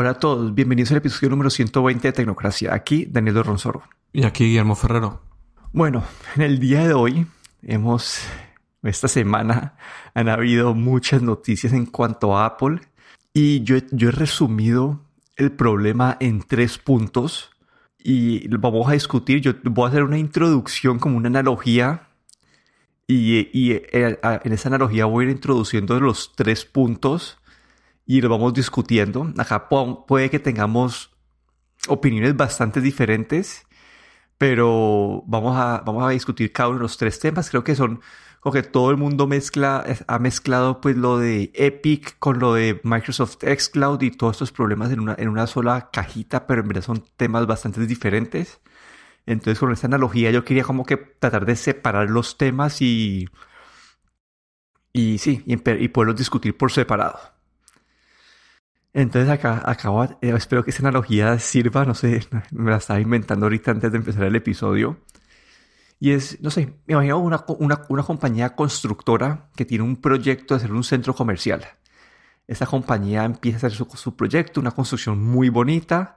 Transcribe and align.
Hola 0.00 0.10
a 0.10 0.14
todos, 0.20 0.54
bienvenidos 0.54 0.92
al 0.92 0.98
episodio 0.98 1.30
número 1.30 1.50
120 1.50 2.06
de 2.06 2.12
Tecnocracia. 2.12 2.72
Aquí 2.72 3.04
Daniel 3.04 3.42
Ronsoro. 3.42 3.82
Y 4.12 4.22
aquí 4.22 4.44
Guillermo 4.44 4.76
Ferrero. 4.76 5.22
Bueno, 5.72 6.04
en 6.36 6.42
el 6.42 6.60
día 6.60 6.86
de 6.86 6.94
hoy 6.94 7.26
hemos, 7.62 8.20
esta 8.84 9.08
semana 9.08 9.74
han 10.14 10.28
habido 10.28 10.72
muchas 10.72 11.20
noticias 11.20 11.72
en 11.72 11.84
cuanto 11.84 12.36
a 12.36 12.46
Apple 12.46 12.80
y 13.34 13.64
yo, 13.64 13.78
yo 13.90 14.10
he 14.10 14.12
resumido 14.12 15.00
el 15.34 15.50
problema 15.50 16.16
en 16.20 16.42
tres 16.42 16.78
puntos 16.78 17.50
y 17.98 18.46
vamos 18.56 18.88
a 18.88 18.92
discutir. 18.92 19.40
Yo 19.40 19.54
voy 19.64 19.86
a 19.86 19.88
hacer 19.88 20.04
una 20.04 20.18
introducción 20.18 21.00
como 21.00 21.16
una 21.16 21.26
analogía 21.26 22.06
y, 23.08 23.48
y 23.52 23.72
eh, 23.72 24.16
en 24.22 24.52
esa 24.52 24.68
analogía 24.68 25.06
voy 25.06 25.24
a 25.24 25.28
ir 25.30 25.34
introduciendo 25.34 25.98
los 25.98 26.34
tres 26.36 26.64
puntos 26.64 27.37
y 28.08 28.22
lo 28.22 28.30
vamos 28.30 28.54
discutiendo. 28.54 29.32
Acá 29.36 29.68
puede 29.68 30.30
que 30.30 30.40
tengamos 30.40 31.12
opiniones 31.88 32.36
bastante 32.36 32.80
diferentes, 32.80 33.66
pero 34.38 35.22
vamos 35.26 35.56
a, 35.58 35.82
vamos 35.84 36.04
a 36.04 36.10
discutir 36.10 36.52
cada 36.52 36.70
uno 36.70 36.78
de 36.78 36.82
los 36.84 36.96
tres 36.96 37.20
temas. 37.20 37.50
Creo 37.50 37.64
que 37.64 37.76
son 37.76 38.00
como 38.40 38.54
que 38.54 38.62
todo 38.62 38.90
el 38.90 38.96
mundo 38.96 39.26
mezcla, 39.26 39.84
ha 40.06 40.18
mezclado 40.18 40.80
pues 40.80 40.96
lo 40.96 41.18
de 41.18 41.52
Epic 41.54 42.18
con 42.18 42.38
lo 42.38 42.54
de 42.54 42.80
Microsoft 42.82 43.38
Xcloud 43.44 44.00
y 44.02 44.10
todos 44.10 44.36
estos 44.36 44.52
problemas 44.52 44.90
en 44.90 45.00
una, 45.00 45.14
en 45.18 45.28
una 45.28 45.46
sola 45.46 45.90
cajita, 45.92 46.46
pero 46.46 46.62
en 46.62 46.68
verdad 46.68 46.84
son 46.84 47.04
temas 47.18 47.46
bastante 47.46 47.86
diferentes. 47.86 48.60
Entonces 49.26 49.58
con 49.58 49.72
esta 49.72 49.86
analogía 49.86 50.30
yo 50.30 50.44
quería 50.44 50.64
como 50.64 50.86
que 50.86 50.96
tratar 50.96 51.44
de 51.46 51.56
separar 51.56 52.08
los 52.10 52.38
temas 52.38 52.80
y, 52.80 53.28
y 54.94 55.18
sí, 55.18 55.42
y, 55.46 55.54
y 55.54 55.88
poderlos 55.88 56.16
discutir 56.16 56.56
por 56.56 56.72
separado. 56.72 57.37
Entonces 58.98 59.30
acá, 59.30 59.62
acabo, 59.64 60.02
eh, 60.02 60.32
espero 60.36 60.64
que 60.64 60.70
esa 60.70 60.82
analogía 60.82 61.38
sirva, 61.38 61.84
no 61.84 61.94
sé, 61.94 62.26
me 62.50 62.72
la 62.72 62.78
estaba 62.78 62.98
inventando 62.98 63.46
ahorita 63.46 63.70
antes 63.70 63.92
de 63.92 63.98
empezar 63.98 64.24
el 64.24 64.34
episodio. 64.34 64.98
Y 66.00 66.10
es, 66.10 66.40
no 66.40 66.50
sé, 66.50 66.74
me 66.86 66.94
imagino 66.94 67.18
una, 67.18 67.44
una, 67.60 67.82
una 67.90 68.02
compañía 68.02 68.56
constructora 68.56 69.50
que 69.54 69.64
tiene 69.64 69.84
un 69.84 69.98
proyecto 69.98 70.54
de 70.54 70.58
hacer 70.58 70.72
un 70.72 70.82
centro 70.82 71.14
comercial. 71.14 71.64
Esta 72.48 72.66
compañía 72.66 73.24
empieza 73.24 73.58
a 73.58 73.68
hacer 73.68 73.72
su, 73.72 73.84
su 73.96 74.16
proyecto, 74.16 74.60
una 74.60 74.72
construcción 74.72 75.22
muy 75.22 75.48
bonita, 75.48 76.16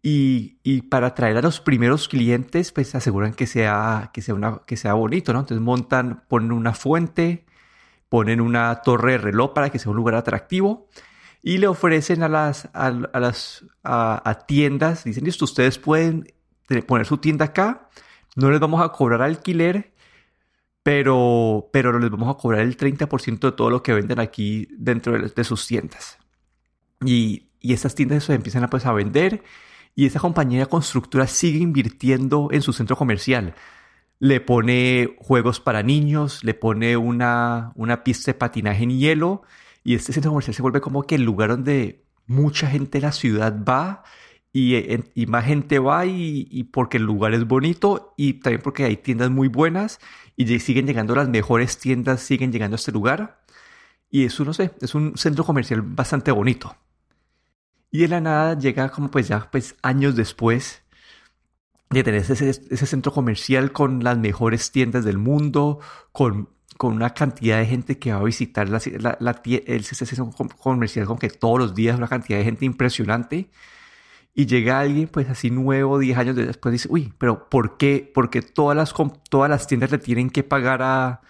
y, 0.00 0.58
y, 0.62 0.82
para 0.82 1.08
atraer 1.08 1.38
a 1.38 1.42
los 1.42 1.60
primeros 1.60 2.08
clientes, 2.08 2.70
pues 2.70 2.90
se 2.90 2.98
aseguran 2.98 3.34
que 3.34 3.48
sea, 3.48 4.10
que 4.12 4.22
sea, 4.22 4.34
una, 4.36 4.60
que 4.66 4.76
sea 4.76 4.94
bonito, 4.94 5.32
¿no? 5.32 5.40
Entonces 5.40 5.62
montan, 5.62 6.22
ponen 6.28 6.52
una 6.52 6.74
fuente, 6.74 7.44
ponen 8.08 8.40
una 8.40 8.82
torre 8.82 9.12
de 9.12 9.18
reloj 9.18 9.52
para 9.52 9.70
que 9.70 9.80
sea 9.80 9.90
un 9.90 9.96
lugar 9.96 10.14
atractivo 10.14 10.88
y 11.46 11.58
le 11.58 11.66
ofrecen 11.66 12.22
a 12.22 12.28
las, 12.30 12.70
a, 12.72 12.90
las 12.90 13.66
a, 13.82 14.44
tiendas, 14.48 15.04
dicen, 15.04 15.24
listo, 15.24 15.44
ustedes 15.44 15.78
pueden 15.78 16.32
poner 16.86 17.06
su 17.06 17.18
tienda 17.18 17.44
acá, 17.44 17.90
no 18.34 18.50
les 18.50 18.58
vamos 18.58 18.82
a 18.82 18.88
cobrar 18.88 19.20
alquiler, 19.20 19.92
pero, 20.82 21.68
pero 21.70 21.98
les 21.98 22.10
vamos 22.10 22.34
a 22.34 22.38
cobrar 22.38 22.62
el 22.62 22.78
30% 22.78 23.40
de 23.40 23.52
todo 23.52 23.68
lo 23.68 23.82
que 23.82 23.92
venden 23.92 24.20
aquí 24.20 24.68
dentro 24.70 25.18
de, 25.18 25.44
sus 25.44 25.66
tiendas. 25.66 26.16
Y, 27.04 27.50
y 27.60 27.74
estas 27.74 27.94
tiendas 27.94 28.24
se 28.24 28.32
empiezan 28.32 28.64
a, 28.64 28.70
pues, 28.70 28.86
a 28.86 28.92
vender 28.94 29.42
y 29.94 30.06
esa 30.06 30.20
compañía 30.20 30.64
constructora 30.64 31.26
sigue 31.26 31.58
invirtiendo 31.58 32.48
en 32.52 32.62
su 32.62 32.72
centro 32.72 32.96
comercial. 32.96 33.54
Le 34.18 34.40
pone 34.40 35.14
juegos 35.18 35.60
para 35.60 35.82
niños, 35.82 36.42
le 36.42 36.54
pone 36.54 36.96
una, 36.96 37.72
una 37.74 38.02
pista 38.02 38.32
de 38.32 38.38
patinaje 38.38 38.84
en 38.84 38.98
hielo 38.98 39.42
y 39.84 39.94
este 39.94 40.12
centro 40.12 40.30
comercial 40.30 40.54
se 40.54 40.62
vuelve 40.62 40.80
como 40.80 41.02
que 41.02 41.14
el 41.14 41.22
lugar 41.22 41.50
donde 41.50 42.04
mucha 42.26 42.66
gente 42.66 42.98
de 42.98 43.02
la 43.02 43.12
ciudad 43.12 43.54
va 43.64 44.02
y, 44.50 44.76
eh, 44.76 45.04
y 45.14 45.26
más 45.26 45.44
gente 45.44 45.78
va 45.78 46.06
y, 46.06 46.48
y, 46.50 46.64
porque 46.64 46.96
el 46.96 47.04
lugar 47.04 47.34
es 47.34 47.46
bonito 47.46 48.14
y 48.16 48.34
también 48.34 48.62
porque 48.62 48.84
hay 48.84 48.96
tiendas 48.96 49.30
muy 49.30 49.48
buenas 49.48 50.00
y 50.36 50.58
siguen 50.58 50.86
llegando 50.86 51.14
las 51.14 51.28
mejores 51.28 51.78
tiendas, 51.78 52.22
siguen 52.22 52.50
llegando 52.50 52.76
a 52.76 52.78
este 52.78 52.92
lugar. 52.92 53.42
Y 54.10 54.24
eso, 54.24 54.44
no 54.44 54.54
sé, 54.54 54.72
es 54.80 54.94
un 54.94 55.16
centro 55.16 55.44
comercial 55.44 55.82
bastante 55.82 56.30
bonito. 56.30 56.76
Y 57.90 57.98
de 57.98 58.08
la 58.08 58.20
nada 58.20 58.58
llega 58.58 58.88
como 58.90 59.10
pues 59.10 59.28
ya 59.28 59.50
pues 59.50 59.76
años 59.82 60.16
después 60.16 60.82
de 61.90 62.02
tener 62.02 62.22
ese, 62.22 62.48
ese 62.48 62.86
centro 62.86 63.12
comercial 63.12 63.72
con 63.72 64.02
las 64.02 64.18
mejores 64.18 64.70
tiendas 64.70 65.04
del 65.04 65.18
mundo, 65.18 65.80
con 66.12 66.53
con 66.76 66.94
una 66.94 67.10
cantidad 67.10 67.58
de 67.58 67.66
gente 67.66 67.98
que 67.98 68.12
va 68.12 68.20
a 68.20 68.24
visitar 68.24 68.68
la, 68.68 68.80
la, 69.20 69.42
el 69.44 69.84
centro 69.84 70.30
comercial 70.58 71.06
con 71.06 71.18
que 71.18 71.30
todos 71.30 71.58
los 71.58 71.74
días 71.74 71.96
una 71.96 72.08
cantidad 72.08 72.38
de 72.38 72.44
gente 72.44 72.64
impresionante 72.64 73.50
y 74.34 74.46
llega 74.46 74.80
alguien 74.80 75.08
pues 75.08 75.30
así 75.30 75.50
nuevo 75.50 75.98
10 75.98 76.18
años 76.18 76.36
después 76.36 76.72
dice 76.72 76.88
uy 76.90 77.12
pero 77.18 77.48
¿por 77.48 77.76
qué? 77.76 78.10
porque 78.12 78.42
todas 78.42 78.76
las, 78.76 78.92
todas 79.30 79.48
las 79.48 79.66
tiendas 79.66 79.92
le 79.92 79.98
tienen 79.98 80.30
que 80.30 80.42
pagar 80.42 80.82
a, 80.82 81.20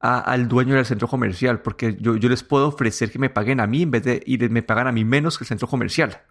al 0.00 0.48
dueño 0.48 0.74
del 0.74 0.86
centro 0.86 1.06
comercial 1.06 1.62
porque 1.62 1.96
yo, 2.00 2.16
yo 2.16 2.28
les 2.28 2.42
puedo 2.42 2.68
ofrecer 2.68 3.12
que 3.12 3.18
me 3.18 3.30
paguen 3.30 3.60
a 3.60 3.66
mí 3.66 3.82
en 3.82 3.90
vez 3.90 4.02
de 4.02 4.22
y 4.26 4.38
me 4.38 4.62
pagan 4.62 4.88
a 4.88 4.92
mí 4.92 5.04
menos 5.04 5.38
que 5.38 5.44
el 5.44 5.48
centro 5.48 5.68
comercial 5.68 6.22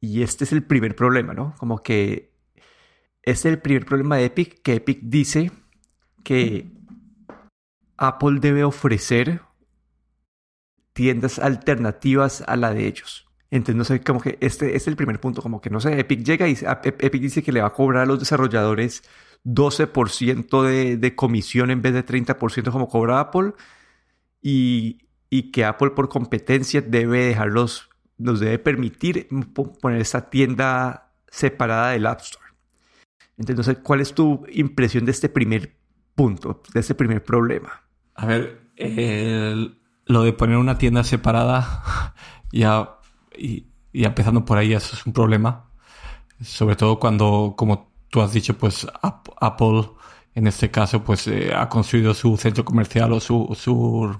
y 0.00 0.22
este 0.22 0.44
es 0.44 0.52
el 0.52 0.62
primer 0.62 0.94
problema 0.94 1.32
¿no? 1.32 1.54
como 1.56 1.82
que 1.82 2.32
este 3.22 3.48
es 3.48 3.54
el 3.54 3.60
primer 3.60 3.86
problema 3.86 4.16
de 4.16 4.26
Epic 4.26 4.60
que 4.62 4.74
Epic 4.74 5.00
dice 5.02 5.50
que 6.22 6.76
Apple 7.96 8.38
debe 8.40 8.64
ofrecer 8.64 9.42
tiendas 10.92 11.38
alternativas 11.38 12.42
a 12.46 12.56
la 12.56 12.72
de 12.72 12.86
ellos. 12.86 13.26
Entonces, 13.50 13.76
no 13.76 13.84
sé, 13.84 14.00
como 14.00 14.20
que 14.20 14.38
este 14.40 14.76
es 14.76 14.88
el 14.88 14.96
primer 14.96 15.20
punto, 15.20 15.42
como 15.42 15.60
que 15.60 15.70
no 15.70 15.80
sé, 15.80 15.98
Epic 16.00 16.24
llega 16.24 16.48
y 16.48 16.56
Epic 16.82 17.22
dice 17.22 17.42
que 17.42 17.52
le 17.52 17.60
va 17.60 17.68
a 17.68 17.72
cobrar 17.72 18.02
a 18.02 18.06
los 18.06 18.18
desarrolladores 18.18 19.02
12% 19.44 20.62
de, 20.62 20.96
de, 20.96 21.14
comisión 21.14 21.70
en 21.70 21.80
vez 21.80 21.94
de 21.94 22.04
30% 22.04 22.72
como 22.72 22.88
cobra 22.88 23.20
Apple 23.20 23.52
y, 24.42 24.98
que 25.52 25.64
Apple 25.64 25.90
por 25.90 26.08
competencia 26.08 26.80
debe 26.80 27.26
dejarlos, 27.26 27.88
nos 28.18 28.40
debe 28.40 28.58
permitir 28.58 29.28
poner 29.80 30.00
esa 30.00 30.30
tienda 30.30 31.12
separada 31.28 31.90
del 31.90 32.06
App 32.06 32.20
Store. 32.20 32.46
Entonces, 33.36 33.78
¿cuál 33.82 34.00
es 34.00 34.14
tu 34.14 34.44
impresión 34.50 35.04
de 35.04 35.10
este 35.10 35.28
primer 35.28 35.76
punto, 36.14 36.62
de 36.72 36.80
este 36.80 36.94
primer 36.94 37.22
problema? 37.22 37.85
A 38.16 38.26
ver, 38.26 38.62
lo 40.06 40.22
de 40.22 40.32
poner 40.32 40.56
una 40.56 40.78
tienda 40.78 41.04
separada, 41.04 42.14
ya, 42.52 42.96
y, 43.36 43.66
empezando 43.92 44.44
por 44.44 44.58
ahí, 44.58 44.72
eso 44.72 44.96
es 44.96 45.06
un 45.06 45.12
problema. 45.12 45.70
Sobre 46.42 46.76
todo 46.76 46.98
cuando, 46.98 47.54
como 47.56 47.92
tú 48.10 48.20
has 48.20 48.32
dicho, 48.32 48.56
pues 48.58 48.86
Apple, 49.02 49.90
en 50.34 50.46
este 50.46 50.70
caso, 50.70 51.02
pues 51.02 51.26
eh, 51.28 51.52
ha 51.54 51.68
construido 51.68 52.14
su 52.14 52.36
centro 52.36 52.64
comercial 52.64 53.12
o 53.12 53.20
su, 53.20 53.56
su, 53.58 54.18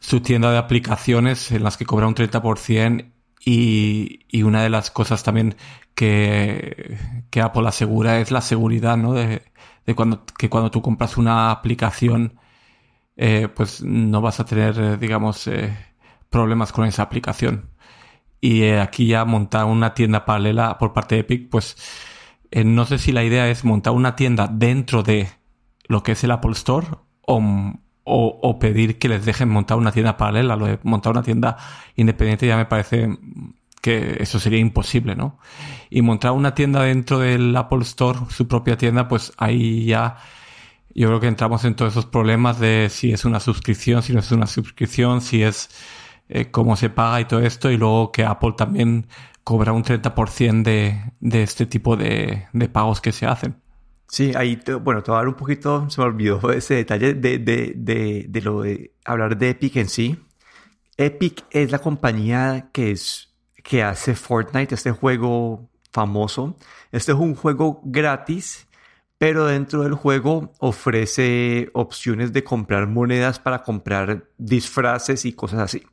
su 0.00 0.20
tienda 0.20 0.50
de 0.52 0.58
aplicaciones 0.58 1.50
en 1.52 1.64
las 1.64 1.76
que 1.76 1.86
cobra 1.86 2.06
un 2.06 2.14
30% 2.14 3.12
y, 3.44 4.20
y 4.28 4.42
una 4.42 4.62
de 4.62 4.70
las 4.70 4.90
cosas 4.90 5.22
también 5.22 5.56
que, 5.94 6.98
que 7.30 7.40
Apple 7.40 7.68
asegura 7.68 8.20
es 8.20 8.30
la 8.30 8.40
seguridad, 8.40 8.96
¿no? 8.96 9.12
De, 9.12 9.42
de 9.86 9.94
cuando, 9.94 10.24
que 10.38 10.48
cuando 10.48 10.70
tú 10.70 10.82
compras 10.82 11.16
una 11.16 11.50
aplicación, 11.50 12.38
eh, 13.16 13.48
pues 13.54 13.82
no 13.82 14.20
vas 14.20 14.40
a 14.40 14.44
tener, 14.44 14.78
eh, 14.78 14.96
digamos, 14.96 15.46
eh, 15.46 15.76
problemas 16.30 16.72
con 16.72 16.86
esa 16.86 17.02
aplicación. 17.02 17.70
Y 18.40 18.64
aquí 18.70 19.06
ya 19.06 19.24
montar 19.24 19.66
una 19.66 19.94
tienda 19.94 20.24
paralela 20.24 20.78
por 20.78 20.92
parte 20.92 21.14
de 21.16 21.22
Epic, 21.22 21.48
pues 21.50 21.76
no 22.64 22.84
sé 22.86 22.98
si 22.98 23.12
la 23.12 23.24
idea 23.24 23.48
es 23.48 23.64
montar 23.64 23.94
una 23.94 24.16
tienda 24.16 24.48
dentro 24.48 25.02
de 25.02 25.28
lo 25.88 26.02
que 26.02 26.12
es 26.12 26.22
el 26.24 26.30
Apple 26.30 26.52
Store 26.52 26.86
o, 27.22 27.42
o, 28.04 28.58
pedir 28.58 28.98
que 28.98 29.08
les 29.08 29.24
dejen 29.24 29.48
montar 29.48 29.78
una 29.78 29.92
tienda 29.92 30.16
paralela. 30.16 30.56
Montar 30.82 31.12
una 31.12 31.22
tienda 31.22 31.56
independiente 31.96 32.46
ya 32.46 32.56
me 32.56 32.66
parece 32.66 33.18
que 33.84 34.16
eso 34.20 34.40
sería 34.40 34.58
imposible, 34.60 35.14
¿no? 35.14 35.38
Y 35.90 36.00
montar 36.00 36.32
una 36.32 36.54
tienda 36.54 36.84
dentro 36.84 37.18
del 37.18 37.54
Apple 37.54 37.82
Store, 37.82 38.20
su 38.30 38.48
propia 38.48 38.78
tienda, 38.78 39.08
pues 39.08 39.34
ahí 39.36 39.84
ya 39.84 40.16
yo 40.94 41.08
creo 41.08 41.20
que 41.20 41.26
entramos 41.26 41.66
en 41.66 41.76
todos 41.76 41.92
esos 41.92 42.06
problemas 42.06 42.58
de 42.58 42.88
si 42.88 43.12
es 43.12 43.26
una 43.26 43.40
suscripción, 43.40 44.02
si 44.02 44.14
no 44.14 44.20
es 44.20 44.32
una 44.32 44.46
suscripción, 44.46 45.20
si 45.20 45.42
es 45.42 45.68
eh, 46.30 46.50
cómo 46.50 46.76
se 46.76 46.88
paga 46.88 47.20
y 47.20 47.26
todo 47.26 47.40
esto, 47.40 47.70
y 47.70 47.76
luego 47.76 48.10
que 48.10 48.24
Apple 48.24 48.54
también 48.56 49.06
cobra 49.42 49.72
un 49.74 49.84
30% 49.84 50.62
de, 50.62 51.12
de 51.20 51.42
este 51.42 51.66
tipo 51.66 51.94
de, 51.98 52.46
de 52.54 52.68
pagos 52.70 53.02
que 53.02 53.12
se 53.12 53.26
hacen. 53.26 53.56
Sí, 54.08 54.32
ahí, 54.34 54.58
bueno, 54.80 55.02
te 55.02 55.10
voy 55.10 55.16
a 55.16 55.20
dar 55.20 55.28
un 55.28 55.34
poquito, 55.34 55.90
se 55.90 56.00
me 56.00 56.06
olvidó 56.06 56.52
ese 56.52 56.76
detalle 56.76 57.12
de, 57.12 57.38
de, 57.38 57.74
de, 57.76 58.24
de, 58.30 58.40
lo 58.40 58.62
de 58.62 58.94
hablar 59.04 59.36
de 59.36 59.50
Epic 59.50 59.76
en 59.76 59.90
sí. 59.90 60.18
Epic 60.96 61.44
es 61.50 61.70
la 61.70 61.80
compañía 61.80 62.70
que 62.72 62.92
es 62.92 63.33
que 63.64 63.82
hace 63.82 64.14
Fortnite, 64.14 64.74
este 64.74 64.92
juego 64.92 65.68
famoso. 65.90 66.56
Este 66.92 67.12
es 67.12 67.18
un 67.18 67.34
juego 67.34 67.80
gratis, 67.82 68.68
pero 69.18 69.46
dentro 69.46 69.82
del 69.82 69.94
juego 69.94 70.52
ofrece 70.58 71.70
opciones 71.72 72.32
de 72.32 72.44
comprar 72.44 72.86
monedas 72.86 73.40
para 73.40 73.62
comprar 73.62 74.28
disfraces 74.36 75.24
y 75.24 75.32
cosas 75.32 75.60
así. 75.60 75.86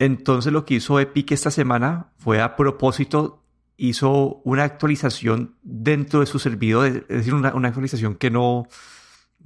Entonces 0.00 0.52
lo 0.52 0.64
que 0.64 0.74
hizo 0.74 0.98
Epic 0.98 1.30
esta 1.32 1.50
semana 1.50 2.12
fue 2.18 2.40
a 2.40 2.56
propósito, 2.56 3.44
hizo 3.76 4.40
una 4.44 4.64
actualización 4.64 5.56
dentro 5.62 6.20
de 6.20 6.26
su 6.26 6.40
servidor, 6.40 6.86
es 6.86 7.08
decir, 7.08 7.34
una, 7.34 7.50
actualización 7.50 8.16
que 8.16 8.30
no, 8.30 8.66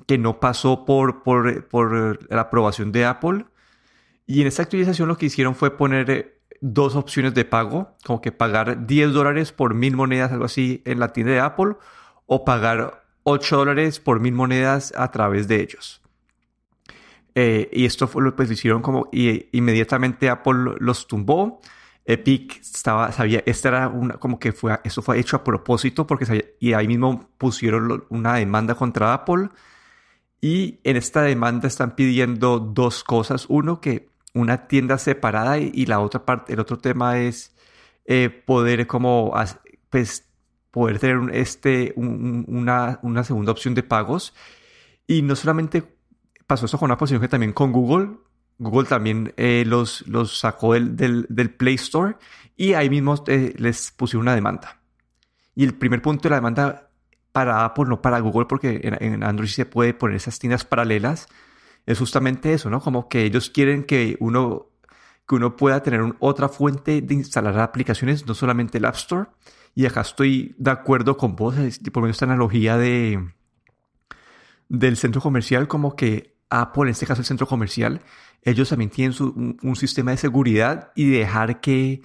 que 0.06 0.16
no 0.16 0.40
pasó 0.40 0.86
por, 0.86 1.22
por, 1.22 1.68
por, 1.68 2.30
la 2.32 2.40
aprobación 2.40 2.90
de 2.90 3.04
Apple. 3.04 3.44
Y 4.26 4.40
en 4.40 4.46
esta 4.46 4.62
actualización 4.62 5.08
lo 5.08 5.18
que 5.18 5.26
hicieron 5.26 5.54
fue 5.54 5.76
poner 5.76 6.41
dos 6.62 6.94
opciones 6.94 7.34
de 7.34 7.44
pago, 7.44 7.96
como 8.06 8.22
que 8.22 8.32
pagar 8.32 8.86
10 8.86 9.12
dólares 9.12 9.52
por 9.52 9.74
mil 9.74 9.96
monedas, 9.96 10.32
algo 10.32 10.46
así, 10.46 10.80
en 10.86 11.00
la 11.00 11.12
tienda 11.12 11.32
de 11.32 11.40
Apple, 11.40 11.74
o 12.26 12.44
pagar 12.44 13.04
8 13.24 13.56
dólares 13.56 14.00
por 14.00 14.20
mil 14.20 14.32
monedas 14.32 14.94
a 14.96 15.10
través 15.10 15.48
de 15.48 15.60
ellos. 15.60 16.00
Eh, 17.34 17.68
y 17.72 17.84
esto 17.84 18.06
fue 18.06 18.22
lo 18.22 18.36
pues, 18.36 18.48
lo 18.48 18.54
hicieron 18.54 18.82
como 18.82 19.08
y, 19.12 19.48
inmediatamente 19.56 20.30
Apple 20.30 20.76
los 20.78 21.06
tumbó. 21.08 21.60
Epic 22.04 22.60
estaba, 22.60 23.10
sabía, 23.12 23.42
esta 23.46 23.68
era 23.68 23.88
una, 23.88 24.14
como 24.14 24.38
que 24.38 24.52
fue, 24.52 24.78
eso 24.84 25.02
fue 25.02 25.18
hecho 25.18 25.36
a 25.36 25.44
propósito 25.44 26.06
porque 26.06 26.54
y 26.58 26.72
ahí 26.72 26.88
mismo 26.88 27.30
pusieron 27.38 28.04
una 28.08 28.34
demanda 28.36 28.74
contra 28.76 29.14
Apple. 29.14 29.48
Y 30.40 30.80
en 30.84 30.96
esta 30.96 31.22
demanda 31.22 31.68
están 31.68 31.94
pidiendo 31.94 32.58
dos 32.58 33.04
cosas. 33.04 33.46
Uno, 33.48 33.80
que 33.80 34.11
una 34.34 34.66
tienda 34.66 34.98
separada 34.98 35.58
y, 35.58 35.86
la 35.86 36.00
otra 36.00 36.24
parte, 36.24 36.52
el 36.52 36.60
otro 36.60 36.78
tema 36.78 37.18
es 37.18 37.54
eh, 38.06 38.28
poder 38.30 38.86
como, 38.86 39.34
pues, 39.90 40.28
poder 40.70 40.98
tener 40.98 41.34
este, 41.36 41.92
una, 41.96 42.98
una 43.02 43.24
segunda 43.24 43.52
opción 43.52 43.74
de 43.74 43.82
pagos. 43.82 44.34
Y 45.06 45.22
no 45.22 45.36
solamente 45.36 45.84
pasó 46.46 46.66
eso 46.66 46.78
con 46.78 46.90
Apple, 46.90 47.06
sino 47.06 47.20
que 47.20 47.28
también 47.28 47.52
con 47.52 47.72
Google. 47.72 48.10
Google 48.58 48.88
también 48.88 49.32
eh, 49.36 49.64
los, 49.66 50.06
los 50.06 50.38
sacó 50.38 50.74
del, 50.74 50.96
del, 51.28 51.50
Play 51.50 51.74
Store 51.74 52.16
y 52.56 52.74
ahí 52.74 52.88
mismo 52.88 53.22
eh, 53.26 53.54
les 53.58 53.90
pusieron 53.90 54.22
una 54.22 54.34
demanda. 54.34 54.78
Y 55.54 55.64
el 55.64 55.74
primer 55.74 56.00
punto 56.00 56.24
de 56.24 56.30
la 56.30 56.36
demanda 56.36 56.90
para 57.32 57.64
Apple, 57.64 57.86
no 57.88 58.00
para 58.00 58.20
Google, 58.20 58.46
porque 58.46 58.80
en, 58.82 59.22
Android 59.22 59.48
se 59.48 59.66
puede 59.66 59.94
poner 59.94 60.16
esas 60.16 60.38
tiendas 60.38 60.64
paralelas, 60.64 61.28
es 61.86 61.98
justamente 61.98 62.52
eso, 62.52 62.70
¿no? 62.70 62.80
Como 62.80 63.08
que 63.08 63.24
ellos 63.24 63.50
quieren 63.50 63.84
que 63.84 64.16
uno, 64.20 64.70
que 65.26 65.34
uno 65.34 65.56
pueda 65.56 65.82
tener 65.82 66.14
otra 66.18 66.48
fuente 66.48 67.00
de 67.00 67.14
instalar 67.14 67.58
aplicaciones, 67.60 68.26
no 68.26 68.34
solamente 68.34 68.78
el 68.78 68.84
App 68.84 68.96
Store. 68.96 69.30
Y 69.74 69.86
acá 69.86 70.02
estoy 70.02 70.54
de 70.58 70.70
acuerdo 70.70 71.16
con 71.16 71.34
vos, 71.34 71.54
por 71.92 72.02
menos 72.02 72.16
esta 72.16 72.26
analogía 72.26 72.76
de, 72.76 73.32
del 74.68 74.96
centro 74.96 75.20
comercial, 75.20 75.68
como 75.68 75.96
que 75.96 76.34
Apple, 76.48 76.84
en 76.84 76.88
este 76.90 77.06
caso 77.06 77.20
el 77.20 77.26
centro 77.26 77.46
comercial, 77.46 78.02
ellos 78.42 78.68
también 78.68 78.90
tienen 78.90 79.16
un, 79.62 79.76
sistema 79.76 80.10
de 80.10 80.16
seguridad 80.16 80.92
y 80.96 81.10
dejar 81.10 81.60
que 81.60 82.02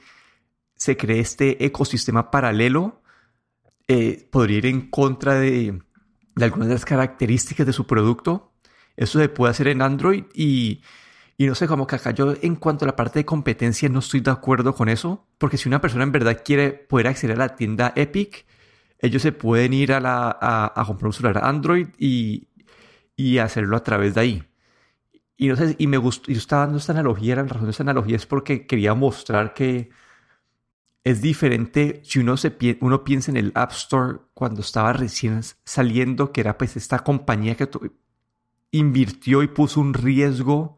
se 0.76 0.96
cree 0.96 1.20
este 1.20 1.66
ecosistema 1.66 2.30
paralelo 2.30 3.02
eh, 3.88 4.28
podría 4.32 4.60
ir 4.60 4.66
en 4.68 4.90
contra 4.90 5.36
de, 5.36 5.82
algunas 6.36 6.68
de 6.68 6.76
las 6.76 6.86
características 6.86 7.66
de 7.66 7.74
su 7.74 7.88
producto. 7.88 8.47
Eso 8.98 9.20
se 9.20 9.30
puede 9.30 9.52
hacer 9.52 9.70
en 9.70 9.82
Android 9.82 10.26
y, 10.34 10.82
no 11.40 11.56
sé, 11.56 11.68
como 11.68 11.88
que 11.88 11.96
acá 11.96 12.12
yo 12.12 12.34
en 12.42 12.56
cuanto 12.58 12.86
a 12.86 12.88
la 12.88 12.96
parte 12.98 13.20
de 13.20 13.26
competencia 13.26 13.88
no 13.90 14.00
estoy 14.00 14.20
de 14.22 14.32
acuerdo 14.32 14.76
con 14.76 14.90
eso, 14.90 15.28
porque 15.38 15.58
si 15.58 15.70
una 15.70 15.82
persona 15.82 16.04
en 16.04 16.12
verdad 16.12 16.42
quiere 16.44 16.72
poder 16.72 17.08
acceder 17.08 17.38
a 17.38 17.48
la 17.48 17.56
tienda 17.56 17.94
Epic, 17.96 18.46
ellos 19.00 19.22
se 19.22 19.32
pueden 19.32 19.74
ir 19.74 19.94
a, 19.94 20.00
la, 20.02 20.38
a 20.76 20.84
comprar 20.86 21.08
un 21.08 21.14
celular 21.14 21.46
Android 21.46 21.88
y, 22.00 22.48
y 23.16 23.40
hacerlo 23.40 23.78
a 23.78 23.84
través 23.84 24.16
de 24.16 24.22
ahí. 24.22 24.44
Y 25.38 25.48
no 25.50 25.56
sé, 25.56 25.76
y 25.78 25.88
me 25.88 25.98
gustó, 25.98 26.32
yo 26.32 26.38
estaba 26.38 26.64
dando 26.64 26.80
esta 26.80 26.94
analogía, 26.94 27.36
la 27.36 27.44
razón 27.44 27.66
de 27.66 27.72
esta 27.72 27.84
analogía 27.84 28.16
es 28.16 28.26
porque 28.26 28.66
quería 28.66 28.94
mostrar 28.96 29.54
que 29.54 29.90
es 31.04 31.22
diferente 31.22 32.02
si 32.04 32.20
uno, 32.20 32.38
se, 32.38 32.58
uno 32.82 33.04
piensa 33.04 33.32
en 33.32 33.38
el 33.38 33.52
App 33.56 33.72
Store 33.72 34.20
cuando 34.34 34.62
estaba 34.62 34.94
recién 34.94 35.42
saliendo, 35.64 36.32
que 36.32 36.42
era 36.42 36.58
pues 36.58 36.76
esta 36.76 37.00
compañía 37.00 37.56
que 37.56 37.70
invirtió 38.72 39.44
y 39.44 39.48
puso 39.48 39.80
un 39.80 39.94
riesgo 39.94 40.78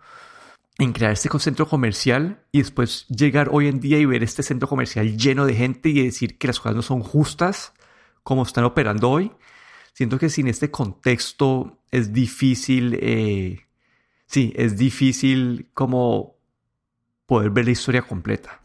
en 0.77 0.93
crear 0.93 1.11
este 1.11 1.29
centro 1.39 1.67
comercial 1.67 2.41
y 2.51 2.59
después 2.59 3.05
llegar 3.07 3.49
hoy 3.51 3.67
en 3.67 3.79
día 3.79 3.99
y 3.99 4.05
ver 4.05 4.23
este 4.23 4.43
centro 4.43 4.67
comercial 4.67 5.17
lleno 5.17 5.45
de 5.45 5.53
gente 5.53 5.89
y 5.89 6.03
decir 6.03 6.37
que 6.37 6.47
las 6.47 6.59
cosas 6.59 6.75
no 6.75 6.81
son 6.81 7.01
justas 7.01 7.73
como 8.23 8.43
están 8.43 8.63
operando 8.63 9.09
hoy. 9.09 9.31
Siento 9.93 10.17
que 10.17 10.29
sin 10.29 10.47
este 10.47 10.71
contexto 10.71 11.79
es 11.91 12.13
difícil, 12.13 12.97
eh, 13.01 13.65
sí, 14.25 14.53
es 14.55 14.77
difícil 14.77 15.69
como 15.73 16.35
poder 17.25 17.49
ver 17.51 17.65
la 17.65 17.71
historia 17.71 18.01
completa. 18.03 18.61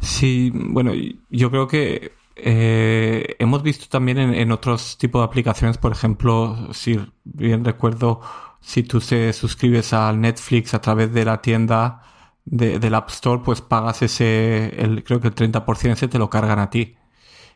Sí, 0.00 0.50
bueno, 0.52 0.92
yo 1.30 1.50
creo 1.50 1.68
que 1.68 2.12
eh, 2.38 3.36
hemos 3.38 3.62
visto 3.62 3.86
también 3.88 4.18
en, 4.18 4.52
otros 4.52 4.98
tipos 4.98 5.20
de 5.20 5.26
aplicaciones, 5.26 5.78
por 5.78 5.92
ejemplo, 5.92 6.72
si 6.72 6.98
bien 7.24 7.64
recuerdo, 7.64 8.20
si 8.60 8.82
tú 8.82 9.00
se 9.00 9.32
suscribes 9.32 9.92
al 9.92 10.20
Netflix 10.20 10.74
a 10.74 10.80
través 10.80 11.12
de 11.12 11.24
la 11.24 11.40
tienda 11.42 12.02
del 12.44 12.94
App 12.94 13.10
Store, 13.10 13.42
pues 13.44 13.60
pagas 13.60 14.02
ese, 14.02 14.68
el, 14.82 15.04
creo 15.04 15.20
que 15.20 15.28
el 15.28 15.34
30% 15.34 15.92
ese 15.92 16.08
te 16.08 16.18
lo 16.18 16.30
cargan 16.30 16.58
a 16.58 16.70
ti. 16.70 16.96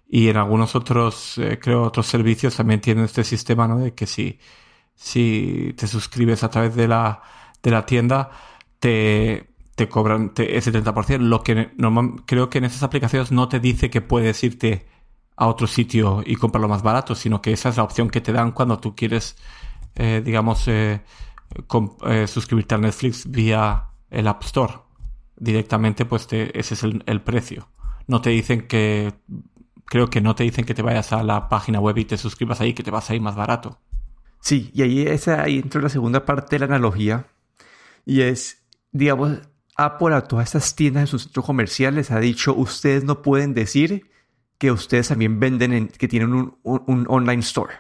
Y 0.08 0.28
en 0.28 0.36
algunos 0.36 0.74
otros, 0.76 1.38
eh, 1.38 1.58
creo, 1.60 1.82
otros 1.82 2.06
servicios 2.06 2.56
también 2.56 2.80
tienen 2.80 3.04
este 3.04 3.24
sistema, 3.24 3.66
¿no? 3.68 3.78
De 3.78 3.94
que 3.94 4.06
si, 4.06 4.38
si 4.94 5.74
te 5.76 5.86
suscribes 5.86 6.44
a 6.44 6.50
través 6.50 6.74
de 6.76 6.88
la, 6.88 7.22
de 7.62 7.70
la 7.70 7.86
tienda, 7.86 8.30
te, 8.78 9.51
te 9.82 9.88
cobran 9.88 10.32
ese 10.36 10.72
30%. 10.72 11.18
Lo 11.18 11.42
que 11.42 11.72
normal, 11.76 12.22
creo 12.24 12.48
que 12.48 12.58
en 12.58 12.64
esas 12.64 12.84
aplicaciones 12.84 13.32
no 13.32 13.48
te 13.48 13.58
dice 13.58 13.90
que 13.90 14.00
puedes 14.00 14.44
irte 14.44 14.86
a 15.34 15.48
otro 15.48 15.66
sitio 15.66 16.22
y 16.24 16.36
comprarlo 16.36 16.68
más 16.68 16.84
barato, 16.84 17.16
sino 17.16 17.42
que 17.42 17.52
esa 17.52 17.70
es 17.70 17.78
la 17.78 17.82
opción 17.82 18.08
que 18.08 18.20
te 18.20 18.32
dan 18.32 18.52
cuando 18.52 18.78
tú 18.78 18.94
quieres, 18.94 19.36
eh, 19.96 20.22
digamos, 20.24 20.68
eh, 20.68 21.00
suscribirte 22.28 22.76
a 22.76 22.78
Netflix 22.78 23.28
vía 23.28 23.88
el 24.08 24.28
App 24.28 24.44
Store. 24.44 24.74
Directamente, 25.34 26.04
pues 26.04 26.28
ese 26.30 26.74
es 26.74 26.82
el, 26.84 27.02
el 27.06 27.20
precio. 27.22 27.68
No 28.06 28.20
te 28.20 28.30
dicen 28.30 28.68
que 28.68 29.12
creo 29.86 30.08
que 30.08 30.20
no 30.20 30.36
te 30.36 30.44
dicen 30.44 30.64
que 30.64 30.74
te 30.74 30.82
vayas 30.82 31.12
a 31.12 31.24
la 31.24 31.48
página 31.48 31.80
web 31.80 31.98
y 31.98 32.04
te 32.04 32.16
suscribas 32.16 32.60
ahí, 32.60 32.72
que 32.72 32.84
te 32.84 32.92
vas 32.92 33.10
a 33.10 33.16
ir 33.16 33.20
más 33.20 33.34
barato. 33.34 33.80
Sí, 34.40 34.70
y 34.74 34.82
ahí, 34.82 35.02
esa, 35.02 35.42
ahí 35.42 35.58
entra 35.58 35.82
la 35.82 35.88
segunda 35.88 36.24
parte 36.24 36.54
de 36.54 36.60
la 36.60 36.66
analogía. 36.66 37.26
Y 38.06 38.20
es, 38.20 38.62
digamos, 38.92 39.40
Apple 39.76 40.14
a 40.14 40.22
todas 40.22 40.48
estas 40.48 40.74
tiendas 40.76 41.02
en 41.02 41.06
sus 41.06 41.24
centros 41.24 41.46
comerciales 41.46 42.10
ha 42.10 42.20
dicho, 42.20 42.54
ustedes 42.54 43.04
no 43.04 43.22
pueden 43.22 43.54
decir 43.54 44.10
que 44.58 44.70
ustedes 44.70 45.08
también 45.08 45.40
venden, 45.40 45.88
que 45.88 46.08
tienen 46.08 46.32
un, 46.34 46.58
un, 46.62 47.06
online 47.08 47.40
store. 47.40 47.74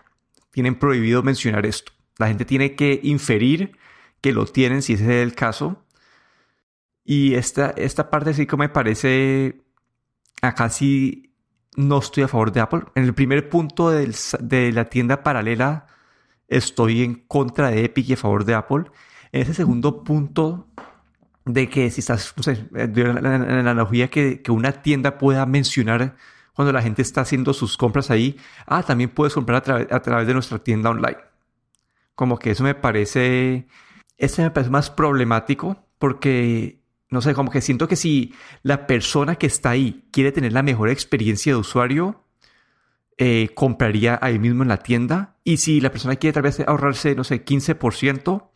Tienen 0.50 0.74
prohibido 0.74 1.22
mencionar 1.22 1.64
esto. 1.66 1.92
La 2.18 2.28
gente 2.28 2.44
tiene 2.44 2.74
que 2.74 3.00
inferir 3.02 3.78
que 4.20 4.32
lo 4.32 4.46
tienen 4.46 4.82
si 4.82 4.94
ese 4.94 5.04
es 5.04 5.22
el 5.22 5.34
caso. 5.34 5.84
Y 7.04 7.34
esta, 7.34 7.70
esta 7.70 8.10
parte 8.10 8.34
sí 8.34 8.46
que 8.46 8.56
me 8.56 8.68
parece 8.68 9.62
acá 10.40 10.68
sí 10.70 11.32
no 11.76 11.98
estoy 11.98 12.24
a 12.24 12.28
favor 12.28 12.52
de 12.52 12.60
Apple. 12.60 12.82
En 12.94 13.04
el 13.04 13.14
primer 13.14 13.48
punto 13.48 13.90
de 13.90 14.72
la 14.72 14.84
tienda 14.86 15.22
paralela 15.22 15.86
estoy 16.48 17.02
en 17.02 17.14
contra 17.14 17.70
de 17.70 17.84
Epic 17.84 18.10
y 18.10 18.12
a 18.12 18.16
favor 18.16 18.44
de 18.44 18.54
Apple. 18.54 18.84
En 19.32 19.42
ese 19.42 19.54
segundo 19.54 20.04
punto 20.04 20.68
de 21.44 21.68
que 21.68 21.90
si 21.90 22.00
estás, 22.00 22.34
no 22.36 22.42
sé, 22.42 22.66
la, 22.72 23.34
analogía 23.34 24.08
que, 24.08 24.42
que, 24.42 24.52
una 24.52 24.72
tienda 24.82 25.18
pueda 25.18 25.44
mencionar 25.46 26.16
cuando 26.54 26.72
la 26.72 26.82
gente 26.82 27.02
está 27.02 27.22
haciendo 27.22 27.54
sus 27.54 27.76
compras 27.76 28.10
ahí, 28.10 28.36
ah, 28.66 28.82
también 28.82 29.10
puedes 29.10 29.34
comprar 29.34 29.62
a, 29.70 29.96
a 29.96 30.02
través 30.02 30.26
de 30.26 30.34
nuestra 30.34 30.58
tienda 30.58 30.90
online. 30.90 31.18
Como 32.14 32.38
que 32.38 32.50
eso 32.50 32.62
me 32.62 32.74
parece, 32.74 33.66
eso 34.18 34.42
me 34.42 34.50
parece 34.50 34.70
más 34.70 34.90
problemático 34.90 35.84
porque 35.98 36.82
no 37.12 37.20
sé, 37.20 37.34
como 37.34 37.50
que 37.50 37.60
siento 37.60 37.88
que 37.88 37.96
si 37.96 38.32
la 38.62 38.86
persona 38.86 39.36
que 39.36 39.46
está 39.46 39.70
ahí 39.70 40.08
quiere 40.10 40.32
tener 40.32 40.54
la 40.54 40.62
mejor 40.62 40.88
experiencia 40.88 41.52
de 41.52 41.58
usuario, 41.58 42.24
eh, 43.18 43.50
compraría 43.54 44.18
ahí 44.22 44.38
mismo 44.38 44.62
en 44.62 44.70
la 44.70 44.78
tienda. 44.78 45.36
Y 45.44 45.58
si 45.58 45.82
la 45.82 45.90
persona 45.90 46.16
quiere 46.16 46.32
tal 46.32 46.44
vez 46.44 46.60
ahorrarse, 46.60 47.14
no 47.14 47.22
sé, 47.22 47.44
15%, 47.44 48.48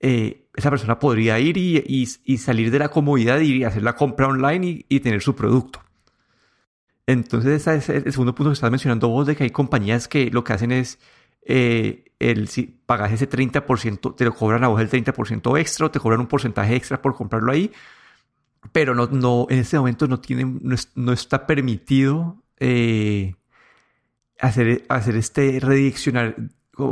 eh, 0.00 0.48
esa 0.54 0.70
persona 0.70 0.98
podría 0.98 1.38
ir 1.38 1.56
y, 1.56 2.06
salir 2.38 2.70
de 2.70 2.78
la 2.78 2.88
comodidad 2.88 3.40
y 3.40 3.64
hacer 3.64 3.82
la 3.82 3.96
compra 3.96 4.28
online 4.28 4.84
y, 4.88 5.00
tener 5.00 5.22
su 5.22 5.34
producto. 5.34 5.80
Entonces, 7.06 7.66
ese 7.66 7.76
es 7.76 8.06
el 8.06 8.12
segundo 8.12 8.34
punto 8.34 8.50
que 8.50 8.54
estás 8.54 8.70
mencionando 8.70 9.08
vos, 9.08 9.26
de 9.26 9.36
que 9.36 9.44
hay 9.44 9.50
compañías 9.50 10.08
que 10.08 10.30
lo 10.30 10.44
que 10.44 10.52
hacen 10.54 10.72
es 10.72 10.98
eh, 11.46 12.04
el, 12.18 12.48
pagas 12.86 13.12
ese 13.12 13.28
30%, 13.28 14.16
te 14.16 14.24
lo 14.24 14.34
cobran 14.34 14.64
a 14.64 14.68
vos 14.68 14.80
el 14.80 14.88
30% 14.88 15.58
extra 15.58 15.86
o 15.86 15.90
te 15.90 16.00
cobran 16.00 16.20
un 16.20 16.26
porcentaje 16.26 16.74
extra 16.74 17.02
por 17.02 17.14
comprarlo 17.14 17.52
ahí. 17.52 17.70
Pero 18.72 18.94
no, 18.94 19.06
no, 19.08 19.46
en 19.50 19.58
este 19.58 19.78
momento 19.78 20.06
no, 20.06 20.20
tienen, 20.20 20.60
no, 20.94 21.12
está 21.12 21.46
permitido 21.46 22.42
eh, 22.58 23.34
hacer, 24.40 24.84
hacer 24.88 25.16
este 25.16 25.60
redireccionar, 25.60 26.36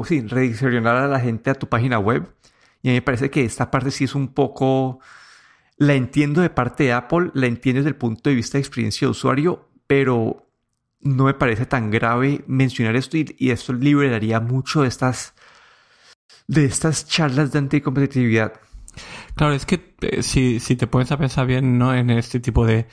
sí, 0.04 0.20
redireccionar 0.20 0.96
a 0.96 1.08
la 1.08 1.20
gente 1.20 1.50
a 1.50 1.54
tu 1.54 1.68
página 1.68 1.98
web. 1.98 2.28
Y 2.82 2.88
a 2.88 2.92
mí 2.92 2.96
me 2.96 3.02
parece 3.02 3.30
que 3.30 3.44
esta 3.44 3.70
parte 3.70 3.90
sí 3.90 4.04
es 4.04 4.14
un 4.14 4.28
poco 4.28 5.00
la 5.76 5.94
entiendo 5.94 6.40
de 6.40 6.50
parte 6.50 6.84
de 6.84 6.92
Apple, 6.92 7.30
la 7.34 7.46
entiendo 7.46 7.80
desde 7.80 7.90
el 7.90 7.96
punto 7.96 8.30
de 8.30 8.36
vista 8.36 8.58
de 8.58 8.60
experiencia 8.60 9.06
de 9.06 9.10
usuario, 9.10 9.68
pero 9.86 10.48
no 11.00 11.24
me 11.24 11.34
parece 11.34 11.66
tan 11.66 11.90
grave 11.90 12.44
mencionar 12.46 12.96
esto 12.96 13.16
y, 13.16 13.50
esto 13.50 13.72
liberaría 13.72 14.40
mucho 14.40 14.82
de 14.82 14.88
estas, 14.88 15.34
de 16.46 16.64
estas 16.64 17.08
charlas 17.08 17.52
de 17.52 17.58
anticompetitividad. 17.58 18.52
Claro, 19.34 19.54
es 19.54 19.66
que 19.66 19.96
eh, 20.02 20.22
si, 20.22 20.60
si, 20.60 20.76
te 20.76 20.86
pones 20.86 21.10
a 21.10 21.16
pensar 21.16 21.46
bien 21.46 21.78
¿no? 21.78 21.94
en 21.94 22.10
este 22.10 22.38
tipo 22.38 22.66
de, 22.66 22.86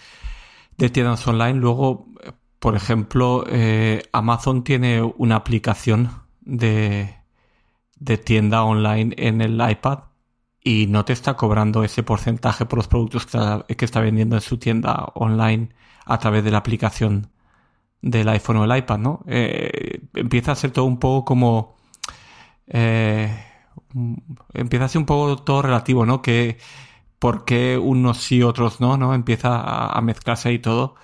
de 0.78 0.90
tiendas 0.90 1.28
online, 1.28 1.60
luego, 1.60 2.08
por 2.60 2.76
ejemplo, 2.76 3.44
eh, 3.48 4.02
Amazon 4.14 4.64
tiene 4.64 5.02
una 5.04 5.36
aplicación 5.36 6.10
de, 6.42 7.19
de 8.00 8.18
tienda 8.18 8.64
online 8.64 9.14
en 9.18 9.42
el 9.42 9.60
iPad 9.70 10.00
y 10.64 10.88
no 10.88 11.06
te 11.06 11.14
está 11.14 11.36
cobrando 11.36 11.84
ese 11.84 12.04
porcentaje 12.04 12.66
por 12.66 12.78
los 12.78 12.88
productos 12.88 13.26
que 13.26 13.86
está, 13.86 14.02
vendiendo 14.02 14.36
en 14.36 14.42
su 14.42 14.58
tienda 14.58 15.12
online 15.16 15.70
a 16.06 16.18
través 16.20 16.44
de 16.44 16.52
la 16.52 16.60
aplicación 16.60 17.32
del 18.02 18.30
iPhone 18.30 18.58
o 18.58 18.66
el 18.66 18.78
iPad, 18.78 18.98
¿no? 19.00 19.24
Eh, 19.28 20.02
empieza 20.16 20.52
a 20.54 20.56
ser 20.56 20.72
todo 20.72 20.86
un 20.86 21.00
poco 21.00 21.26
como... 21.26 21.76
Eh, 22.68 23.46
empieza 24.54 24.86
a 24.86 24.90
ser 24.90 25.00
un 25.00 25.06
poco 25.06 25.38
todo 25.38 25.62
relativo, 25.64 26.06
¿no? 26.06 26.22
Que 26.22 26.58
por 27.20 27.46
qué 27.46 27.78
unos 27.78 28.18
sí, 28.20 28.44
otros 28.44 28.80
no, 28.82 28.98
¿no? 28.98 29.14
Empieza 29.14 29.88
a, 29.88 30.02
mezclarse 30.02 30.50
ahí 30.50 30.60
todo 30.60 30.96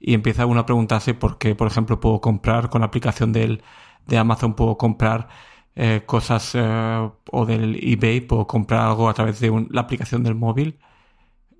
y 0.00 0.14
empieza 0.14 0.46
uno 0.46 0.60
a 0.60 0.66
preguntarse 0.66 1.14
por 1.14 1.38
qué, 1.38 1.54
por 1.54 1.66
ejemplo, 1.66 2.00
puedo 2.00 2.20
comprar 2.20 2.70
con 2.70 2.80
la 2.82 2.86
aplicación 2.88 3.32
del, 3.32 3.62
de 4.06 4.18
Amazon, 4.18 4.54
puedo 4.54 4.76
comprar 4.78 5.28
eh, 5.76 6.02
cosas 6.06 6.52
eh, 6.54 7.10
o 7.32 7.46
del 7.46 7.76
eBay, 7.82 8.20
puedo 8.20 8.46
comprar 8.46 8.82
algo 8.86 9.08
a 9.08 9.14
través 9.14 9.40
de 9.40 9.66
la 9.70 9.82
aplicación 9.82 10.22
del 10.22 10.34
móvil 10.36 10.78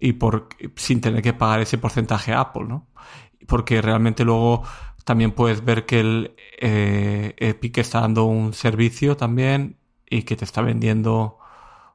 y 0.00 0.14
por 0.14 0.48
sin 0.76 1.00
tener 1.00 1.22
que 1.22 1.32
pagar 1.34 1.60
ese 1.60 1.78
porcentaje 1.78 2.32
a 2.32 2.40
Apple, 2.40 2.64
¿no? 2.68 2.88
Porque 3.46 3.82
realmente 3.82 4.24
luego 4.24 4.62
también 5.04 5.32
puedes 5.32 5.64
ver 5.64 5.86
que 5.86 6.00
el 6.00 6.34
eh, 6.60 7.34
Epic 7.38 7.78
está 7.78 8.00
dando 8.02 8.24
un 8.24 8.52
servicio 8.54 9.16
también 9.16 9.78
y 10.08 10.22
que 10.22 10.36
te 10.36 10.44
está 10.44 10.62
vendiendo 10.62 11.38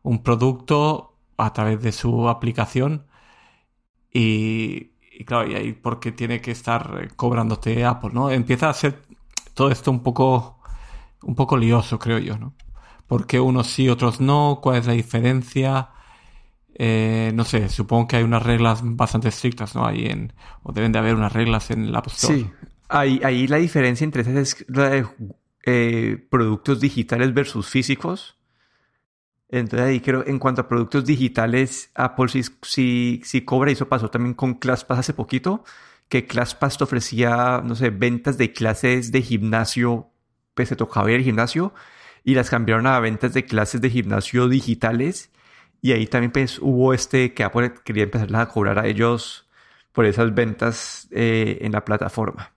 un 0.04 0.24
producto 0.24 1.18
a 1.38 1.54
través 1.54 1.82
de 1.82 1.92
su 1.92 2.30
aplicación 2.30 3.06
y, 4.14 4.92
y 5.12 5.26
claro, 5.26 5.50
y 5.50 5.56
ahí 5.56 5.74
porque 5.74 6.12
tiene 6.12 6.42
que 6.42 6.52
estar 6.52 7.16
cobrándote 7.16 7.86
Apple, 7.86 8.12
¿no? 8.14 8.32
Empieza 8.32 8.70
a 8.70 8.74
ser 8.74 9.02
todo 9.54 9.72
esto 9.72 9.92
un 9.92 10.02
poco 10.04 10.59
un 11.24 11.36
poco 11.36 11.58
lioso, 11.58 12.00
creo 12.00 12.20
yo, 12.20 12.38
¿no? 12.38 12.54
¿Por 13.08 13.26
qué 13.26 13.40
unos 13.40 13.68
sí, 13.68 13.90
otros 13.90 14.22
no? 14.22 14.60
¿Cuál 14.62 14.78
es 14.78 14.88
la 14.88 14.94
diferencia? 14.94 15.90
Eh, 16.76 17.32
no 17.34 17.44
sé, 17.44 17.68
supongo 17.70 18.08
que 18.08 18.16
hay 18.18 18.24
unas 18.24 18.44
reglas 18.44 18.82
bastante 18.84 19.30
estrictas, 19.30 19.76
¿no? 19.76 19.86
Ahí 19.86 20.06
en, 20.06 20.34
o 20.64 20.72
deben 20.72 20.92
de 20.92 21.00
haber 21.00 21.16
unas 21.16 21.34
reglas 21.34 21.72
en 21.72 21.92
la 21.92 22.00
App 22.00 22.10
Sí, 22.10 22.50
ahí, 22.88 23.20
ahí 23.24 23.48
la 23.48 23.58
diferencia 23.58 24.06
entre 24.06 24.22
es 24.40 24.66
la 24.70 24.90
de 24.90 25.06
eh, 25.66 26.26
productos 26.30 26.80
digitales 26.80 27.34
versus 27.34 27.68
físicos. 27.68 28.38
Entonces 29.50 29.88
ahí 29.88 30.00
creo, 30.00 30.26
en 30.28 30.38
cuanto 30.38 30.62
a 30.62 30.68
productos 30.68 31.06
digitales, 31.06 31.92
Apple 31.96 32.28
sí, 32.62 33.22
sí 33.24 33.42
cobra, 33.42 33.72
y 33.72 33.74
eso 33.74 33.90
pasó 33.90 34.10
también 34.10 34.36
con 34.36 34.54
ClassPass 34.54 35.00
hace 35.00 35.14
poquito, 35.14 35.64
que 36.08 36.28
ClassPass 36.28 36.78
te 36.78 36.84
ofrecía, 36.84 37.62
no 37.66 37.76
sé, 37.76 37.90
ventas 37.90 38.38
de 38.38 38.54
clases 38.54 39.12
de 39.12 39.22
gimnasio 39.24 40.12
se 40.66 40.76
tocaba 40.76 41.10
ir 41.12 41.18
al 41.18 41.24
gimnasio 41.24 41.74
y 42.24 42.36
las 42.36 42.50
cambiaron 42.50 42.88
a 42.88 43.00
ventas 43.00 43.34
de 43.34 43.46
clases 43.46 43.82
de 43.82 43.90
gimnasio 43.90 44.48
digitales 44.48 45.32
y 45.82 45.94
ahí 45.94 46.08
también 46.08 46.32
pues, 46.32 46.60
hubo 46.60 46.94
este 46.94 47.34
que 47.34 47.44
Apple 47.44 47.74
quería 47.84 48.04
empezar 48.04 48.36
a 48.36 48.48
cobrar 48.48 48.80
a 48.80 48.88
ellos 48.88 49.50
por 49.92 50.06
esas 50.06 50.34
ventas 50.34 51.08
eh, 51.12 51.60
en 51.62 51.72
la 51.72 51.86
plataforma. 51.86 52.54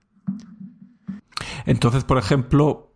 Entonces, 1.67 2.05
por 2.05 2.19
ejemplo, 2.19 2.95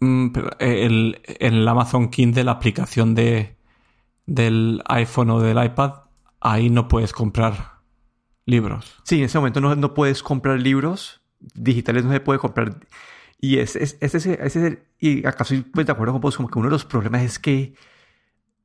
mm, 0.00 0.26
eh, 0.58 0.86
el, 0.86 1.20
en 1.26 1.54
el 1.54 1.68
Amazon 1.68 2.10
Kindle, 2.10 2.44
la 2.44 2.52
aplicación 2.52 3.14
de, 3.14 3.56
del 4.26 4.82
iPhone 4.86 5.30
o 5.30 5.40
del 5.40 5.62
iPad, 5.62 5.92
ahí 6.40 6.70
no 6.70 6.88
puedes 6.88 7.12
comprar 7.12 7.78
libros. 8.46 9.00
Sí, 9.04 9.18
en 9.18 9.24
ese 9.24 9.38
momento 9.38 9.60
no, 9.60 9.74
no 9.74 9.94
puedes 9.94 10.22
comprar 10.22 10.58
libros 10.58 11.20
digitales, 11.54 12.04
no 12.04 12.12
se 12.12 12.20
puede 12.20 12.38
comprar 12.38 12.80
y 13.40 13.58
ese 13.58 13.82
es, 13.82 13.96
es, 14.00 14.56
el, 14.56 14.82
y 14.98 15.26
acá 15.26 15.44
estoy 15.44 15.62
pues, 15.62 15.86
de 15.86 15.92
acuerdo 15.92 16.12
con 16.12 16.20
vos, 16.20 16.36
como 16.36 16.48
que 16.48 16.58
uno 16.58 16.68
de 16.68 16.72
los 16.72 16.84
problemas 16.84 17.22
es 17.22 17.38
que 17.38 17.74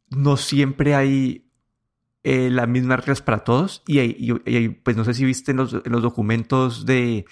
no 0.10 0.36
siempre 0.36 0.96
hay 0.96 1.52
eh, 2.24 2.50
las 2.50 2.68
mismas 2.68 3.00
reglas 3.00 3.22
para 3.22 3.44
todos. 3.44 3.84
Y, 3.86 4.00
y, 4.00 4.70
pues 4.70 4.98
no 4.98 5.04
sé 5.04 5.14
si 5.14 5.26
viste 5.26 5.52
en 5.52 5.58
los, 5.58 5.74
en 5.74 5.92
los, 5.92 6.02
documentos 6.02 6.86
de, 6.86 7.26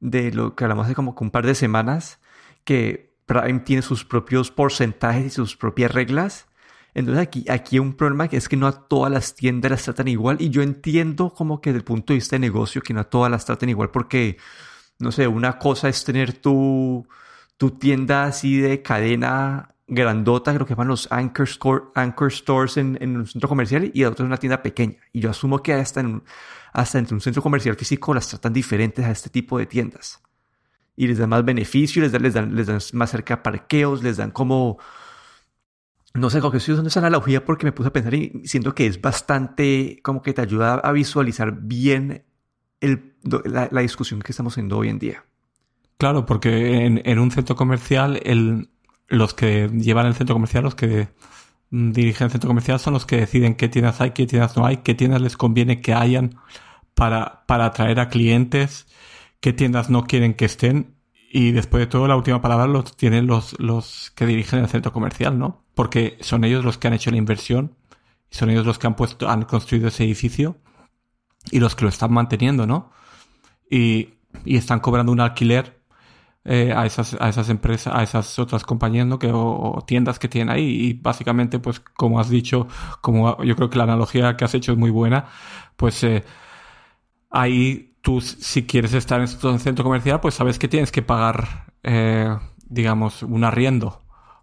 de 0.00 0.32
lo 0.32 0.56
que 0.56 0.64
hablamos 0.64 0.86
hace 0.86 0.94
como 0.94 1.14
un 1.18 1.30
par 1.30 1.46
de 1.46 1.54
semanas, 1.54 2.20
que 2.64 3.14
Prime 3.26 3.60
tiene 3.60 3.82
sus 3.82 4.04
propios 4.04 4.50
porcentajes 4.50 5.26
y 5.26 5.30
sus 5.30 5.56
propias 5.56 5.92
reglas. 5.92 6.46
Entonces 6.94 7.22
aquí, 7.22 7.44
aquí 7.48 7.78
un 7.78 7.92
problema 7.92 8.26
que 8.26 8.38
es 8.38 8.48
que 8.48 8.56
no 8.56 8.66
a 8.66 8.88
todas 8.88 9.12
las 9.12 9.34
tiendas 9.34 9.70
las 9.70 9.84
tratan 9.84 10.08
igual. 10.08 10.38
Y 10.40 10.50
yo 10.50 10.62
entiendo 10.62 11.32
como 11.32 11.60
que 11.60 11.70
desde 11.70 11.78
el 11.78 11.84
punto 11.84 12.12
de 12.12 12.16
vista 12.16 12.36
de 12.36 12.40
negocio 12.40 12.82
que 12.82 12.94
no 12.94 13.00
a 13.00 13.04
todas 13.04 13.30
las 13.30 13.44
tratan 13.44 13.68
igual 13.68 13.90
porque 13.90 14.38
no 14.98 15.12
sé, 15.12 15.26
una 15.28 15.58
cosa 15.58 15.88
es 15.88 16.04
tener 16.04 16.32
tu, 16.32 17.06
tu 17.56 17.72
tienda 17.72 18.24
así 18.24 18.58
de 18.58 18.82
cadena 18.82 19.74
grandota, 19.88 20.52
creo 20.54 20.66
que 20.66 20.74
llaman 20.74 20.88
los 20.88 21.10
anchor, 21.10 21.92
anchor 21.94 22.32
stores 22.32 22.76
en, 22.76 22.98
en, 23.00 23.16
un 23.16 23.26
centro 23.26 23.48
comercial 23.48 23.90
y 23.94 24.04
otra 24.04 24.24
es 24.24 24.26
una 24.26 24.36
tienda 24.36 24.62
pequeña. 24.62 24.96
Y 25.12 25.20
yo 25.20 25.30
asumo 25.30 25.62
que 25.62 25.72
hasta, 25.72 26.00
en, 26.00 26.22
hasta 26.72 26.98
entre 26.98 27.14
un 27.14 27.20
centro 27.20 27.42
comercial 27.42 27.74
físico 27.76 28.12
las 28.12 28.28
tratan 28.28 28.52
diferentes 28.52 29.04
a 29.04 29.10
este 29.10 29.30
tipo 29.30 29.58
de 29.58 29.66
tiendas. 29.66 30.20
Y 30.94 31.06
les 31.06 31.18
dan 31.18 31.30
más 31.30 31.44
beneficio, 31.44 32.02
les 32.02 32.12
dan, 32.12 32.22
les 32.22 32.34
dan, 32.34 32.54
les 32.54 32.66
dan 32.66 32.80
más 32.92 33.10
cerca 33.10 33.42
parqueos, 33.42 34.02
les 34.02 34.16
dan 34.16 34.30
como... 34.30 34.78
No 36.14 36.30
sé, 36.30 36.40
como 36.40 36.50
que 36.50 36.56
estoy 36.58 36.72
usando 36.72 36.88
esa 36.88 37.00
analogía 37.00 37.44
porque 37.44 37.66
me 37.66 37.72
puse 37.72 37.88
a 37.88 37.92
pensar 37.92 38.14
y 38.14 38.42
siento 38.44 38.74
que 38.74 38.86
es 38.86 39.00
bastante 39.00 40.00
como 40.02 40.22
que 40.22 40.32
te 40.32 40.40
ayuda 40.40 40.74
a 40.74 40.90
visualizar 40.90 41.52
bien 41.52 42.24
la, 42.80 43.80
discusión 43.80 44.20
que 44.20 44.32
estamos 44.32 44.54
haciendo 44.54 44.78
hoy 44.78 44.88
en 44.88 44.98
día. 44.98 45.24
Claro, 45.96 46.26
porque 46.26 46.86
en, 46.86 47.18
un 47.18 47.30
centro 47.30 47.56
comercial, 47.56 48.20
los 49.08 49.34
que 49.34 49.68
llevan 49.68 50.06
el 50.06 50.14
centro 50.14 50.34
comercial, 50.34 50.64
los 50.64 50.74
que 50.74 51.08
dirigen 51.70 52.26
el 52.26 52.30
centro 52.30 52.48
comercial, 52.48 52.78
son 52.78 52.92
los 52.92 53.04
que 53.04 53.16
deciden 53.16 53.56
qué 53.56 53.68
tiendas 53.68 54.00
hay, 54.00 54.12
qué 54.12 54.26
tiendas 54.26 54.56
no 54.56 54.64
hay, 54.64 54.78
qué 54.78 54.94
tiendas 54.94 55.20
les 55.20 55.36
conviene 55.36 55.80
que 55.80 55.94
hayan 55.94 56.36
para, 56.94 57.44
para 57.46 57.66
atraer 57.66 57.98
a 58.00 58.08
clientes, 58.08 58.86
qué 59.40 59.52
tiendas 59.52 59.90
no 59.90 60.04
quieren 60.04 60.34
que 60.34 60.44
estén. 60.44 60.94
Y 61.30 61.52
después 61.52 61.80
de 61.80 61.86
todo, 61.88 62.06
la 62.06 62.16
última 62.16 62.40
palabra 62.40 62.66
los 62.66 62.96
tienen 62.96 63.26
los, 63.26 63.58
los 63.58 64.12
que 64.14 64.24
dirigen 64.24 64.60
el 64.60 64.68
centro 64.68 64.92
comercial, 64.92 65.38
¿no? 65.38 65.64
Porque 65.74 66.16
son 66.20 66.44
ellos 66.44 66.64
los 66.64 66.78
que 66.78 66.88
han 66.88 66.94
hecho 66.94 67.10
la 67.10 67.18
inversión, 67.18 67.74
son 68.30 68.50
ellos 68.50 68.64
los 68.64 68.78
que 68.78 68.86
han 68.86 68.96
puesto, 68.96 69.28
han 69.28 69.42
construido 69.42 69.88
ese 69.88 70.04
edificio 70.04 70.56
y 71.50 71.60
los 71.60 71.74
que 71.74 71.84
lo 71.84 71.88
están 71.88 72.12
manteniendo, 72.12 72.66
¿no? 72.66 72.90
Y, 73.70 74.10
y 74.44 74.56
están 74.56 74.80
cobrando 74.80 75.12
un 75.12 75.20
alquiler 75.20 75.78
eh, 76.50 76.72
a, 76.74 76.86
esas, 76.86 77.14
a 77.20 77.28
esas 77.28 77.50
empresas, 77.50 77.94
a 77.94 78.02
esas 78.02 78.38
otras 78.38 78.64
compañías, 78.64 79.06
¿no? 79.06 79.18
Que, 79.18 79.30
o, 79.32 79.84
tiendas 79.86 80.18
que 80.18 80.28
tienen 80.28 80.48
ahí. 80.54 80.64
Y 80.64 80.92
básicamente, 80.94 81.58
pues, 81.58 81.80
como 81.80 82.20
has 82.20 82.30
dicho, 82.30 82.68
como 83.02 83.42
yo 83.44 83.54
creo 83.54 83.68
que 83.68 83.76
la 83.76 83.84
analogía 83.84 84.34
que 84.36 84.44
has 84.46 84.54
hecho 84.54 84.72
es 84.72 84.78
muy 84.78 84.90
buena, 84.90 85.26
pues 85.76 86.02
eh, 86.04 86.24
ahí 87.30 87.96
tú, 88.00 88.22
si 88.22 88.66
quieres 88.66 88.94
estar 88.94 89.20
en 89.20 89.28
un 89.42 89.58
centro 89.58 89.84
comercial, 89.84 90.20
pues 90.20 90.34
sabes 90.36 90.58
que 90.58 90.68
tienes 90.68 90.90
que 90.90 91.02
pagar, 91.02 91.66
eh, 91.82 92.34
digamos, 92.66 93.22
un 93.22 93.44
arriendo. 93.44 94.02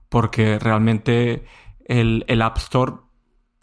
Porque 0.10 0.60
realmente 0.60 1.46
el, 1.86 2.24
el 2.28 2.42
App 2.44 2.58
Store 2.58 2.94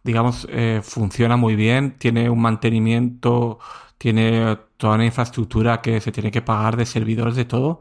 digamos, 0.04 0.46
eh, 0.50 0.80
funciona 0.82 1.36
muy 1.36 1.56
bien, 1.56 1.96
tiene 1.98 2.28
un 2.30 2.40
mantenimiento, 2.40 3.58
tiene 3.98 4.58
toda 4.76 4.96
una 4.96 5.06
infraestructura 5.06 5.80
que 5.80 6.00
se 6.00 6.12
tiene 6.12 6.30
que 6.30 6.42
pagar 6.42 6.76
de 6.76 6.86
servidores, 6.86 7.36
de 7.36 7.44
todo. 7.44 7.80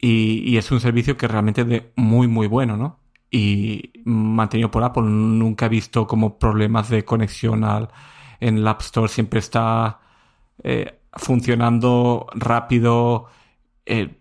Y, 0.00 0.56
es 0.56 0.70
un 0.70 0.80
servicio 0.80 1.16
que 1.16 1.28
realmente 1.28 1.62
es 1.62 1.68
de 1.68 1.92
muy, 1.96 2.28
muy 2.28 2.46
bueno, 2.46 2.76
¿no? 2.76 3.00
Y 3.30 3.92
mantenido 4.04 4.70
por 4.70 4.84
Apple, 4.84 5.02
nunca 5.04 5.66
he 5.66 5.68
visto 5.68 6.06
como 6.06 6.38
problemas 6.38 6.88
de 6.88 7.04
conexión 7.04 7.64
al, 7.64 7.90
en 8.40 8.58
el 8.58 8.68
App 8.68 8.80
Store, 8.82 9.08
siempre 9.08 9.40
está 9.40 10.00
eh, 10.62 11.00
funcionando 11.12 12.26
rápido, 12.34 13.28
eh, 13.86 14.14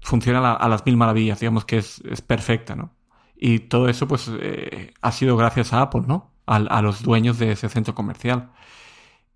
funciona 0.00 0.54
a, 0.54 0.68
las 0.68 0.86
mil 0.86 0.96
maravillas, 0.96 1.40
digamos 1.40 1.64
que 1.64 1.78
es, 1.78 2.00
es 2.10 2.22
perfecta, 2.22 2.76
¿no? 2.76 2.97
Y 3.40 3.60
todo 3.60 3.88
eso, 3.88 4.08
pues, 4.08 4.30
eh, 4.40 4.92
ha 5.00 5.12
sido 5.12 5.36
gracias 5.36 5.72
a 5.72 5.82
Apple, 5.82 6.02
¿no? 6.06 6.32
A, 6.46 6.82
los 6.82 7.02
dueños 7.02 7.38
de 7.38 7.52
ese 7.52 7.68
centro 7.68 7.94
comercial. 7.94 8.50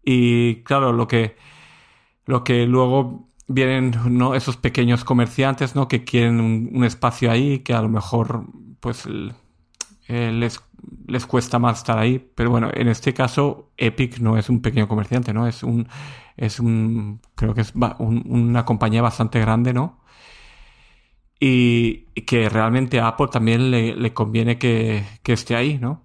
Y 0.03 0.63
claro, 0.65 0.93
lo 0.93 1.07
que, 1.07 1.37
lo 2.27 2.43
que 2.43 2.67
luego 2.67 3.29
vienen, 3.47 3.95
¿no? 4.07 4.35
Esos 4.35 4.57
pequeños 4.57 5.05
comerciantes, 5.05 5.77
¿no? 5.77 5.89
Que 5.89 6.05
quieren 6.05 6.41
un, 6.41 6.85
espacio 6.85 7.31
ahí, 7.31 7.61
que 7.61 7.75
a 7.75 7.83
lo 7.83 7.89
mejor, 7.89 8.47
pues, 8.81 9.07
eh, 10.09 10.33
les, 10.33 10.61
les 11.07 11.27
cuesta 11.27 11.59
más 11.61 11.79
estar 11.79 11.99
ahí. 11.99 12.19
Pero 12.35 12.51
bueno, 12.51 12.71
en 12.73 12.89
este 12.89 13.15
caso, 13.15 13.71
Epic 13.77 14.19
no 14.19 14.37
es 14.37 14.49
un 14.49 14.63
pequeño 14.63 14.89
comerciante, 14.89 15.33
¿no? 15.33 15.47
Es 15.47 15.63
un, 15.63 15.89
es 16.37 16.59
un, 16.59 17.21
creo 17.37 17.55
que 17.55 17.61
es 17.61 17.73
una 17.99 18.65
compañía 18.65 19.03
bastante 19.03 19.39
grande, 19.41 19.73
¿no? 19.73 20.02
Y, 21.45 22.05
que 22.25 22.49
realmente 22.49 23.01
a 23.01 23.09
Apple 23.09 23.27
también 23.33 23.73
le, 23.73 24.15
conviene 24.15 24.59
que, 24.59 25.05
esté 25.25 25.57
ahí, 25.57 25.77
¿no? 25.77 26.03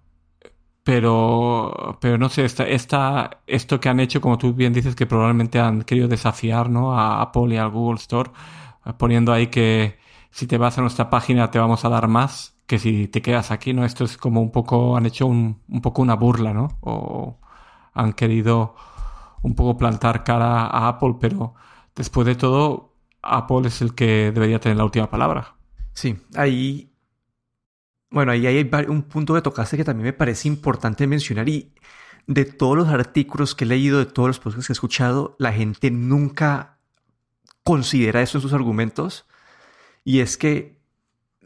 Pero, 0.83 1.97
pero 2.01 2.17
no 2.17 2.29
sé, 2.29 2.45
esta, 2.45 2.67
esta, 2.67 3.41
esto 3.45 3.79
que 3.79 3.89
han 3.89 3.99
hecho, 3.99 4.19
como 4.19 4.39
tú 4.39 4.53
bien 4.53 4.73
dices, 4.73 4.95
que 4.95 5.05
probablemente 5.05 5.59
han 5.59 5.83
querido 5.83 6.07
desafiar, 6.07 6.69
¿no? 6.71 6.97
A 6.97 7.21
Apple 7.21 7.53
y 7.53 7.57
al 7.57 7.69
Google 7.69 7.97
Store, 7.99 8.31
poniendo 8.97 9.31
ahí 9.31 9.47
que 9.47 9.99
si 10.31 10.47
te 10.47 10.57
vas 10.57 10.77
a 10.79 10.81
nuestra 10.81 11.09
página 11.09 11.51
te 11.51 11.59
vamos 11.59 11.85
a 11.85 11.89
dar 11.89 12.07
más 12.07 12.57
que 12.65 12.79
si 12.79 13.07
te 13.07 13.21
quedas 13.21 13.51
aquí, 13.51 13.73
¿no? 13.73 13.85
Esto 13.85 14.05
es 14.05 14.17
como 14.17 14.41
un 14.41 14.51
poco, 14.51 14.97
han 14.97 15.05
hecho 15.05 15.27
un, 15.27 15.61
un 15.69 15.81
poco 15.81 16.01
una 16.01 16.15
burla, 16.15 16.53
¿no? 16.53 16.69
O 16.81 17.37
han 17.93 18.13
querido 18.13 18.75
un 19.43 19.55
poco 19.55 19.77
plantar 19.77 20.23
cara 20.23 20.65
a 20.67 20.87
Apple, 20.87 21.15
pero 21.19 21.53
después 21.95 22.25
de 22.25 22.35
todo, 22.35 22.86
Apple 23.27 23.67
es 23.67 23.81
el 23.81 23.93
que 23.93 24.31
debería 24.31 24.59
tener 24.59 24.77
la 24.77 24.85
última 24.85 25.09
palabra. 25.09 25.55
Sí, 25.93 26.17
ahí. 26.35 26.91
Bueno, 28.09 28.31
ahí 28.31 28.47
hay 28.47 28.69
un 28.87 29.03
punto 29.03 29.33
de 29.33 29.41
tocaste 29.41 29.75
que 29.75 29.83
también 29.83 30.05
me 30.05 30.13
parece 30.13 30.47
importante 30.47 31.07
mencionar 31.07 31.49
y 31.49 31.73
de 32.25 32.45
todos 32.45 32.77
los 32.77 32.87
artículos 32.89 33.55
que 33.55 33.65
he 33.65 33.67
leído, 33.67 33.99
de 33.99 34.05
todos 34.05 34.27
los 34.27 34.39
podcasts 34.39 34.67
que 34.67 34.73
he 34.73 34.75
escuchado, 34.75 35.35
la 35.39 35.53
gente 35.53 35.91
nunca 35.91 36.77
considera 37.63 38.21
eso 38.21 38.37
en 38.37 38.41
sus 38.41 38.53
argumentos. 38.53 39.25
Y 40.03 40.19
es 40.19 40.37
que 40.37 40.77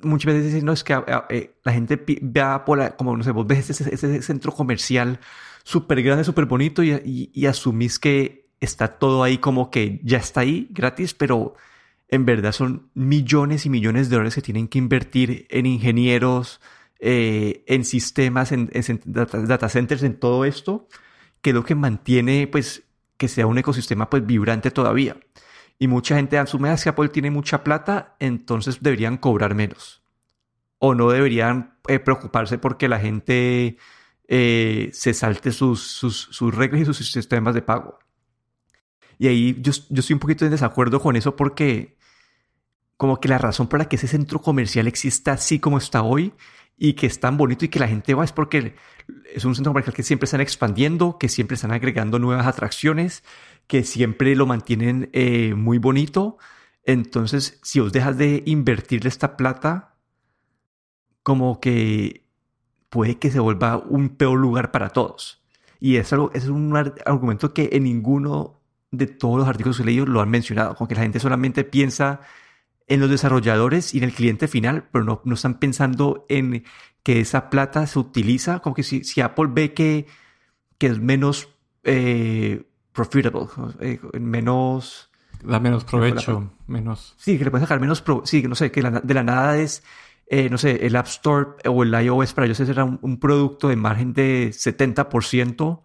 muchas 0.04 0.34
veces 0.34 0.52
dicen, 0.52 0.66
no, 0.66 0.74
es 0.74 0.84
que 0.84 1.00
eh, 1.30 1.56
la 1.64 1.74
gente 1.74 2.04
ve 2.22 2.42
a 2.42 2.56
Apple 2.56 2.94
como, 2.98 3.16
no 3.16 3.24
sé, 3.24 3.32
vos 3.32 3.48
ves 3.48 3.70
ese, 3.70 4.22
centro 4.22 4.52
comercial 4.52 5.20
súper 5.64 6.02
grande, 6.02 6.24
súper 6.24 6.46
bonito 6.46 6.84
y, 6.84 7.46
asumís 7.48 8.00
que 8.00 8.50
está 8.60 9.00
todo 9.00 9.24
ahí 9.24 9.38
como 9.38 9.72
que 9.72 10.00
ya 10.04 10.18
está 10.18 10.42
ahí 10.42 10.68
gratis, 10.72 11.14
pero 11.14 11.56
en 12.12 12.25
verdad 12.25 12.51
son 12.51 12.89
millones 12.94 13.65
y 13.65 13.70
millones 13.70 14.10
de 14.10 14.18
dólares 14.18 14.36
que 14.36 14.41
tienen 14.41 14.68
que 14.68 14.77
invertir 14.77 15.48
en 15.50 15.65
ingenieros, 15.65 16.60
eh, 17.00 17.63
en 17.68 17.86
sistemas, 17.86 18.51
en, 18.51 18.70
data, 19.06 19.70
centers, 19.70 20.03
en 20.03 20.20
todo 20.20 20.44
esto, 20.44 20.88
que 21.41 21.51
es 21.51 21.53
lo 21.56 21.63
que 21.63 21.74
mantiene 21.74 22.48
pues 22.48 22.84
que 23.18 23.30
sea 23.30 23.48
un 23.48 23.58
ecosistema 23.58 24.10
pues 24.10 24.25
vibrante 24.25 24.72
todavía. 24.72 25.15
Y 25.80 25.88
mucha 25.88 26.18
gente 26.18 26.38
asume 26.38 26.75
que 26.84 26.89
Apple 26.89 27.10
tiene 27.10 27.32
mucha 27.32 27.63
plata, 27.63 28.15
entonces 28.20 28.80
deberían 28.82 29.18
cobrar 29.18 29.56
menos. 29.56 30.03
O 30.80 30.94
no 30.94 31.10
deberían 31.10 31.77
eh, 31.88 32.00
preocuparse 32.00 32.58
porque 32.58 32.89
la 32.89 33.00
gente 33.00 33.77
eh, 34.27 34.89
se 34.91 35.13
salte 35.13 35.51
sus, 35.51 35.82
sus, 35.82 36.56
reglas 36.56 36.82
y 36.82 36.86
sus 36.86 37.12
sistemas 37.12 37.56
de 37.56 37.62
pago. 37.62 38.00
Y 39.18 39.27
ahí 39.27 39.58
yo, 39.62 39.72
yo 39.89 40.00
estoy 40.01 40.13
un 40.15 40.20
poquito 40.20 40.44
en 40.44 40.51
desacuerdo 40.51 41.00
con 41.00 41.15
eso 41.15 41.36
porque 41.36 41.96
como 43.01 43.20
que 43.20 43.27
la 43.27 43.39
razón 43.39 43.65
por 43.65 43.79
la 43.79 43.89
que 43.89 43.96
ese 43.96 44.08
centro 44.08 44.43
comercial 44.43 44.86
exista 44.86 45.31
así 45.31 45.58
como 45.58 45.79
está 45.79 46.03
hoy 46.03 46.34
y 46.77 46.93
que 46.93 47.08
es 47.08 47.20
tan 47.20 47.36
bonito 47.36 47.65
y 47.65 47.70
que 47.70 47.79
la 47.79 47.88
gente 47.88 48.13
va 48.13 48.24
es 48.24 48.31
porque 48.31 48.75
es 49.34 49.43
un 49.43 49.55
centro 49.55 49.72
comercial 49.72 49.96
que 49.96 50.03
siempre 50.03 50.25
están 50.25 50.39
expandiendo, 50.39 51.17
que 51.17 51.27
siempre 51.27 51.55
están 51.55 51.72
agregando 51.72 52.20
nuevas 52.20 52.46
atracciones, 52.46 53.24
que 53.65 53.84
siempre 53.84 54.36
lo 54.36 54.46
mantienen 54.46 55.10
eh, 55.13 55.55
muy 55.55 55.79
bonito. 55.79 56.38
Entonces, 56.84 57.60
si 57.63 57.79
os 57.79 57.91
dejas 57.91 58.20
de 58.20 58.43
invertirle 58.46 59.10
esta 59.10 59.36
plata, 59.36 59.96
como 61.24 61.60
que 61.60 62.27
puede 62.89 63.17
que 63.17 63.31
se 63.31 63.39
vuelva 63.39 63.77
un 63.77 64.10
peor 64.10 64.38
lugar 64.38 64.70
para 64.70 64.89
todos. 64.89 65.43
Y 65.79 65.96
eso 65.96 66.29
es 66.36 66.50
un 66.50 66.77
argumento 66.77 67.51
que 67.51 67.70
en 67.74 67.86
ninguno 67.86 68.62
de 68.91 69.08
todos 69.08 69.39
los 69.39 69.47
artículos 69.47 69.78
que 69.78 69.82
he 69.82 69.86
leído 69.88 70.06
lo 70.06 70.21
han 70.21 70.30
mencionado, 70.30 70.76
como 70.76 70.88
que 70.88 70.93
la 70.93 71.02
gente 71.02 71.19
solamente 71.19 71.63
piensa 71.63 72.21
en 72.91 72.99
los 72.99 73.10
desarrolladores 73.10 73.95
y 73.95 73.99
en 73.99 74.04
el 74.04 74.12
cliente 74.12 74.49
final, 74.49 74.89
pero 74.91 75.06
no, 75.06 75.21
no 75.23 75.36
están 75.36 75.60
pensando 75.60 76.25
en 76.27 76.65
que 77.04 77.21
esa 77.21 77.49
plata 77.49 77.88
se 77.88 77.97
utiliza, 77.97 78.60
como 78.60 78.75
que 78.75 78.84
si, 78.84 79.06
si 79.06 79.21
Apple 79.21 79.47
ve 79.49 79.73
que, 79.73 80.08
que 80.77 80.88
es 80.88 80.99
menos 80.99 81.47
eh, 81.86 82.67
profitable, 82.91 83.47
eh, 83.80 83.99
menos... 84.19 85.10
Da 85.41 85.62
menos 85.62 85.86
provecho, 85.86 86.51
menos... 86.67 87.15
Sí, 87.17 87.38
que 87.38 87.45
le 87.45 87.51
puede 87.51 87.63
sacar 87.63 87.80
menos... 87.80 88.01
Pro, 88.01 88.23
sí, 88.25 88.43
no 88.43 88.56
sé, 88.56 88.71
que 88.71 88.82
de 88.82 89.13
la 89.13 89.23
nada 89.23 89.58
es, 89.58 89.84
eh, 90.27 90.49
no 90.49 90.58
sé, 90.58 90.86
el 90.86 90.97
App 90.97 91.08
Store 91.08 91.51
o 91.65 91.84
el 91.84 91.93
iOS 91.93 92.34
para 92.34 92.45
ellos 92.45 92.60
era 92.60 92.84
un, 92.84 93.19
producto 93.21 93.69
de 93.69 93.77
margen 93.77 94.12
de 94.12 94.49
70%. 94.49 95.82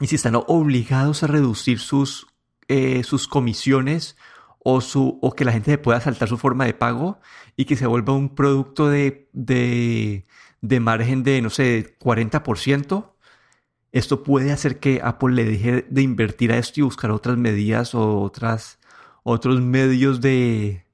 Y 0.00 0.08
si 0.08 0.16
están 0.16 0.34
obligados 0.34 1.22
a 1.22 1.28
reducir 1.28 1.78
sus, 1.78 2.26
eh, 2.66 3.04
sus 3.04 3.28
comisiones 3.28 4.16
o, 4.64 4.80
su, 4.80 5.18
o 5.22 5.34
que 5.34 5.44
la 5.44 5.52
gente 5.52 5.78
pueda 5.78 6.00
saltar 6.00 6.28
su 6.28 6.38
forma 6.38 6.64
de 6.64 6.74
pago 6.74 7.20
y 7.56 7.66
que 7.66 7.76
se 7.76 7.86
vuelva 7.86 8.14
un 8.14 8.34
producto 8.34 8.88
de, 8.88 9.28
de, 9.32 10.24
de 10.62 10.80
margen 10.80 11.22
de, 11.22 11.42
no 11.42 11.50
sé, 11.50 11.96
40%, 12.00 13.12
esto 13.92 14.24
puede 14.24 14.52
hacer 14.52 14.80
que 14.80 15.00
Apple 15.04 15.34
le 15.34 15.44
deje 15.44 15.86
de 15.88 16.02
invertir 16.02 16.50
a 16.50 16.58
esto 16.58 16.80
y 16.80 16.82
buscar 16.82 17.10
otras 17.12 17.36
medidas 17.36 17.94
o 17.94 18.22
otras, 18.22 18.80
otros 19.22 19.60
medios 19.60 20.20
de, 20.20 20.84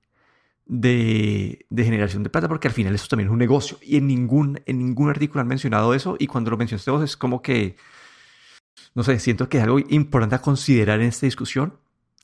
de, 0.66 1.66
generación 1.70 2.22
de 2.22 2.30
plata, 2.30 2.48
porque 2.48 2.68
al 2.68 2.74
final 2.74 2.94
eso 2.94 3.08
también 3.08 3.28
es 3.28 3.32
un 3.32 3.38
negocio. 3.38 3.78
Y 3.82 3.96
en 3.96 4.06
ningún, 4.06 4.60
en 4.66 4.78
ningún 4.78 5.10
artículo 5.10 5.40
han 5.40 5.48
mencionado 5.48 5.94
eso. 5.94 6.16
Y 6.18 6.26
cuando 6.26 6.50
lo 6.50 6.56
mencionaste 6.56 6.90
vos 6.90 7.02
es 7.04 7.16
como 7.16 7.40
que, 7.40 7.76
no 8.94 9.02
sé, 9.04 9.18
siento 9.20 9.48
que 9.48 9.58
es 9.58 9.64
algo 9.64 9.78
importante 9.78 10.34
a 10.34 10.42
considerar 10.42 11.00
en 11.00 11.06
esta 11.06 11.26
discusión. 11.26 11.74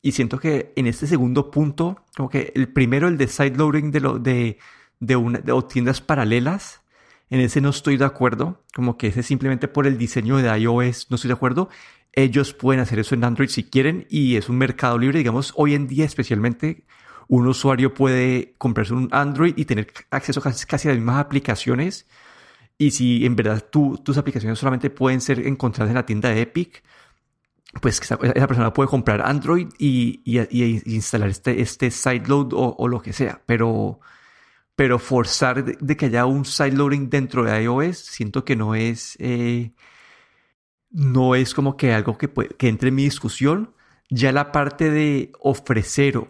Y 0.03 0.13
siento 0.13 0.39
que 0.39 0.73
en 0.77 0.87
este 0.87 1.07
segundo 1.07 1.51
punto, 1.51 2.05
como 2.17 2.29
que 2.29 2.53
el 2.55 2.69
primero, 2.73 3.09
el 3.09 3.19
de 3.19 3.29
sideloading 3.29 3.91
de, 3.91 4.01
de, 4.21 4.59
de, 5.01 5.43
de 5.43 5.63
tiendas 5.69 6.01
paralelas, 6.01 6.83
en 7.29 7.41
ese 7.41 7.61
no 7.61 7.71
estoy 7.71 7.97
de 7.97 8.05
acuerdo, 8.05 8.63
como 8.75 8.97
que 8.97 9.09
ese 9.09 9.23
simplemente 9.23 9.69
por 9.69 9.87
el 9.87 9.99
diseño 9.99 10.37
de 10.37 10.57
iOS 10.59 11.11
no 11.11 11.17
estoy 11.17 11.29
de 11.29 11.35
acuerdo. 11.35 11.69
Ellos 12.13 12.55
pueden 12.55 12.81
hacer 12.81 12.99
eso 12.99 13.15
en 13.15 13.25
Android 13.25 13.49
si 13.49 13.65
quieren 13.65 14.07
y 14.09 14.37
es 14.37 14.49
un 14.49 14.59
mercado 14.59 14.97
libre, 14.97 15.19
digamos, 15.19 15.53
hoy 15.57 15.75
en 15.75 15.87
día 15.87 16.05
especialmente 16.05 16.85
un 17.29 17.47
usuario 17.47 17.93
puede 17.93 18.55
comprarse 18.59 18.95
un 18.95 19.09
Android 19.13 19.55
y 19.57 19.65
tener 19.65 19.93
acceso 20.11 20.41
casi, 20.41 20.65
casi 20.67 20.89
a 20.89 20.93
las 20.93 20.99
mismas 20.99 21.19
aplicaciones. 21.19 22.07
Y 22.79 22.93
si 22.93 23.25
en 23.27 23.37
verdad 23.37 23.65
tus 23.71 24.19
aplicaciones 24.19 24.59
solamente 24.59 24.91
pueden 24.91 25.21
ser 25.21 25.47
encontradas 25.47 25.91
en 25.91 25.97
la 25.97 26.07
tienda 26.07 26.29
de 26.29 26.43
Epic, 26.43 26.83
pues 27.81 28.01
esa, 28.01 28.19
persona 28.19 28.73
puede 28.73 28.89
comprar 28.89 29.23
Android 29.23 29.69
y, 29.79 30.21
instalar 30.87 31.29
este, 31.29 31.61
este 31.61 31.91
sideload 31.91 32.49
o, 32.53 32.89
lo 32.89 33.01
que 33.01 33.13
sea. 33.13 33.43
Pero 33.47 34.01
pero 34.77 34.99
forzar 34.99 35.65
de, 35.65 35.97
que 35.97 36.07
haya 36.07 36.27
un 36.27 36.45
sideloading 36.45 37.09
dentro 37.09 37.45
de 37.45 37.63
iOS, 37.63 37.97
siento 37.97 38.45
que 38.45 38.57
no 38.57 38.75
es, 38.75 39.17
eh, 39.19 39.73
no 40.91 41.35
es 41.35 41.55
como 41.55 41.79
que 41.79 41.95
algo 41.95 42.19
que, 42.19 42.29
que 42.29 42.69
entre 42.69 42.91
en 42.91 42.95
mi 42.95 43.05
discusión. 43.05 43.75
Ya 44.11 44.33
la 44.33 44.53
parte 44.53 44.91
de 44.91 45.33
ofrecer 45.41 46.19
o, 46.19 46.29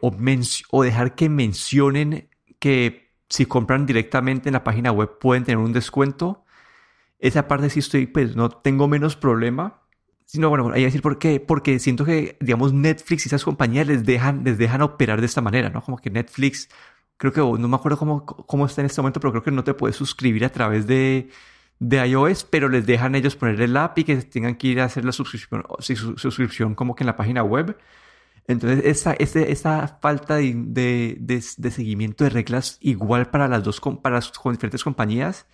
o 0.71 0.83
dejar 0.83 1.15
que 1.17 1.29
mencionen 1.29 2.31
que 2.61 3.13
si 3.29 3.47
compran 3.47 3.85
directamente 3.85 4.49
en 4.49 4.55
la 4.55 4.65
página 4.65 4.93
web 4.93 5.19
pueden 5.19 5.45
tener 5.45 5.59
un 5.59 5.73
descuento, 5.73 6.45
esa 7.19 7.49
parte 7.49 7.69
sí 7.69 7.81
estoy, 7.81 8.07
pues 8.07 8.37
no 8.37 8.51
tengo 8.51 8.89
menos 8.89 9.17
problema. 9.17 9.83
Sino, 10.27 10.49
bueno, 10.51 10.71
hay 10.73 10.81
que 10.81 10.87
decir 10.87 11.03
por 11.03 11.19
qué. 11.19 11.41
Porque 11.41 11.79
siento 11.79 12.05
que, 12.05 12.37
digamos, 12.41 12.73
Netflix 12.73 13.27
y 13.27 13.29
esas 13.29 13.45
compañías 13.45 13.87
les 13.87 14.05
dejan, 14.05 14.45
les 14.45 14.59
dejan 14.59 14.83
operar 14.83 15.21
de 15.21 15.27
esta 15.27 15.41
manera, 15.41 15.71
¿no? 15.71 15.83
Como 15.83 15.99
que 15.99 16.11
Netflix 16.11 16.69
creo 17.17 17.33
que 17.33 17.41
no 17.41 17.69
me 17.69 17.77
acuerdo 17.77 17.99
cómo, 17.99 18.27
cómo 18.27 18.67
está 18.67 18.83
en 18.83 18.87
este 18.87 19.01
momento, 19.01 19.21
pero 19.21 19.33
creo 19.33 19.43
que 19.43 19.51
no 19.51 19.65
te 19.65 19.75
puedes 19.75 19.97
suscribir 19.97 20.45
a 20.45 20.51
través 20.51 20.87
de, 20.87 21.31
de 21.79 22.07
iOS, 22.07 22.45
pero 22.45 22.69
les 22.69 22.87
dejan 22.87 23.15
ellos 23.15 23.37
poner 23.37 23.61
el 23.61 23.77
app 23.77 23.99
y 23.99 24.05
que 24.05 24.17
tengan 24.17 24.57
que 24.57 24.69
ir 24.69 24.81
a 24.81 24.85
hacer 24.85 25.05
la 25.05 25.13
suscripción, 25.13 25.65
su, 25.79 26.17
suscripción 26.19 26.75
como 26.75 26.95
que 26.95 27.05
en 27.05 27.07
la 27.07 27.17
página 27.17 27.43
web. 27.43 27.79
Entonces, 28.49 28.85
esa, 28.85 29.13
esa, 29.15 29.99
falta 30.01 30.37
de, 30.37 30.55
de, 30.57 31.19
de, 31.19 31.71
seguimiento 31.71 32.25
de 32.25 32.31
reglas 32.31 32.79
igual 32.81 33.31
para 33.31 33.49
las 33.49 33.65
dos, 33.65 33.81
para 34.03 34.17
las 34.17 34.33
diferentes 34.53 34.85
compañías, 34.85 35.47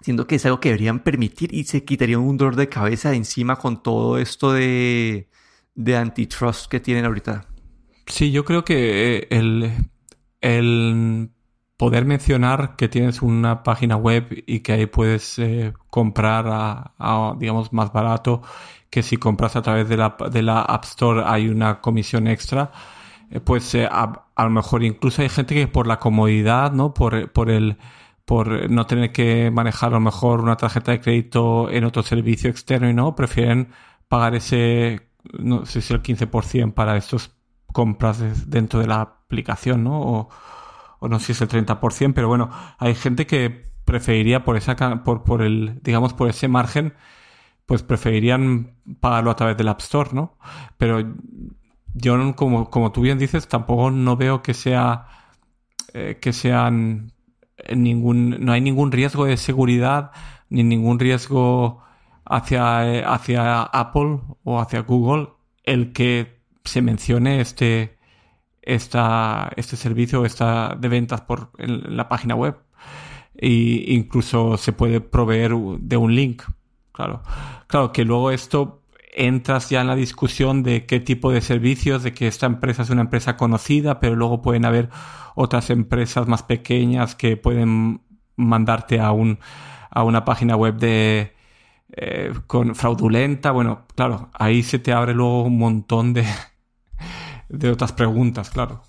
siendo 0.00 0.26
que 0.26 0.36
es 0.36 0.46
algo 0.46 0.60
que 0.60 0.70
deberían 0.70 1.00
permitir 1.00 1.54
y 1.54 1.64
se 1.64 1.84
quitaría 1.84 2.18
un 2.18 2.36
dolor 2.36 2.56
de 2.56 2.68
cabeza 2.68 3.10
de 3.10 3.16
encima 3.16 3.56
con 3.56 3.82
todo 3.82 4.18
esto 4.18 4.52
de, 4.52 5.28
de 5.74 5.96
antitrust 5.96 6.70
que 6.70 6.80
tienen 6.80 7.04
ahorita. 7.04 7.46
Sí, 8.06 8.32
yo 8.32 8.44
creo 8.44 8.64
que 8.64 9.18
eh, 9.18 9.26
el, 9.30 9.72
el 10.40 11.30
poder 11.80 12.04
mencionar 12.04 12.76
que 12.76 12.88
tienes 12.88 13.22
una 13.22 13.62
página 13.62 13.96
web 13.96 14.44
y 14.46 14.60
que 14.60 14.72
ahí 14.72 14.84
puedes 14.84 15.38
eh, 15.38 15.72
comprar 15.88 16.44
a, 16.46 17.34
digamos, 17.38 17.72
más 17.72 17.90
barato 17.90 18.42
que 18.90 19.02
si 19.02 19.16
compras 19.16 19.56
a 19.56 19.62
través 19.62 19.88
de 19.88 19.96
la, 19.96 20.14
de 20.30 20.42
la 20.42 20.60
App 20.60 20.84
Store 20.84 21.22
hay 21.24 21.48
una 21.48 21.80
comisión 21.80 22.26
extra, 22.26 22.70
eh, 23.30 23.40
pues 23.40 23.74
eh, 23.74 23.88
a, 23.90 24.26
lo 24.36 24.50
mejor 24.50 24.84
incluso 24.84 25.22
hay 25.22 25.30
gente 25.30 25.54
que 25.54 25.68
por 25.68 25.86
la 25.86 25.98
comodidad, 25.98 26.70
¿no? 26.72 26.92
Por, 26.92 27.32
por 27.32 27.48
el 27.50 27.78
por 28.30 28.70
no 28.70 28.86
tener 28.86 29.10
que 29.10 29.50
manejar 29.50 29.88
a 29.88 29.94
lo 29.94 30.00
mejor 30.00 30.40
una 30.40 30.56
tarjeta 30.56 30.92
de 30.92 31.00
crédito 31.00 31.68
en 31.68 31.82
otro 31.82 32.04
servicio 32.04 32.48
externo 32.48 32.88
y 32.88 32.94
no, 32.94 33.16
prefieren 33.16 33.72
pagar 34.06 34.36
ese, 34.36 35.10
no 35.36 35.66
sé 35.66 35.80
si 35.80 35.92
el 35.92 36.00
15% 36.00 36.72
para 36.72 36.96
estos 36.96 37.32
compras 37.72 38.48
dentro 38.48 38.78
de 38.78 38.86
la 38.86 39.00
aplicación, 39.00 39.82
¿no? 39.82 40.00
O, 40.00 40.28
o 41.00 41.08
no 41.08 41.18
sé 41.18 41.26
si 41.26 41.32
es 41.32 41.40
el 41.40 41.48
30%, 41.48 42.12
pero 42.14 42.28
bueno, 42.28 42.50
hay 42.78 42.94
gente 42.94 43.26
que 43.26 43.72
preferiría 43.84 44.44
por 44.44 44.56
esa 44.56 44.76
por, 45.02 45.24
por 45.24 45.42
el 45.42 45.80
digamos 45.82 46.14
por 46.14 46.30
ese 46.30 46.46
margen 46.46 46.94
pues 47.66 47.82
preferirían 47.82 48.76
pagarlo 49.00 49.32
a 49.32 49.36
través 49.36 49.56
del 49.56 49.66
App 49.66 49.80
Store, 49.80 50.10
¿no? 50.12 50.38
Pero 50.78 51.00
yo 51.94 52.36
como, 52.36 52.70
como 52.70 52.92
tú 52.92 53.00
bien 53.00 53.18
dices 53.18 53.48
tampoco 53.48 53.90
no 53.90 54.16
veo 54.16 54.40
que 54.40 54.54
sea 54.54 55.08
eh, 55.94 56.18
que 56.20 56.32
sean 56.32 57.12
ningún 57.74 58.44
no 58.44 58.52
hay 58.52 58.60
ningún 58.60 58.92
riesgo 58.92 59.24
de 59.24 59.36
seguridad 59.36 60.12
ni 60.48 60.62
ningún 60.62 60.98
riesgo 60.98 61.82
hacia 62.24 63.12
hacia 63.12 63.62
Apple 63.62 64.20
o 64.44 64.60
hacia 64.60 64.80
Google 64.80 65.28
el 65.64 65.92
que 65.92 66.40
se 66.64 66.82
mencione 66.82 67.40
este 67.40 67.98
esta, 68.62 69.50
este 69.56 69.76
servicio 69.76 70.24
esta 70.24 70.76
de 70.78 70.88
ventas 70.88 71.22
por 71.22 71.50
en 71.58 71.96
la 71.96 72.08
página 72.08 72.34
web 72.34 72.56
e 73.34 73.94
incluso 73.94 74.56
se 74.56 74.72
puede 74.72 75.00
proveer 75.00 75.54
de 75.54 75.96
un 75.96 76.14
link. 76.14 76.42
Claro, 76.92 77.22
claro 77.68 77.92
que 77.92 78.04
luego 78.04 78.30
esto 78.30 78.79
entras 79.12 79.68
ya 79.70 79.80
en 79.80 79.86
la 79.86 79.96
discusión 79.96 80.62
de 80.62 80.86
qué 80.86 81.00
tipo 81.00 81.32
de 81.32 81.40
servicios, 81.40 82.02
de 82.02 82.12
que 82.12 82.26
esta 82.26 82.46
empresa 82.46 82.82
es 82.82 82.90
una 82.90 83.02
empresa 83.02 83.36
conocida, 83.36 84.00
pero 84.00 84.16
luego 84.16 84.42
pueden 84.42 84.64
haber 84.64 84.88
otras 85.34 85.70
empresas 85.70 86.26
más 86.26 86.42
pequeñas 86.42 87.14
que 87.14 87.36
pueden 87.36 88.02
mandarte 88.36 89.00
a 89.00 89.12
un 89.12 89.38
a 89.90 90.04
una 90.04 90.24
página 90.24 90.56
web 90.56 90.76
de 90.76 91.34
eh, 91.92 92.32
con 92.46 92.74
fraudulenta. 92.74 93.50
Bueno, 93.50 93.86
claro, 93.96 94.30
ahí 94.32 94.62
se 94.62 94.78
te 94.78 94.92
abre 94.92 95.14
luego 95.14 95.42
un 95.44 95.58
montón 95.58 96.12
de, 96.12 96.24
de 97.48 97.70
otras 97.70 97.92
preguntas, 97.92 98.50
claro. 98.50 98.82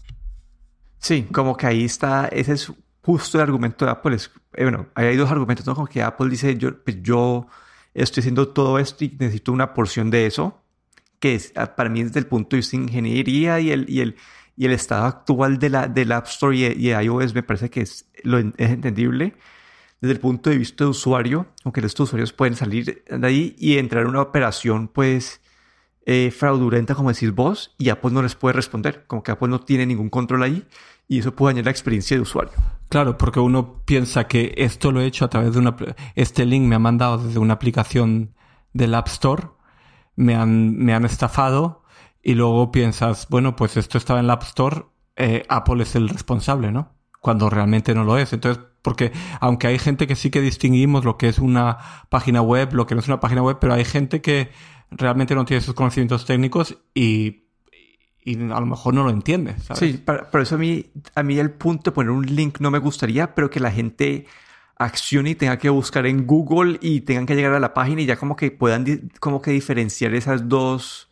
Sí, 0.99 1.23
como 1.23 1.57
que 1.57 1.65
ahí 1.65 1.86
está, 1.86 2.27
ese 2.27 2.53
es 2.53 2.71
justo 3.03 3.38
el 3.39 3.43
argumento 3.43 3.86
de 3.86 3.91
Apple. 3.91 4.15
Es, 4.15 4.31
eh, 4.53 4.63
bueno, 4.63 4.88
hay 4.93 5.17
dos 5.17 5.31
argumentos, 5.31 5.65
¿no? 5.65 5.73
Como 5.73 5.88
que 5.88 6.03
Apple 6.03 6.29
dice, 6.29 6.55
yo, 6.57 6.84
pues 6.84 7.01
yo 7.01 7.47
estoy 7.93 8.21
haciendo 8.21 8.49
todo 8.49 8.80
esto 8.80 9.04
y 9.06 9.15
necesito 9.19 9.51
una 9.51 9.73
porción 9.73 10.10
de 10.10 10.25
eso, 10.25 10.62
que 11.19 11.36
es, 11.36 11.54
ah, 11.56 11.75
para 11.75 11.89
mí 11.89 12.04
desde 12.04 12.19
el 12.19 12.27
punto 12.27 12.56
de 12.56 12.58
vista 12.58 12.77
de 12.77 12.84
ingeniería 12.84 13.60
y 13.60 13.71
el, 13.71 13.89
y 13.89 14.01
el, 14.01 14.15
y 14.58 14.65
el 14.65 14.71
estado 14.71 15.06
actual 15.06 15.60
de 15.60 15.69
la, 15.69 15.88
del 15.88 16.12
App 16.12 16.27
Store 16.27 16.56
y, 16.56 16.65
y 16.65 16.91
iOS 16.91 17.34
me 17.34 17.43
parece 17.43 17.69
que 17.69 17.82
es, 17.82 18.10
lo, 18.23 18.39
es 18.39 18.54
entendible. 18.58 19.36
Desde 19.99 20.13
el 20.13 20.19
punto 20.19 20.49
de 20.49 20.58
vista 20.58 20.84
de 20.84 20.89
usuario, 20.89 21.47
aunque 21.63 21.82
los 21.82 21.99
usuarios 21.99 22.34
pueden 22.34 22.56
salir 22.56 23.04
de 23.08 23.27
ahí 23.27 23.56
y 23.60 23.77
entrar 23.77 24.04
en 24.04 24.10
una 24.10 24.21
operación, 24.21 24.88
pues, 24.88 25.40
eh, 26.06 26.32
fraudulenta, 26.32 26.96
como 26.96 27.12
decís 27.12 27.34
vos, 27.34 27.76
y 27.78 27.90
Apple 27.90 28.12
no 28.12 28.22
les 28.22 28.36
puede 28.36 28.54
responder, 28.54 29.06
como 29.08 29.24
que 29.24 29.32
Apple 29.32 29.50
no 29.50 29.60
tiene 29.60 29.86
ningún 29.86 30.10
control 30.10 30.44
ahí, 30.44 30.66
y 31.08 31.20
eso 31.20 31.36
puede 31.36 31.54
dañar 31.54 31.66
la 31.66 31.72
experiencia 31.72 32.18
de 32.18 32.22
usuario. 32.22 32.54
Claro, 32.90 33.18
porque 33.18 33.40
uno 33.40 33.84
piensa 33.86 34.28
que 34.28 34.54
esto 34.58 34.92
lo 34.92 35.02
he 35.02 35.06
hecho 35.06 35.26
a 35.26 35.30
través 35.30 35.54
de 35.54 35.60
una... 35.60 35.76
Este 36.16 36.46
link 36.46 36.66
me 36.66 36.76
ha 36.76 36.80
mandado 36.80 37.18
desde 37.18 37.40
una 37.40 37.54
aplicación 37.54 38.34
del 38.74 38.96
App 38.96 39.08
Store, 39.08 39.44
me 40.16 40.36
han, 40.36 40.78
me 40.78 40.94
han 40.94 41.06
estafado, 41.06 41.84
y 42.24 42.36
luego 42.36 42.72
piensas, 42.72 43.28
bueno, 43.30 43.56
pues 43.56 43.78
esto 43.78 43.98
estaba 43.98 44.20
en 44.20 44.26
el 44.26 44.32
App 44.32 44.44
Store, 44.44 44.86
eh, 45.16 45.44
Apple 45.50 45.84
es 45.84 45.96
el 45.96 46.10
responsable, 46.10 46.72
¿no? 46.72 46.94
Cuando 47.20 47.50
realmente 47.50 47.94
no 47.94 48.04
lo 48.04 48.18
es. 48.18 48.34
Entonces, 48.34 48.64
porque 48.82 49.12
aunque 49.40 49.68
hay 49.68 49.80
gente 49.80 50.08
que 50.08 50.16
sí 50.16 50.32
que 50.32 50.42
distinguimos 50.42 51.06
lo 51.06 51.18
que 51.18 51.28
es 51.28 51.40
una 51.40 51.78
página 52.10 52.42
web, 52.42 52.74
lo 52.74 52.88
que 52.88 52.96
no 52.96 53.02
es 53.02 53.08
una 53.08 53.20
página 53.20 53.44
web, 53.44 53.58
pero 53.60 53.74
hay 53.74 53.86
gente 53.86 54.22
que 54.22 54.52
realmente 54.91 55.34
no 55.34 55.45
tiene 55.45 55.60
esos 55.60 55.73
conocimientos 55.73 56.25
técnicos 56.25 56.77
y, 56.93 57.45
y 58.23 58.36
a 58.36 58.60
lo 58.60 58.65
mejor 58.65 58.93
no 58.93 59.04
lo 59.04 59.10
entiende. 59.10 59.58
¿sabes? 59.60 59.80
Sí, 59.80 60.04
por 60.04 60.41
eso 60.41 60.56
a 60.56 60.58
mí, 60.58 60.86
a 61.15 61.23
mí 61.23 61.39
el 61.39 61.51
punto 61.51 61.91
de 61.91 61.95
poner 61.95 62.12
un 62.12 62.25
link 62.25 62.60
no 62.60 62.69
me 62.69 62.80
gustaría, 62.80 63.34
pero 63.34 63.49
que 63.49 63.60
la 63.60 63.71
gente 63.71 64.27
accione 64.77 65.32
y 65.32 65.36
tenga 65.36 65.58
que 65.58 65.69
buscar 65.69 66.06
en 66.06 66.25
Google 66.25 66.77
y 66.82 67.01
tengan 67.01 67.25
que 67.25 67.36
llegar 67.36 67.54
a 67.54 67.60
la 67.60 67.73
página 67.73 68.01
y 68.01 68.06
ya 68.06 68.17
como 68.17 68.36
que 68.36 68.51
puedan 68.51 69.12
como 69.19 69.41
que 69.41 69.51
diferenciar 69.51 70.13
esas 70.13 70.49
dos, 70.49 71.10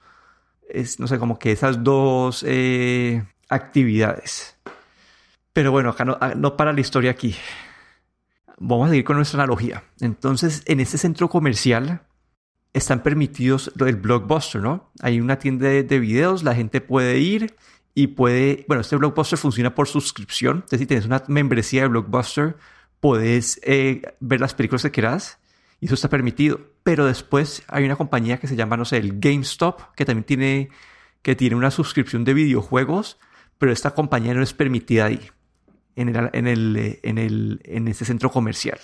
es, 0.67 0.99
no 0.99 1.07
sé, 1.07 1.19
como 1.19 1.39
que 1.39 1.51
esas 1.51 1.83
dos 1.83 2.43
eh, 2.47 3.23
actividades. 3.47 4.57
Pero 5.53 5.71
bueno, 5.71 5.89
acá 5.89 6.05
no, 6.05 6.17
ah, 6.19 6.33
no 6.35 6.57
para 6.57 6.73
la 6.73 6.81
historia 6.81 7.11
aquí. 7.11 7.35
Vamos 8.57 8.87
a 8.87 8.89
seguir 8.89 9.05
con 9.05 9.15
nuestra 9.15 9.41
analogía. 9.41 9.83
Entonces, 10.01 10.63
en 10.65 10.79
este 10.79 10.97
centro 10.97 11.29
comercial 11.29 12.01
están 12.73 13.01
permitidos 13.03 13.71
el 13.79 13.95
blockbuster, 13.95 14.62
¿no? 14.62 14.91
Hay 15.01 15.19
una 15.19 15.39
tienda 15.39 15.69
de, 15.69 15.99
videos, 15.99 16.43
la 16.43 16.55
gente 16.55 16.82
puede 16.82 17.19
ir 17.19 17.55
y 17.95 18.08
puede, 18.08 18.65
bueno, 18.67 18.82
este 18.82 18.95
blockbuster 18.95 19.39
funciona 19.39 19.73
por 19.73 19.88
suscripción, 19.88 20.58
entonces 20.58 20.79
si 20.79 20.86
tienes 20.86 21.05
una 21.05 21.23
membresía 21.27 21.82
de 21.84 21.88
blockbuster, 21.88 22.58
puedes 22.99 23.60
eh, 23.63 24.01
ver 24.19 24.39
las 24.39 24.53
películas 24.53 24.84
que 24.84 24.91
quieras 24.91 25.39
y 25.79 25.86
eso 25.86 25.95
está 25.95 26.10
permitido. 26.10 26.60
Pero 26.84 27.05
después 27.05 27.63
hay 27.67 27.86
una 27.86 27.95
compañía 27.95 28.39
que 28.39 28.47
se 28.47 28.55
llama, 28.55 28.77
no 28.77 28.86
sé, 28.86 28.97
el 28.97 29.19
GameStop, 29.19 29.95
que 29.95 30.05
también 30.05 30.25
tiene, 30.25 30.69
que 31.21 31.36
tiene 31.36 31.55
una 31.55 31.71
suscripción 31.71 32.23
de 32.23 32.34
videojuegos, 32.34 33.19
pero 33.58 33.71
esta 33.71 33.91
compañía 33.91 34.34
no 34.34 34.43
es 34.43 34.53
permitida 34.53 35.05
ahí, 35.05 35.32
en, 35.95 36.10
el, 36.10 36.29
en, 36.34 36.47
el, 36.47 36.99
en, 37.03 37.17
el, 37.17 37.62
en 37.63 37.88
este 37.88 38.05
centro 38.05 38.32
comercial. 38.32 38.79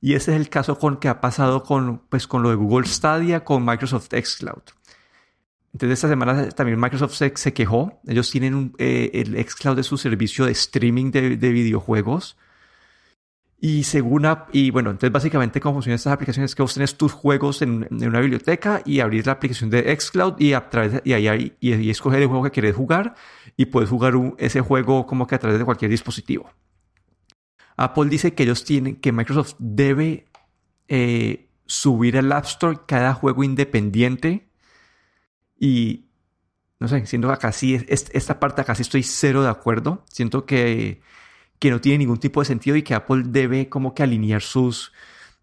Y 0.00 0.14
ese 0.14 0.32
es 0.32 0.40
el 0.40 0.48
caso 0.48 0.78
con 0.78 0.98
que 0.98 1.08
ha 1.08 1.20
pasado 1.20 1.62
con, 1.64 1.98
pues, 2.08 2.26
con 2.26 2.42
lo 2.42 2.50
de 2.50 2.54
Google 2.54 2.86
Stadia, 2.86 3.44
con 3.44 3.64
Microsoft 3.64 4.08
Xcloud. 4.10 4.62
Entonces 5.72 5.98
esta 5.98 6.08
semana 6.08 6.48
también 6.50 6.80
Microsoft 6.80 7.14
se, 7.14 7.52
quejó. 7.52 8.00
Ellos 8.06 8.30
tienen 8.30 8.54
un, 8.54 8.74
eh, 8.78 9.10
el 9.14 9.36
Xcloud 9.44 9.76
de 9.76 9.82
su 9.82 9.98
servicio 9.98 10.46
de 10.46 10.52
streaming 10.52 11.10
de, 11.10 11.36
videojuegos. 11.36 12.36
Y 13.60 13.82
según 13.84 14.24
y 14.52 14.70
bueno, 14.70 14.90
entonces 14.90 15.12
básicamente 15.12 15.60
cómo 15.60 15.74
funcionan 15.74 15.96
estas 15.96 16.12
aplicaciones 16.12 16.52
es 16.52 16.54
que 16.54 16.62
vos 16.62 16.74
tenés 16.74 16.96
tus 16.96 17.12
juegos 17.12 17.60
en, 17.60 17.88
una 17.90 18.20
biblioteca 18.20 18.82
y 18.84 19.00
abrís 19.00 19.26
la 19.26 19.32
aplicación 19.32 19.68
de 19.68 19.96
Xcloud 20.00 20.34
y 20.38 20.52
a 20.52 20.70
través 20.70 21.02
y 21.04 21.12
ahí, 21.12 21.56
y, 21.58 21.74
y 21.74 21.90
escoger 21.90 22.22
el 22.22 22.28
juego 22.28 22.44
que 22.44 22.52
quieres 22.52 22.76
jugar 22.76 23.14
y 23.56 23.66
puedes 23.66 23.90
jugar 23.90 24.14
ese 24.38 24.60
juego 24.60 25.06
como 25.06 25.26
que 25.26 25.34
a 25.34 25.38
través 25.40 25.58
de 25.58 25.64
cualquier 25.64 25.90
dispositivo. 25.90 26.50
Apple 27.78 28.10
dice 28.10 28.34
que 28.34 28.42
ellos 28.42 28.64
tienen, 28.64 28.96
que 28.96 29.12
Microsoft 29.12 29.54
debe 29.58 30.26
eh, 30.88 31.48
subir 31.64 32.18
al 32.18 32.32
App 32.32 32.44
Store 32.44 32.80
cada 32.86 33.14
juego 33.14 33.44
independiente. 33.44 34.48
Y 35.58 36.06
no 36.80 36.88
sé, 36.88 37.06
siento 37.06 37.28
que 37.28 37.86
esta 37.88 38.40
parte 38.40 38.62
acá 38.62 38.74
sí 38.74 38.82
estoy 38.82 39.04
cero 39.04 39.42
de 39.42 39.48
acuerdo. 39.48 40.04
Siento 40.10 40.44
que, 40.44 41.00
que 41.60 41.70
no 41.70 41.80
tiene 41.80 41.98
ningún 41.98 42.18
tipo 42.18 42.40
de 42.40 42.46
sentido 42.46 42.76
y 42.76 42.82
que 42.82 42.94
Apple 42.94 43.22
debe 43.26 43.68
como 43.68 43.94
que 43.94 44.02
alinear 44.02 44.42
sus, 44.42 44.92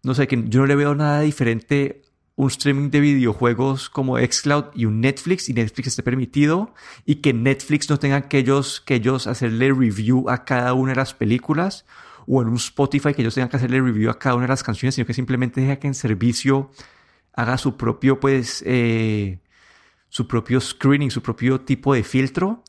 no 0.02 0.14
sé, 0.14 0.28
que 0.28 0.44
yo 0.46 0.60
no 0.60 0.66
le 0.66 0.76
veo 0.76 0.94
nada 0.94 1.22
diferente 1.22 2.02
un 2.34 2.48
streaming 2.48 2.90
de 2.90 3.00
videojuegos 3.00 3.88
como 3.88 4.18
Xcloud 4.18 4.66
y 4.74 4.84
un 4.84 5.00
Netflix 5.00 5.48
y 5.48 5.54
Netflix 5.54 5.88
esté 5.88 6.02
permitido 6.02 6.74
y 7.06 7.16
que 7.16 7.32
Netflix 7.32 7.88
no 7.88 7.98
tenga 7.98 8.28
que 8.28 8.36
ellos, 8.36 8.82
que 8.82 8.96
ellos 8.96 9.26
hacerle 9.26 9.72
review 9.72 10.28
a 10.28 10.44
cada 10.44 10.74
una 10.74 10.92
de 10.92 10.96
las 10.96 11.14
películas 11.14 11.86
o 12.26 12.42
en 12.42 12.48
un 12.48 12.56
Spotify 12.56 13.14
que 13.14 13.22
ellos 13.22 13.34
tengan 13.34 13.48
que 13.48 13.56
hacerle 13.56 13.80
review 13.80 14.10
a 14.10 14.18
cada 14.18 14.34
una 14.34 14.44
de 14.44 14.48
las 14.48 14.62
canciones, 14.62 14.94
sino 14.94 15.06
que 15.06 15.14
simplemente 15.14 15.60
deja 15.60 15.76
que 15.76 15.86
en 15.86 15.94
servicio 15.94 16.70
haga 17.32 17.58
su 17.58 17.76
propio, 17.76 18.18
pues, 18.18 18.62
eh, 18.66 19.38
su 20.08 20.26
propio 20.26 20.60
screening, 20.60 21.10
su 21.10 21.22
propio 21.22 21.60
tipo 21.60 21.94
de 21.94 22.02
filtro, 22.02 22.64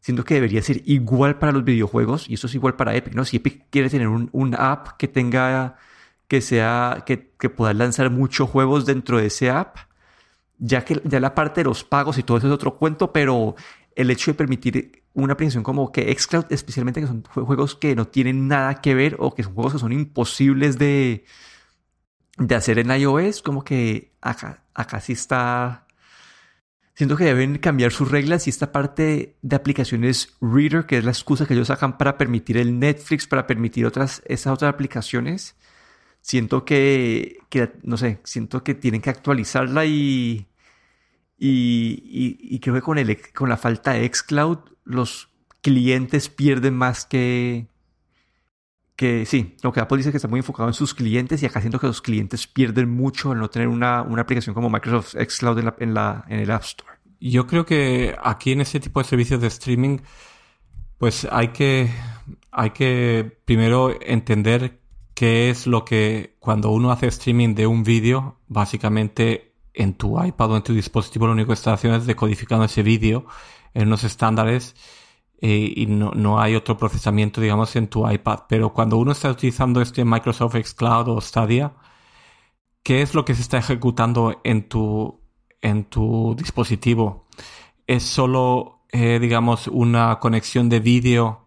siendo 0.00 0.24
que 0.24 0.34
debería 0.34 0.62
ser 0.62 0.82
igual 0.86 1.38
para 1.38 1.52
los 1.52 1.64
videojuegos 1.64 2.28
y 2.28 2.34
eso 2.34 2.46
es 2.46 2.54
igual 2.54 2.76
para 2.76 2.94
Epic, 2.94 3.14
¿no? 3.14 3.24
Si 3.24 3.36
Epic 3.38 3.66
quiere 3.70 3.90
tener 3.90 4.08
un, 4.08 4.54
app 4.58 4.96
que 4.98 5.08
tenga, 5.08 5.76
que 6.28 6.40
sea, 6.40 7.04
que, 7.06 7.32
que 7.38 7.50
pueda 7.50 7.74
lanzar 7.74 8.10
muchos 8.10 8.48
juegos 8.48 8.86
dentro 8.86 9.18
de 9.18 9.26
ese 9.26 9.50
app, 9.50 9.76
ya 10.58 10.84
que 10.84 11.00
ya 11.04 11.20
la 11.20 11.34
parte 11.34 11.60
de 11.60 11.64
los 11.64 11.84
pagos 11.84 12.18
y 12.18 12.22
todo 12.22 12.38
eso 12.38 12.46
es 12.46 12.52
otro 12.52 12.76
cuento, 12.76 13.12
pero 13.12 13.56
el 13.94 14.10
hecho 14.10 14.30
de 14.30 14.36
permitir 14.36 15.02
una 15.16 15.32
aplicación 15.32 15.64
como 15.64 15.92
que 15.92 16.14
Xcloud, 16.14 16.44
especialmente 16.50 17.00
que 17.00 17.06
son 17.06 17.24
juegos 17.24 17.74
que 17.74 17.96
no 17.96 18.06
tienen 18.06 18.48
nada 18.48 18.82
que 18.82 18.94
ver 18.94 19.16
o 19.18 19.34
que 19.34 19.42
son 19.42 19.54
juegos 19.54 19.72
que 19.72 19.78
son 19.78 19.92
imposibles 19.92 20.78
de, 20.78 21.24
de 22.36 22.54
hacer 22.54 22.78
en 22.78 22.90
iOS, 22.90 23.40
como 23.40 23.64
que 23.64 24.12
acá, 24.20 24.64
acá 24.74 25.00
sí 25.00 25.14
está... 25.14 25.86
Siento 26.94 27.16
que 27.16 27.24
deben 27.24 27.58
cambiar 27.58 27.92
sus 27.92 28.10
reglas 28.10 28.46
y 28.46 28.50
esta 28.50 28.72
parte 28.72 29.36
de 29.42 29.56
aplicaciones 29.56 30.36
Reader, 30.40 30.86
que 30.86 30.98
es 30.98 31.04
la 31.04 31.10
excusa 31.10 31.46
que 31.46 31.54
ellos 31.54 31.68
sacan 31.68 31.98
para 31.98 32.16
permitir 32.18 32.58
el 32.58 32.78
Netflix, 32.78 33.26
para 33.26 33.46
permitir 33.46 33.86
otras, 33.86 34.22
esas 34.26 34.52
otras 34.52 34.72
aplicaciones, 34.72 35.56
siento 36.20 36.64
que, 36.64 37.38
que 37.50 37.72
no 37.82 37.96
sé, 37.96 38.20
siento 38.24 38.62
que 38.64 38.74
tienen 38.74 39.00
que 39.02 39.10
actualizarla 39.10 39.84
y, 39.86 40.46
y, 41.38 42.38
y, 42.40 42.60
creo 42.60 42.74
que 42.74 42.82
con, 42.82 42.98
el, 42.98 43.18
con 43.32 43.48
la 43.50 43.58
falta 43.58 43.92
de 43.92 44.10
Xcloud, 44.12 44.58
los 44.86 45.28
clientes 45.60 46.28
pierden 46.30 46.76
más 46.76 47.04
que, 47.04 47.66
que 48.94 49.26
sí, 49.26 49.56
lo 49.62 49.72
que 49.72 49.80
Apple 49.80 49.98
dice 49.98 50.10
que 50.12 50.16
está 50.16 50.28
muy 50.28 50.38
enfocado 50.38 50.68
en 50.68 50.74
sus 50.74 50.94
clientes 50.94 51.42
y 51.42 51.46
acá 51.46 51.60
siento 51.60 51.78
que 51.78 51.88
los 51.88 52.00
clientes 52.00 52.46
pierden 52.46 52.88
mucho 52.88 53.32
al 53.32 53.38
no 53.40 53.50
tener 53.50 53.68
una, 53.68 54.02
una 54.02 54.22
aplicación 54.22 54.54
como 54.54 54.70
Microsoft 54.70 55.16
Xcloud 55.16 55.58
en, 55.58 55.64
la, 55.66 55.74
en, 55.78 55.94
la, 55.94 56.24
en 56.28 56.40
el 56.40 56.50
App 56.50 56.62
Store. 56.62 56.92
Yo 57.20 57.46
creo 57.46 57.66
que 57.66 58.16
aquí 58.22 58.52
en 58.52 58.60
ese 58.60 58.78
tipo 58.80 59.00
de 59.00 59.08
servicios 59.08 59.40
de 59.40 59.48
streaming, 59.48 59.98
pues 60.98 61.26
hay 61.30 61.48
que, 61.48 61.90
hay 62.52 62.70
que 62.70 63.38
primero 63.44 63.92
entender 64.00 64.80
qué 65.14 65.50
es 65.50 65.66
lo 65.66 65.84
que 65.84 66.36
cuando 66.38 66.70
uno 66.70 66.92
hace 66.92 67.08
streaming 67.08 67.54
de 67.54 67.66
un 67.66 67.82
vídeo, 67.82 68.38
básicamente 68.46 69.54
en 69.74 69.94
tu 69.94 70.22
iPad 70.22 70.52
o 70.52 70.56
en 70.56 70.62
tu 70.62 70.72
dispositivo 70.72 71.26
lo 71.26 71.32
único 71.32 71.48
que 71.48 71.54
está 71.54 71.72
haciendo 71.72 71.98
es 71.98 72.06
decodificando 72.06 72.64
ese 72.64 72.82
vídeo 72.82 73.26
en 73.76 73.88
unos 73.88 74.04
estándares 74.04 74.74
eh, 75.40 75.72
y 75.76 75.86
no, 75.86 76.12
no, 76.12 76.40
hay 76.40 76.54
otro 76.54 76.78
procesamiento, 76.78 77.40
digamos, 77.40 77.76
en 77.76 77.88
tu 77.88 78.08
iPad. 78.10 78.40
Pero 78.48 78.72
cuando 78.72 78.96
uno 78.96 79.12
está 79.12 79.30
utilizando 79.30 79.82
este 79.82 80.04
Microsoft 80.04 80.56
Xcloud 80.56 81.08
o 81.08 81.20
Stadia, 81.20 81.74
¿qué 82.82 83.02
es 83.02 83.14
lo 83.14 83.24
que 83.24 83.34
se 83.34 83.42
está 83.42 83.58
ejecutando 83.58 84.40
en 84.44 84.68
tu, 84.68 85.20
en 85.60 85.84
tu 85.84 86.34
dispositivo? 86.38 87.28
¿Es 87.86 88.02
solo, 88.02 88.80
eh, 88.92 89.18
digamos, 89.20 89.68
una 89.68 90.18
conexión 90.20 90.70
de 90.70 90.80
vídeo 90.80 91.46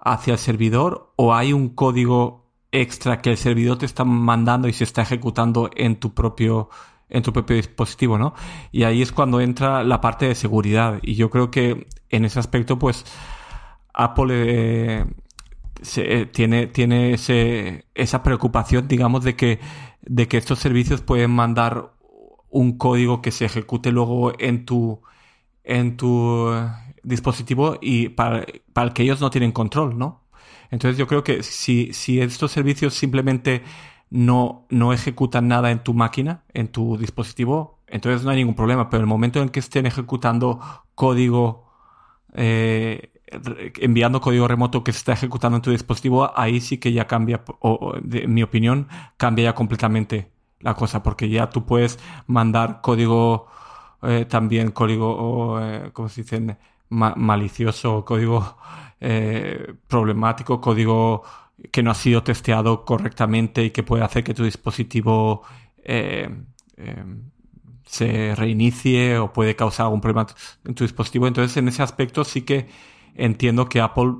hacia 0.00 0.32
el 0.32 0.38
servidor 0.38 1.12
o 1.16 1.32
hay 1.32 1.52
un 1.52 1.68
código 1.68 2.50
extra 2.72 3.20
que 3.22 3.30
el 3.30 3.36
servidor 3.36 3.78
te 3.78 3.86
está 3.86 4.04
mandando 4.04 4.66
y 4.66 4.72
se 4.72 4.84
está 4.84 5.02
ejecutando 5.02 5.70
en 5.76 6.00
tu 6.00 6.12
propio 6.12 6.70
en 7.12 7.22
tu 7.22 7.32
propio 7.32 7.56
dispositivo, 7.56 8.18
¿no? 8.18 8.34
Y 8.72 8.84
ahí 8.84 9.02
es 9.02 9.12
cuando 9.12 9.40
entra 9.40 9.84
la 9.84 10.00
parte 10.00 10.26
de 10.26 10.34
seguridad. 10.34 10.98
Y 11.02 11.14
yo 11.14 11.30
creo 11.30 11.50
que 11.50 11.86
en 12.08 12.24
ese 12.24 12.40
aspecto, 12.40 12.78
pues, 12.78 13.04
Apple 13.92 14.32
eh, 14.34 15.04
eh, 15.96 16.26
tiene, 16.32 16.66
tiene 16.68 17.12
ese, 17.12 17.86
esa 17.94 18.22
preocupación, 18.22 18.88
digamos, 18.88 19.24
de 19.24 19.36
que, 19.36 19.60
de 20.00 20.26
que 20.26 20.38
estos 20.38 20.58
servicios 20.58 21.02
pueden 21.02 21.30
mandar 21.30 21.92
un 22.50 22.78
código 22.78 23.22
que 23.22 23.30
se 23.30 23.44
ejecute 23.44 23.92
luego 23.92 24.32
en 24.38 24.64
tu, 24.64 25.02
en 25.64 25.96
tu 25.96 26.50
dispositivo 27.02 27.78
y 27.80 28.08
para, 28.10 28.46
para 28.72 28.88
el 28.88 28.92
que 28.94 29.02
ellos 29.02 29.20
no 29.20 29.30
tienen 29.30 29.52
control, 29.52 29.98
¿no? 29.98 30.22
Entonces 30.70 30.96
yo 30.98 31.06
creo 31.06 31.22
que 31.22 31.42
si, 31.42 31.92
si 31.92 32.20
estos 32.20 32.50
servicios 32.50 32.94
simplemente 32.94 33.62
no, 34.12 34.66
no 34.68 34.92
ejecutan 34.92 35.48
nada 35.48 35.70
en 35.70 35.82
tu 35.82 35.94
máquina, 35.94 36.44
en 36.52 36.68
tu 36.68 36.98
dispositivo, 36.98 37.78
entonces 37.86 38.24
no 38.24 38.30
hay 38.30 38.36
ningún 38.36 38.54
problema. 38.54 38.90
Pero 38.90 39.00
el 39.00 39.06
momento 39.06 39.40
en 39.40 39.48
que 39.48 39.60
estén 39.60 39.86
ejecutando 39.86 40.60
código, 40.94 41.72
eh, 42.34 43.10
enviando 43.80 44.20
código 44.20 44.46
remoto 44.46 44.84
que 44.84 44.92
se 44.92 44.98
está 44.98 45.12
ejecutando 45.14 45.56
en 45.56 45.62
tu 45.62 45.70
dispositivo, 45.70 46.30
ahí 46.38 46.60
sí 46.60 46.76
que 46.76 46.92
ya 46.92 47.06
cambia, 47.06 47.42
o, 47.60 47.94
en 47.96 48.34
mi 48.34 48.42
opinión, 48.42 48.88
cambia 49.16 49.46
ya 49.46 49.54
completamente 49.54 50.30
la 50.60 50.74
cosa, 50.74 51.02
porque 51.02 51.30
ya 51.30 51.48
tú 51.48 51.64
puedes 51.64 51.98
mandar 52.26 52.82
código, 52.82 53.46
eh, 54.02 54.26
también 54.28 54.72
código, 54.72 55.58
eh, 55.62 55.90
¿cómo 55.94 56.08
se 56.10 56.22
dice? 56.22 56.58
malicioso, 56.90 58.04
código 58.04 58.58
problemático, 59.88 60.60
código 60.60 61.24
que 61.70 61.82
no 61.82 61.90
ha 61.90 61.94
sido 61.94 62.22
testeado 62.22 62.84
correctamente 62.84 63.64
y 63.64 63.70
que 63.70 63.82
puede 63.82 64.04
hacer 64.04 64.24
que 64.24 64.34
tu 64.34 64.44
dispositivo 64.44 65.42
eh, 65.84 66.28
eh, 66.76 67.04
se 67.86 68.34
reinicie 68.34 69.18
o 69.18 69.32
puede 69.32 69.54
causar 69.54 69.86
algún 69.86 70.00
problema 70.00 70.26
en 70.64 70.74
tu 70.74 70.84
dispositivo. 70.84 71.26
Entonces, 71.26 71.56
en 71.56 71.68
ese 71.68 71.82
aspecto 71.82 72.24
sí 72.24 72.42
que 72.42 72.68
entiendo 73.14 73.68
que 73.68 73.80
Apple 73.80 74.14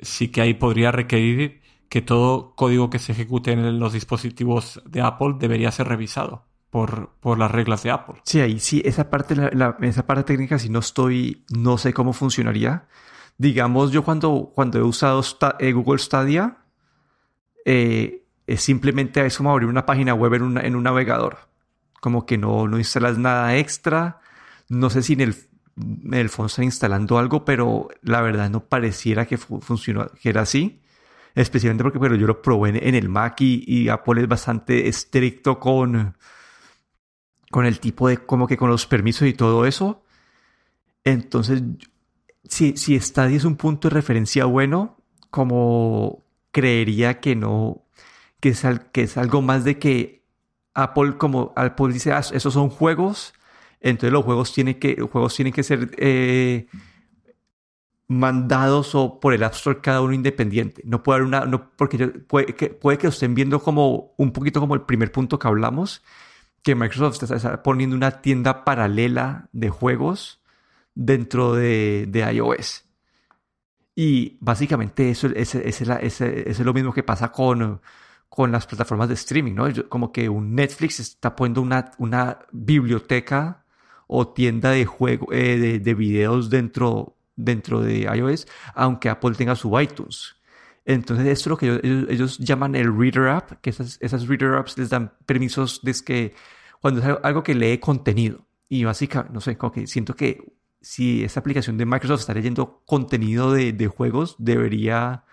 sí 0.00 0.28
que 0.28 0.42
ahí 0.42 0.54
podría 0.54 0.92
requerir 0.92 1.62
que 1.88 2.02
todo 2.02 2.54
código 2.54 2.90
que 2.90 2.98
se 2.98 3.12
ejecute 3.12 3.52
en 3.52 3.78
los 3.78 3.92
dispositivos 3.92 4.82
de 4.86 5.02
Apple 5.02 5.34
debería 5.38 5.70
ser 5.70 5.88
revisado 5.88 6.46
por, 6.70 7.10
por 7.20 7.38
las 7.38 7.50
reglas 7.50 7.82
de 7.82 7.90
Apple. 7.90 8.16
Sí, 8.24 8.40
ahí 8.40 8.58
sí, 8.58 8.80
esa 8.84 9.10
parte, 9.10 9.36
la, 9.36 9.76
esa 9.82 10.06
parte 10.06 10.24
técnica, 10.24 10.58
si 10.58 10.70
no 10.70 10.78
estoy, 10.78 11.44
no 11.50 11.76
sé 11.76 11.92
cómo 11.92 12.14
funcionaría 12.14 12.86
Digamos, 13.42 13.90
yo 13.90 14.04
cuando, 14.04 14.52
cuando 14.54 14.78
he 14.78 14.82
usado 14.82 15.20
eh, 15.58 15.72
Google 15.72 15.98
Stadia, 15.98 16.58
eh, 17.64 18.22
es 18.46 18.62
simplemente 18.62 19.18
abrir 19.20 19.68
una 19.68 19.84
página 19.84 20.14
web 20.14 20.34
en, 20.34 20.58
en, 20.58 20.76
un 20.76 20.84
navegador. 20.84 21.38
Como 22.00 22.24
que 22.24 22.38
no, 22.38 22.68
no 22.68 22.78
instalas 22.78 23.18
nada 23.18 23.56
extra. 23.56 24.20
No 24.68 24.90
sé 24.90 25.02
si 25.02 25.14
en 25.14 25.22
el, 25.22 25.36
en 25.76 26.14
el 26.14 26.28
fondo 26.28 26.52
instalando 26.62 27.18
algo, 27.18 27.44
pero 27.44 27.88
la 28.02 28.20
verdad 28.20 28.48
no 28.48 28.60
pareciera 28.60 29.26
que 29.26 29.38
funcionó, 29.38 30.06
que 30.06 30.28
era 30.28 30.42
así. 30.42 30.80
Especialmente 31.34 31.82
porque 31.82 31.98
pero 31.98 32.14
yo 32.14 32.28
lo 32.28 32.42
probé 32.42 32.68
en, 32.68 32.94
el 32.94 33.08
Mac 33.08 33.40
y, 33.40 33.64
y, 33.66 33.88
Apple 33.88 34.22
es 34.22 34.28
bastante 34.28 34.86
estricto 34.86 35.58
con, 35.58 36.16
con 37.50 37.66
el 37.66 37.80
tipo 37.80 38.06
de, 38.06 38.18
como 38.18 38.46
que 38.46 38.56
con 38.56 38.70
los 38.70 38.86
permisos 38.86 39.26
y 39.26 39.32
todo 39.32 39.66
eso. 39.66 40.04
Entonces 41.02 41.60
si, 42.44 42.76
si 42.76 42.98
Stadia 42.98 43.36
es 43.36 43.44
un 43.44 43.56
punto 43.56 43.88
de 43.88 43.94
referencia 43.94 44.44
bueno, 44.44 44.98
como 45.30 46.24
creería 46.50 47.20
que 47.20 47.34
no, 47.34 47.86
que 48.40 48.50
es, 48.50 48.64
que 48.92 49.02
es 49.02 49.16
algo 49.16 49.42
más 49.42 49.64
de 49.64 49.78
que 49.78 50.24
Apple, 50.74 51.16
como 51.16 51.52
Apple 51.56 51.92
dice, 51.92 52.12
ah, 52.12 52.20
esos 52.20 52.52
son 52.54 52.68
juegos, 52.70 53.34
entonces 53.80 54.12
los 54.12 54.24
juegos 54.24 54.52
tienen 54.52 54.78
que, 54.78 54.94
los 54.96 55.10
juegos 55.10 55.34
tienen 55.34 55.52
que 55.52 55.62
ser 55.62 55.90
eh, 55.98 56.66
mandados 58.08 58.94
o 58.94 59.20
por 59.20 59.34
el 59.34 59.42
App 59.42 59.54
Store 59.54 59.80
cada 59.80 60.02
uno 60.02 60.12
independiente. 60.12 60.82
No 60.84 61.02
puede 61.02 61.18
haber 61.18 61.28
una, 61.28 61.46
no, 61.46 61.70
porque 61.76 62.08
puede, 62.08 62.54
que, 62.54 62.68
puede 62.70 62.98
que 62.98 63.08
estén 63.08 63.34
viendo 63.34 63.60
como 63.60 64.14
un 64.18 64.32
poquito 64.32 64.60
como 64.60 64.74
el 64.74 64.82
primer 64.82 65.10
punto 65.12 65.38
que 65.38 65.48
hablamos, 65.48 66.02
que 66.62 66.74
Microsoft 66.74 67.22
está 67.22 67.62
poniendo 67.62 67.96
una 67.96 68.22
tienda 68.22 68.64
paralela 68.64 69.48
de 69.52 69.70
juegos 69.70 70.41
dentro 70.94 71.54
de, 71.54 72.08
iOS. 72.34 72.84
Y 73.94 74.38
básicamente 74.40 75.10
eso, 75.10 75.28
es 75.28 76.60
lo 76.60 76.72
mismo 76.72 76.92
que 76.92 77.02
pasa 77.02 77.30
con, 77.30 77.80
con 78.28 78.50
las 78.50 78.66
plataformas 78.66 79.08
de 79.08 79.14
streaming, 79.14 79.54
¿no? 79.54 79.66
Como 79.90 80.10
que 80.10 80.28
un 80.30 80.54
Netflix 80.54 81.00
está 81.00 81.36
poniendo 81.36 81.60
una, 81.60 81.90
una 81.98 82.38
biblioteca 82.50 83.62
o 84.06 84.28
tienda 84.28 84.70
de 84.70 84.86
juego, 84.86 85.32
eh, 85.32 85.80
de, 85.80 85.94
videos 85.94 86.48
dentro, 86.48 87.16
dentro 87.36 87.80
de 87.80 88.02
iOS, 88.02 88.46
aunque 88.74 89.10
Apple 89.10 89.34
tenga 89.36 89.54
su 89.54 89.78
iTunes. 89.78 90.36
Entonces, 90.84 91.26
esto 91.26 91.42
es 91.42 91.46
lo 91.50 91.56
que 91.56 92.06
ellos, 92.10 92.38
llaman 92.38 92.74
el 92.74 92.96
Reader 92.96 93.28
App, 93.28 93.52
que 93.60 93.70
esas, 93.70 93.98
esas 94.00 94.26
Reader 94.26 94.54
Apps 94.54 94.78
les 94.78 94.90
dan 94.90 95.12
permisos 95.26 95.80
de 95.82 95.94
que 96.04 96.34
cuando 96.80 97.00
es 97.00 97.18
algo 97.22 97.42
que 97.42 97.54
lee 97.54 97.78
contenido. 97.78 98.46
Y 98.68 98.84
básicamente, 98.84 99.34
no 99.34 99.40
sé, 99.40 99.56
como 99.58 99.72
que 99.72 99.86
siento 99.86 100.16
que 100.16 100.54
si 100.82 101.24
esa 101.24 101.40
aplicación 101.40 101.78
de 101.78 101.86
Microsoft 101.86 102.20
está 102.20 102.34
leyendo 102.34 102.82
contenido 102.84 103.52
de, 103.52 103.86
juegos, 103.86 104.36
debería, 104.38 105.24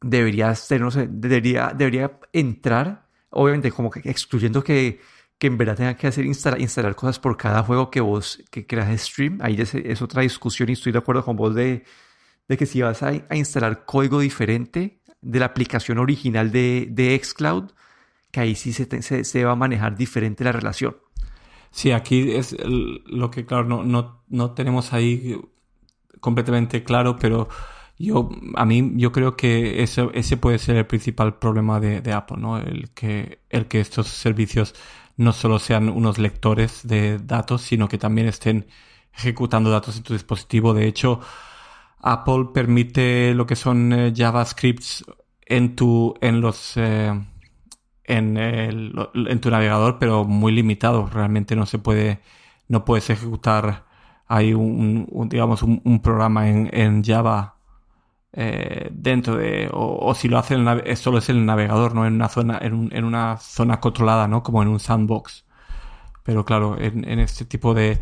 debería 0.00 0.54
ser, 0.54 0.82
no 0.82 0.90
sé, 0.90 1.08
debería, 1.10 1.72
debería 1.74 2.20
entrar, 2.32 3.08
obviamente 3.30 3.72
como 3.72 3.90
que 3.90 4.00
excluyendo 4.08 4.62
que, 4.62 5.00
que 5.38 5.46
en 5.46 5.56
verdad 5.58 5.76
tenga 5.76 5.96
que 5.96 6.06
hacer 6.06 6.26
instalar, 6.26 6.60
instalar 6.60 6.94
cosas 6.94 7.18
por 7.18 7.36
cada 7.36 7.62
juego 7.62 7.90
que 7.90 8.00
vos 8.00 8.42
que 8.50 8.66
creas 8.66 8.88
de 8.88 8.98
stream. 8.98 9.38
Ahí 9.42 9.56
es, 9.58 10.02
otra 10.02 10.22
discusión 10.22 10.68
y 10.68 10.72
estoy 10.72 10.92
de 10.92 10.98
acuerdo 10.98 11.24
con 11.24 11.36
vos 11.36 11.54
de, 11.54 11.84
de 12.48 12.56
que 12.56 12.66
si 12.66 12.82
vas 12.82 13.02
a, 13.02 13.12
instalar 13.34 13.84
código 13.86 14.20
diferente 14.20 15.00
de 15.22 15.38
la 15.40 15.46
aplicación 15.46 15.98
original 15.98 16.52
de, 16.52 16.88
de 16.90 17.18
Xcloud, 17.22 17.72
que 18.30 18.40
ahí 18.40 18.54
sí 18.54 18.72
se, 18.72 19.02
se, 19.02 19.24
se 19.24 19.44
va 19.44 19.52
a 19.52 19.56
manejar 19.56 19.96
diferente 19.96 20.44
la 20.44 20.52
relación. 20.52 20.96
Sí, 21.76 21.92
aquí 21.92 22.32
es 22.32 22.56
lo 22.58 23.30
que, 23.30 23.44
claro, 23.44 23.64
no, 23.64 23.84
no, 23.84 24.22
no 24.28 24.52
tenemos 24.52 24.94
ahí 24.94 25.38
completamente 26.20 26.82
claro, 26.84 27.16
pero 27.16 27.50
yo, 27.98 28.30
a 28.54 28.64
mí, 28.64 28.92
yo 28.96 29.12
creo 29.12 29.36
que 29.36 29.82
ese, 29.82 30.08
ese 30.14 30.38
puede 30.38 30.58
ser 30.58 30.76
el 30.76 30.86
principal 30.86 31.38
problema 31.38 31.78
de, 31.78 32.12
Apple, 32.14 32.38
¿no? 32.38 32.56
El 32.56 32.90
que, 32.94 33.40
el 33.50 33.66
que 33.66 33.80
estos 33.80 34.08
servicios 34.08 34.74
no 35.18 35.34
solo 35.34 35.58
sean 35.58 35.90
unos 35.90 36.16
lectores 36.18 36.80
de 36.82 37.18
datos, 37.18 37.60
sino 37.60 37.88
que 37.88 37.98
también 37.98 38.28
estén 38.28 38.68
ejecutando 39.14 39.70
datos 39.70 39.98
en 39.98 40.02
tu 40.02 40.14
dispositivo. 40.14 40.72
De 40.72 40.86
hecho, 40.86 41.20
Apple 42.00 42.46
permite 42.54 43.34
lo 43.34 43.46
que 43.46 43.56
son 43.56 43.92
eh, 43.92 44.14
JavaScripts 44.16 45.04
en 45.44 45.76
tu, 45.76 46.14
en 46.22 46.40
los, 46.40 46.72
eh, 46.76 47.12
en, 48.06 48.36
el, 48.36 48.94
en 49.14 49.40
tu 49.40 49.50
navegador, 49.50 49.98
pero 49.98 50.24
muy 50.24 50.52
limitado. 50.52 51.06
Realmente 51.06 51.56
no 51.56 51.66
se 51.66 51.78
puede, 51.78 52.20
no 52.68 52.84
puedes 52.84 53.10
ejecutar 53.10 53.84
ahí 54.28 54.54
un, 54.54 55.28
digamos, 55.28 55.62
un, 55.62 56.00
programa 56.02 56.48
en, 56.48 56.68
en 56.72 57.04
Java 57.04 57.56
eh, 58.32 58.88
dentro 58.92 59.36
de, 59.36 59.70
o, 59.72 60.14
si 60.14 60.28
lo 60.28 60.38
hace 60.38 60.54
el, 60.54 60.96
solo 60.96 61.18
es 61.18 61.28
el 61.28 61.46
navegador, 61.46 61.94
no 61.94 62.06
en 62.06 62.14
una 62.14 62.28
zona, 62.28 62.58
en, 62.60 62.74
un, 62.74 62.94
en 62.94 63.04
una 63.04 63.38
zona 63.38 63.80
controlada, 63.80 64.28
¿no? 64.28 64.42
Como 64.42 64.62
en 64.62 64.68
un 64.68 64.80
sandbox. 64.80 65.46
Pero 66.24 66.44
claro, 66.44 66.76
en, 66.78 67.04
este 67.20 67.44
tipo 67.44 67.72
de, 67.74 68.00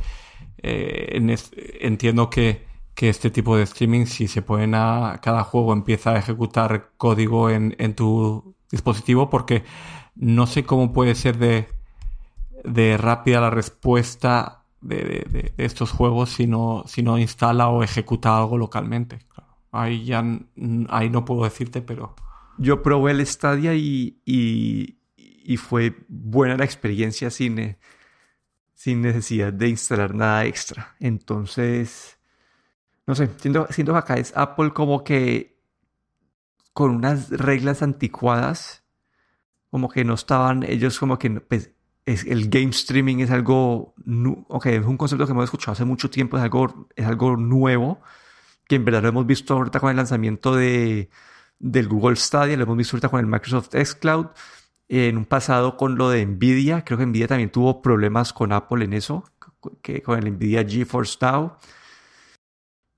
eh, 0.59 1.37
entiendo 1.81 2.31
que, 2.31 2.67
que 2.95 3.11
este 3.11 3.31
tipo 3.31 3.57
de 3.57 3.65
streaming, 3.65 4.07
si 4.07 4.29
se 4.29 4.43
ponen 4.43 4.75
a 4.75 5.21
cada 5.23 5.45
juego, 5.45 5.73
empieza 5.73 6.13
a 6.13 6.19
ejecutar 6.19 6.93
código 6.97 7.51
en, 7.51 7.77
en 7.79 7.95
tu 7.95 8.54
dispositivo, 8.75 9.31
porque 9.31 9.65
no 10.15 10.47
sé 10.47 10.65
cómo 10.65 10.93
puede 10.93 11.15
ser 11.15 11.39
de, 11.39 11.69
de 12.65 12.97
rápida 12.97 13.41
la 13.41 13.51
respuesta 13.51 14.65
de, 14.81 15.25
de, 15.31 15.53
estos 15.57 15.91
juegos 15.91 16.31
si 16.31 16.47
no, 16.47 16.85
si 16.87 17.03
no 17.03 17.19
instala 17.19 17.69
o 17.69 17.83
ejecuta 17.83 18.37
algo 18.37 18.59
localmente. 18.59 19.21
Ahí 19.73 20.05
ya 20.05 20.25
ahí 20.89 21.11
no 21.11 21.25
puedo 21.25 21.45
decirte, 21.45 21.83
pero... 21.83 22.15
Yo 22.59 22.83
probé 22.83 23.11
el 23.11 23.27
Stadia 23.27 23.75
y, 23.75 24.21
y, 24.25 25.57
fue 25.57 25.97
buena 26.09 26.57
la 26.57 26.65
experiencia 26.65 27.29
sin, 27.31 27.77
sin 28.75 29.03
necesidad 29.03 29.53
de 29.53 29.69
instalar 29.71 30.15
nada 30.15 30.45
extra. 30.45 30.95
Entonces, 31.01 32.17
no 33.09 33.17
sé, 33.17 33.29
siento, 33.39 33.67
siento 33.71 33.93
que 33.93 33.99
acá 33.99 34.15
es 34.15 34.33
Apple 34.37 34.71
como 34.71 35.03
que 35.03 35.54
con 36.75 36.91
unas 36.91 37.31
reglas 37.31 37.83
anticuadas, 37.83 38.85
como 39.71 39.89
que 39.89 40.05
no 40.05 40.15
estaban, 40.15 40.65
ellos 40.65 40.99
como 40.99 41.19
que, 41.19 41.31
pues, 41.31 41.71
es, 42.05 42.25
el 42.25 42.51
game 42.51 42.71
streaming 42.71 43.19
es 43.19 43.31
algo, 43.31 43.95
okay, 44.49 44.75
es 44.75 44.85
un 44.85 44.99
concepto 44.99 45.25
que 45.25 45.33
hemos 45.33 45.45
escuchado 45.45 45.73
hace 45.73 45.85
mucho 45.87 46.11
tiempo, 46.11 46.37
es 46.37 46.43
algo, 46.43 46.89
es 46.97 47.07
algo 47.07 47.37
nuevo, 47.37 48.03
que 48.69 48.77
en 48.77 48.85
verdad 48.85 49.03
lo 49.03 49.09
hemos 49.09 49.27
visto 49.27 49.55
ahorita 49.55 49.81
con 49.81 49.91
el 49.91 49.97
lanzamiento 49.97 50.55
de, 50.55 51.09
del 51.59 51.89
Google 51.89 52.17
Stadia, 52.17 52.57
lo 52.57 52.65
hemos 52.65 52.77
visto 52.77 52.97
ahorita 52.97 53.09
con 53.09 53.21
el 53.21 53.27
Microsoft 53.27 53.71
Xcloud, 53.73 54.27
en 54.89 55.17
un 55.17 55.25
pasado 55.25 55.77
con 55.77 55.97
lo 55.97 56.11
de 56.11 56.27
Nvidia, 56.27 56.85
creo 56.85 56.99
que 56.99 57.07
Nvidia 57.07 57.29
también 57.29 57.51
tuvo 57.51 57.81
problemas 57.81 58.33
con 58.33 58.53
Apple 58.53 58.85
en 58.85 58.93
eso, 58.93 59.25
que 59.81 60.03
con 60.03 60.19
el 60.19 60.33
Nvidia 60.33 60.65
GeForce 60.69 61.19
Now. 61.23 61.53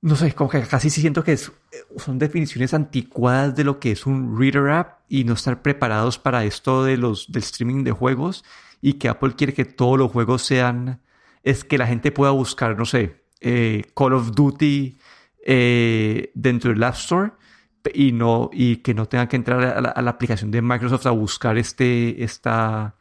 No 0.03 0.15
sé, 0.15 0.35
como 0.35 0.51
que 0.51 0.63
casi 0.63 0.91
siento 0.91 1.25
que 1.25 1.37
son 1.37 2.19
definiciones 2.19 2.75
anticuadas 2.75 3.57
de 3.57 3.65
lo 3.65 3.81
que 3.81 3.93
es 3.93 4.07
un 4.07 4.39
reader 4.39 4.71
app 4.71 5.01
y 5.09 5.25
no 5.25 5.33
estar 5.35 5.63
preparados 5.63 6.19
para 6.19 6.45
esto 6.45 6.85
de 6.85 6.97
los, 6.97 7.33
del 7.33 7.43
streaming 7.43 7.83
de 7.83 7.93
juegos 7.93 8.45
y 8.81 8.95
que 8.95 9.09
Apple 9.09 9.35
quiere 9.37 9.55
que 9.55 9.65
todos 9.65 9.99
los 9.99 10.13
juegos 10.13 10.43
sean, 10.43 11.01
es 11.43 11.65
que 11.65 11.79
la 11.79 11.87
gente 11.87 12.13
pueda 12.13 12.31
buscar, 12.31 12.79
no 12.79 12.85
sé, 12.85 13.25
eh, 13.41 13.85
Call 13.95 14.13
of 14.13 14.33
Duty 14.33 14.99
eh, 15.45 16.31
dentro 16.35 16.73
del 16.73 16.83
App 16.83 16.95
Store 16.95 17.33
y, 17.95 18.13
no, 18.13 18.51
y 18.53 18.77
que 18.79 18.95
no 18.95 19.07
tengan 19.07 19.29
que 19.29 19.37
entrar 19.37 19.63
a 19.63 20.03
la, 20.03 20.11
aplicación 20.11 20.51
de 20.51 20.63
Microsoft 20.63 21.07
a 21.07 21.11
buscar 21.11 21.57
este, 21.57 22.23
esta, 22.23 22.97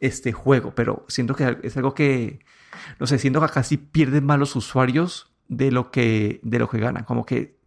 este 0.00 0.32
juego. 0.32 0.74
Pero 0.74 1.04
siento 1.08 1.34
que 1.34 1.58
es 1.62 1.76
algo 1.76 1.94
que, 1.94 2.40
no 2.98 3.06
sé, 3.06 3.18
siento 3.18 3.40
que 3.40 3.48
casi 3.48 3.76
pierden 3.76 4.24
más 4.24 4.38
los 4.38 4.56
usuarios 4.56 5.33
de 5.48 5.70
lo 5.70 5.90
que, 5.90 6.40
de 6.42 6.58
lo 6.58 6.68
que 6.68 6.78
ganan. 6.78 7.04
Como 7.04 7.24
que, 7.24 7.58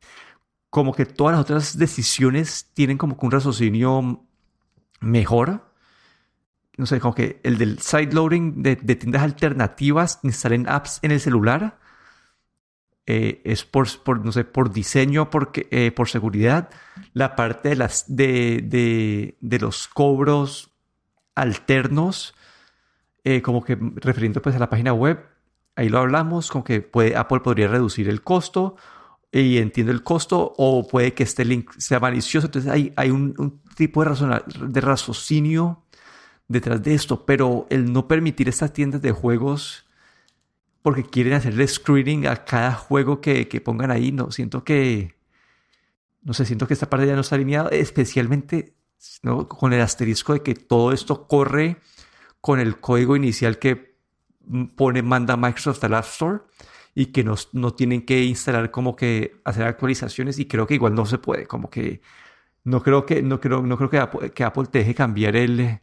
como 0.69 0.93
que 0.93 1.05
todas 1.05 1.33
las 1.33 1.41
otras 1.41 1.77
decisiones 1.77 2.71
tienen 2.73 2.97
como 2.97 3.17
que 3.17 3.25
un 3.25 3.31
raciocinio 3.31 4.25
mejor. 4.99 5.71
No 6.77 6.85
sé, 6.85 6.99
como 6.99 7.15
que 7.15 7.39
el 7.43 7.57
del 7.57 7.79
sideloading 7.79 8.61
de, 8.61 8.75
de 8.75 8.95
tiendas 8.95 9.23
alternativas, 9.23 10.19
instalen 10.23 10.67
apps 10.69 10.99
en 11.01 11.11
el 11.11 11.19
celular 11.19 11.79
eh, 13.09 13.41
es 13.45 13.63
por, 13.63 13.87
por, 14.03 14.23
no 14.23 14.33
sé, 14.33 14.43
por 14.43 14.73
diseño, 14.73 15.29
porque, 15.29 15.67
eh, 15.71 15.91
por 15.91 16.09
seguridad, 16.09 16.69
la 17.13 17.37
parte 17.37 17.69
de, 17.69 17.75
las, 17.77 18.03
de, 18.13 18.61
de, 18.61 19.37
de 19.39 19.59
los 19.59 19.87
cobros 19.87 20.71
alternos, 21.33 22.35
eh, 23.23 23.41
como 23.41 23.63
que 23.63 23.77
refiriendo 23.95 24.41
pues 24.41 24.57
a 24.57 24.59
la 24.59 24.69
página 24.69 24.91
web, 24.91 25.25
ahí 25.77 25.89
lo 25.89 25.99
hablamos, 25.99 26.51
con 26.51 26.63
que 26.63 26.89
Apple 27.15 27.39
podría 27.39 27.69
reducir 27.69 28.09
el 28.09 28.21
costo 28.21 28.75
y 29.31 29.57
entiendo 29.57 29.91
el 29.91 30.03
costo, 30.03 30.53
o 30.57 30.87
puede 30.87 31.13
que 31.13 31.23
este 31.23 31.45
link 31.45 31.71
sea 31.77 31.99
malicioso, 31.99 32.47
entonces 32.47 32.71
hay, 32.71 32.91
hay 32.95 33.11
un, 33.11 33.61
tipo 33.75 34.03
de, 34.03 34.41
de 34.67 34.81
raciocinio 34.81 35.83
detrás 36.47 36.81
de 36.83 36.95
esto, 36.95 37.25
pero 37.25 37.67
el 37.69 37.93
no 37.93 38.07
permitir 38.07 38.49
estas 38.49 38.73
tiendas 38.73 39.01
de 39.01 39.11
juegos 39.11 39.87
porque 40.87 41.03
quieren 41.03 41.33
hacerle 41.33 41.67
screening 41.67 42.27
a 42.27 42.45
cada 42.45 42.71
juego 42.71 43.19
que, 43.19 43.45
pongan 43.59 43.91
ahí. 43.91 44.13
No, 44.13 44.31
siento 44.31 44.63
que. 44.63 45.17
No 46.21 46.33
sé, 46.33 46.45
siento 46.45 46.65
que 46.65 46.75
esta 46.75 46.89
parte 46.89 47.05
ya 47.05 47.13
no 47.13 47.19
está 47.19 47.35
alineada, 47.35 47.67
especialmente 47.71 48.73
con 49.49 49.73
el 49.73 49.81
asterisco 49.81 50.31
de 50.31 50.43
que 50.43 50.55
todo 50.55 50.93
esto 50.93 51.27
corre 51.27 51.81
con 52.39 52.61
el 52.61 52.79
código 52.79 53.17
inicial 53.17 53.59
que 53.59 53.96
pone, 54.75 55.01
manda 55.01 55.37
Microsoft 55.37 55.83
al 55.83 55.95
App 55.95 56.05
Store 56.05 56.39
y 56.95 57.07
que 57.07 57.23
no, 57.23 57.35
no 57.53 57.73
tienen 57.73 58.05
que 58.05 58.23
instalar 58.23 58.71
como 58.71 58.95
que 58.95 59.39
hacer 59.45 59.63
actualizaciones 59.63 60.39
y 60.39 60.45
creo 60.47 60.65
que 60.65 60.75
igual 60.75 60.95
no 60.95 61.05
se 61.05 61.17
puede, 61.17 61.45
como 61.45 61.69
que 61.69 62.01
no 62.63 62.81
creo 62.81 63.05
que, 63.05 63.21
no 63.21 63.39
creo, 63.39 63.61
no 63.61 63.77
creo 63.77 63.89
que 63.89 63.97
Apple, 63.97 64.31
que 64.31 64.43
Apple 64.43 64.65
te 64.71 64.79
deje 64.79 64.95
cambiar 64.95 65.35
el, 65.35 65.79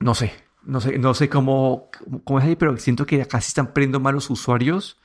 no 0.00 0.14
sé, 0.14 0.32
no 0.64 0.80
sé, 0.80 0.98
no 0.98 1.14
sé 1.14 1.28
cómo, 1.28 1.90
cómo 2.24 2.38
es 2.38 2.44
ahí, 2.44 2.56
pero 2.56 2.76
siento 2.76 3.06
que 3.06 3.24
casi 3.26 3.48
están 3.48 3.72
perdiendo 3.72 4.00
malos 4.00 4.28
usuarios. 4.30 5.00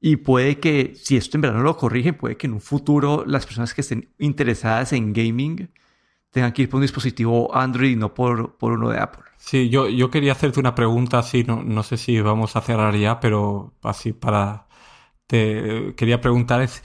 Y 0.00 0.16
puede 0.16 0.60
que, 0.60 0.94
si 0.96 1.16
esto 1.16 1.38
en 1.38 1.40
verdad 1.40 1.56
no 1.56 1.62
lo 1.62 1.76
corrigen, 1.78 2.14
puede 2.14 2.36
que 2.36 2.46
en 2.46 2.52
un 2.52 2.60
futuro 2.60 3.24
las 3.26 3.46
personas 3.46 3.72
que 3.72 3.80
estén 3.80 4.10
interesadas 4.18 4.92
en 4.92 5.14
gaming 5.14 5.70
tengan 6.34 6.52
que 6.52 6.62
ir 6.62 6.68
por 6.68 6.78
un 6.78 6.82
dispositivo 6.82 7.54
Android 7.54 7.92
y 7.92 7.96
no 7.96 8.12
por, 8.12 8.56
por 8.58 8.72
uno 8.72 8.90
de 8.90 8.98
Apple. 8.98 9.22
Sí, 9.36 9.70
yo, 9.70 9.88
yo 9.88 10.10
quería 10.10 10.32
hacerte 10.32 10.58
una 10.58 10.74
pregunta 10.74 11.20
así, 11.20 11.44
no, 11.44 11.62
no 11.62 11.84
sé 11.84 11.96
si 11.96 12.20
vamos 12.20 12.56
a 12.56 12.60
cerrar 12.60 12.96
ya, 12.96 13.20
pero 13.20 13.72
así 13.82 14.12
para... 14.12 14.66
Te 15.28 15.94
quería 15.96 16.20
preguntar 16.20 16.60
es, 16.60 16.82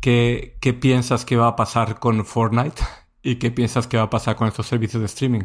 ¿qué, 0.00 0.56
¿qué 0.60 0.72
piensas 0.72 1.24
que 1.24 1.36
va 1.36 1.48
a 1.48 1.56
pasar 1.56 1.98
con 1.98 2.24
Fortnite? 2.24 2.80
¿Y 3.22 3.36
qué 3.36 3.50
piensas 3.50 3.88
que 3.88 3.96
va 3.96 4.04
a 4.04 4.10
pasar 4.10 4.36
con 4.36 4.46
estos 4.46 4.66
servicios 4.66 5.00
de 5.00 5.06
streaming? 5.06 5.42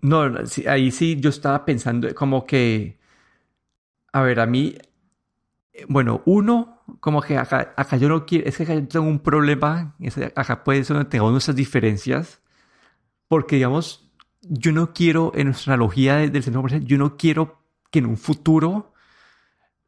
No, 0.00 0.28
ahí 0.66 0.90
sí 0.90 1.20
yo 1.20 1.30
estaba 1.30 1.64
pensando 1.64 2.12
como 2.16 2.44
que, 2.44 2.98
a 4.12 4.22
ver, 4.22 4.40
a 4.40 4.46
mí, 4.46 4.74
bueno, 5.88 6.20
uno, 6.26 6.82
como 6.98 7.22
que 7.22 7.38
acá, 7.38 7.72
acá 7.76 7.96
yo 7.96 8.08
no 8.08 8.26
quiero, 8.26 8.48
es 8.48 8.56
que 8.56 8.64
acá 8.64 8.74
yo 8.74 8.88
tengo 8.88 9.06
un 9.06 9.20
problema, 9.20 9.94
acá 10.34 10.64
puede 10.64 10.82
ser 10.82 10.96
donde 10.96 11.10
tengo 11.10 11.30
nuestras 11.30 11.56
diferencias, 11.56 12.41
porque 13.32 13.56
digamos, 13.56 14.12
yo 14.42 14.72
no 14.72 14.92
quiero, 14.92 15.32
en 15.34 15.46
nuestra 15.46 15.72
analogía 15.72 16.16
del 16.16 16.42
centro 16.42 16.60
comercial, 16.60 16.84
yo 16.84 16.98
no 16.98 17.16
quiero 17.16 17.62
que 17.90 18.00
en 18.00 18.04
un 18.04 18.18
futuro 18.18 18.92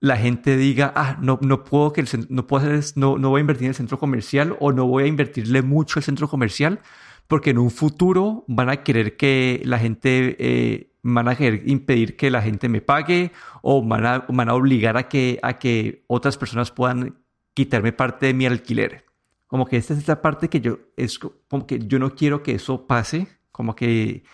la 0.00 0.16
gente 0.16 0.56
diga, 0.56 0.94
ah, 0.96 1.18
no, 1.20 1.38
no 1.42 1.62
puedo 1.62 1.92
que 1.92 2.02
no 2.30 2.46
puedo 2.46 2.64
hacer, 2.64 2.96
no, 2.96 3.18
no 3.18 3.28
voy 3.28 3.40
a 3.40 3.42
invertir 3.42 3.64
en 3.64 3.72
el 3.72 3.74
centro 3.74 3.98
comercial 3.98 4.56
o 4.60 4.72
no 4.72 4.86
voy 4.86 5.04
a 5.04 5.06
invertirle 5.08 5.60
mucho 5.60 5.98
al 5.98 6.04
centro 6.04 6.26
comercial 6.26 6.80
porque 7.28 7.50
en 7.50 7.58
un 7.58 7.70
futuro 7.70 8.46
van 8.48 8.70
a 8.70 8.82
querer 8.82 9.18
que 9.18 9.60
la 9.66 9.78
gente, 9.78 10.36
eh, 10.38 10.94
van 11.02 11.28
a 11.28 11.36
querer 11.36 11.68
impedir 11.68 12.16
que 12.16 12.30
la 12.30 12.40
gente 12.40 12.70
me 12.70 12.80
pague 12.80 13.30
o 13.60 13.86
van 13.86 14.06
a, 14.06 14.24
van 14.26 14.48
a 14.48 14.54
obligar 14.54 14.96
a 14.96 15.06
que, 15.10 15.38
a 15.42 15.58
que 15.58 16.02
otras 16.06 16.38
personas 16.38 16.70
puedan 16.70 17.18
quitarme 17.52 17.92
parte 17.92 18.24
de 18.24 18.32
mi 18.32 18.46
alquiler. 18.46 19.04
Como 19.46 19.66
que 19.66 19.76
esta 19.76 19.94
es 19.94 20.08
la 20.08 20.22
parte 20.22 20.48
que 20.48 20.60
yo, 20.60 20.78
es 20.96 21.18
como 21.18 21.66
que 21.66 21.78
yo 21.86 21.98
no 21.98 22.14
quiero 22.14 22.42
que 22.42 22.54
eso 22.54 22.86
pase, 22.86 23.28
como 23.52 23.76
que 23.76 24.24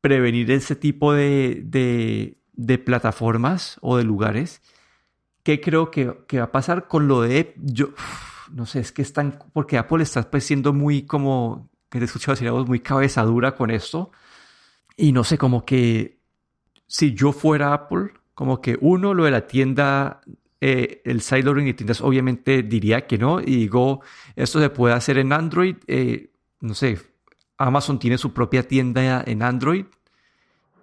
prevenir 0.00 0.50
ese 0.50 0.74
tipo 0.74 1.12
de, 1.12 1.62
de, 1.64 2.38
de 2.52 2.78
plataformas 2.78 3.78
o 3.82 3.96
de 3.96 4.04
lugares. 4.04 4.62
¿Qué 5.42 5.60
creo 5.60 5.90
que, 5.90 6.24
que, 6.26 6.38
va 6.38 6.44
a 6.44 6.52
pasar 6.52 6.88
con 6.88 7.08
lo 7.08 7.22
de 7.22 7.54
yo? 7.56 7.90
no 8.52 8.66
sé, 8.66 8.80
es 8.80 8.92
que 8.92 9.02
están, 9.02 9.38
porque 9.52 9.78
Apple 9.78 10.02
está 10.02 10.30
pues 10.30 10.44
siendo 10.44 10.72
muy 10.72 11.02
como 11.02 11.70
que 11.88 11.98
te 11.98 12.04
he 12.04 12.06
escuchado 12.06 12.34
decir 12.34 12.50
voz 12.50 12.66
muy 12.68 12.80
cabezadura 12.80 13.54
con 13.54 13.70
esto. 13.70 14.12
Y 14.96 15.12
no 15.12 15.24
sé, 15.24 15.38
como 15.38 15.64
que 15.64 16.20
si 16.86 17.14
yo 17.14 17.32
fuera 17.32 17.72
Apple, 17.74 18.12
como 18.34 18.60
que 18.60 18.78
uno, 18.80 19.14
lo 19.14 19.24
de 19.24 19.30
la 19.30 19.46
tienda, 19.46 20.20
eh, 20.64 21.02
el 21.04 21.22
sideloading 21.22 21.64
de 21.64 21.74
tiendas, 21.74 22.00
obviamente 22.00 22.62
diría 22.62 23.08
que 23.08 23.18
no. 23.18 23.40
Y 23.40 23.56
digo, 23.56 24.00
esto 24.36 24.60
se 24.60 24.70
puede 24.70 24.94
hacer 24.94 25.18
en 25.18 25.32
Android. 25.32 25.74
Eh, 25.88 26.30
no 26.60 26.74
sé, 26.74 27.00
Amazon 27.58 27.98
tiene 27.98 28.16
su 28.16 28.32
propia 28.32 28.68
tienda 28.68 29.24
en 29.26 29.42
Android. 29.42 29.86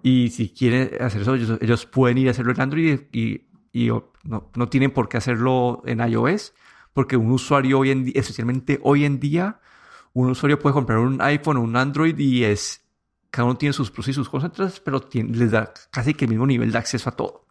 Y 0.02 0.28
si 0.28 0.50
quieren 0.50 0.90
hacer 1.00 1.22
eso, 1.22 1.34
ellos, 1.34 1.86
pueden 1.86 2.18
ir 2.18 2.28
a 2.28 2.32
hacerlo 2.32 2.52
en 2.52 2.60
Android 2.60 3.00
y, 3.10 3.40
no, 3.88 4.50
no, 4.54 4.68
tienen 4.68 4.90
por 4.90 5.08
qué 5.08 5.16
hacerlo 5.16 5.82
en 5.86 6.00
iOS. 6.00 6.52
Porque 6.92 7.16
un 7.16 7.30
usuario 7.30 7.78
hoy 7.78 7.90
en 7.90 8.04
día, 8.04 8.14
especialmente 8.16 8.80
hoy 8.82 9.06
en 9.06 9.18
día, 9.18 9.60
un 10.12 10.28
usuario 10.28 10.58
puede 10.58 10.74
comprar 10.74 10.98
un 10.98 11.22
iPhone 11.22 11.56
o 11.56 11.62
un 11.62 11.76
Android 11.76 12.18
y 12.18 12.44
es, 12.44 12.84
cada 13.30 13.46
uno 13.46 13.56
tiene 13.56 13.72
sus 13.72 13.90
pros 13.90 14.08
y 14.08 14.12
sus 14.12 14.28
contras, 14.28 14.78
pero 14.80 15.08
les 15.14 15.50
da 15.50 15.72
casi 15.90 16.12
que 16.12 16.26
el 16.26 16.32
mismo 16.32 16.46
nivel 16.46 16.70
de 16.70 16.76
acceso 16.76 17.08
a 17.08 17.16
todo. 17.16 17.46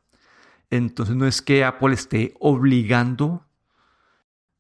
Entonces 0.70 1.16
no 1.16 1.26
es 1.26 1.42
que 1.42 1.64
Apple 1.64 1.94
esté 1.94 2.36
obligando 2.40 3.46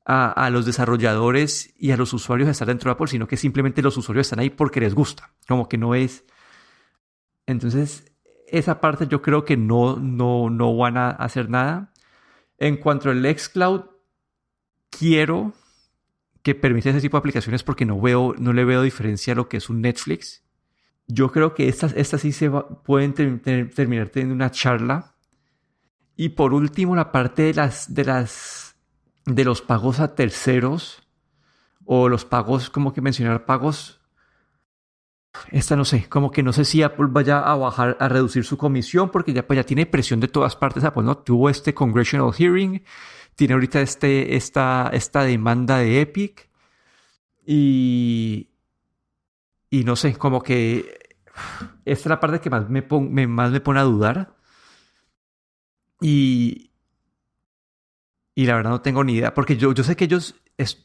a, 0.06 0.32
a, 0.32 0.50
los 0.50 0.66
desarrolladores 0.66 1.74
y 1.78 1.92
a 1.92 1.98
los 1.98 2.14
usuarios 2.14 2.48
a 2.48 2.52
estar 2.52 2.68
dentro 2.68 2.90
de 2.90 2.94
Apple, 2.94 3.08
sino 3.08 3.28
que 3.28 3.38
simplemente 3.38 3.82
los 3.82 3.96
usuarios 3.98 4.28
están 4.28 4.40
ahí 4.40 4.50
porque 4.50 4.80
les 4.80 4.96
gusta. 4.96 5.32
Como 5.48 5.70
que 5.70 5.78
no 5.78 5.94
es. 5.94 6.26
Entonces, 7.46 8.12
esa 8.48 8.82
parte 8.82 9.08
yo 9.08 9.22
creo 9.22 9.46
que 9.46 9.58
no, 9.58 9.98
no, 9.98 10.50
no 10.50 10.76
van 10.76 10.98
a 10.98 11.10
hacer 11.10 11.50
nada. 11.50 11.94
En 12.58 12.78
cuanto 12.78 13.10
al 13.10 13.24
Xcloud, 13.24 13.86
quiero 14.90 15.54
que 16.42 16.56
permita 16.56 16.90
ese 16.90 17.02
tipo 17.02 17.18
de 17.18 17.20
aplicaciones 17.20 17.64
porque 17.64 17.86
no 17.86 18.00
veo, 18.00 18.34
no 18.38 18.54
le 18.54 18.66
veo 18.66 18.82
diferencia 18.82 19.34
a 19.34 19.36
lo 19.36 19.50
que 19.50 19.58
es 19.58 19.70
un 19.70 19.82
Netflix. 19.82 20.44
Yo 21.08 21.32
creo 21.32 21.54
que 21.54 21.68
estas, 21.68 21.94
estas 21.96 22.22
sí 22.22 22.32
se 22.32 22.50
pueden 22.50 23.14
terminar 23.14 24.10
teniendo 24.10 24.36
una 24.36 24.52
charla. 24.52 25.16
Y 26.20 26.28
por 26.28 26.54
último, 26.54 26.98
la 26.98 27.14
parte 27.14 27.44
de 27.44 27.54
las, 27.54 27.94
de 27.96 28.04
las, 28.04 28.76
de 29.26 29.46
los 29.46 29.62
pagos 29.62 30.02
a 30.02 30.16
terceros 30.16 31.02
o 31.86 32.10
los 32.10 32.26
pagos, 32.26 32.70
como 32.70 32.92
que 32.92 33.00
mencionar 33.00 33.46
pagos. 33.46 34.02
Esta 35.50 35.78
no 35.78 35.86
sé, 35.86 36.10
como 36.10 36.30
que 36.30 36.44
no 36.44 36.52
sé 36.52 36.66
si 36.66 36.84
Apple 36.84 37.08
vaya 37.10 37.40
a 37.40 37.56
bajar, 37.56 37.96
a 38.02 38.10
reducir 38.10 38.44
su 38.44 38.58
comisión 38.58 39.12
porque 39.12 39.32
ya, 39.32 39.48
pues 39.48 39.56
ya 39.56 39.64
tiene 39.64 39.86
presión 39.86 40.20
de 40.20 40.28
todas 40.28 40.58
partes. 40.58 40.84
Apple 40.84 41.04
no 41.04 41.20
tuvo 41.20 41.50
este 41.50 41.74
congressional 41.74 42.34
hearing 42.34 42.84
tiene 43.36 43.54
ahorita 43.54 43.80
este, 43.80 44.36
esta, 44.36 44.90
esta 44.92 45.24
demanda 45.24 45.78
de 45.78 46.02
Epic 46.02 46.50
y, 47.46 48.50
y 49.70 49.86
no 49.86 49.96
sé, 49.96 50.18
como 50.18 50.44
que 50.44 51.16
esta 51.86 52.04
es 52.04 52.06
la 52.08 52.20
parte 52.20 52.42
que 52.42 52.50
más 52.50 52.70
me, 52.70 52.86
más 53.26 53.52
me 53.52 53.62
pone 53.62 53.80
a 53.80 53.84
dudar 53.84 54.39
y, 56.02 56.70
y 58.40 58.46
la 58.46 58.56
verdad 58.56 58.72
no 58.72 58.82
tengo 58.82 59.04
ni 59.04 59.16
idea, 59.16 59.34
porque 59.34 59.58
yo, 59.58 59.74
yo 59.74 59.84
sé 59.84 59.98
que 59.98 60.06
ellos, 60.06 60.36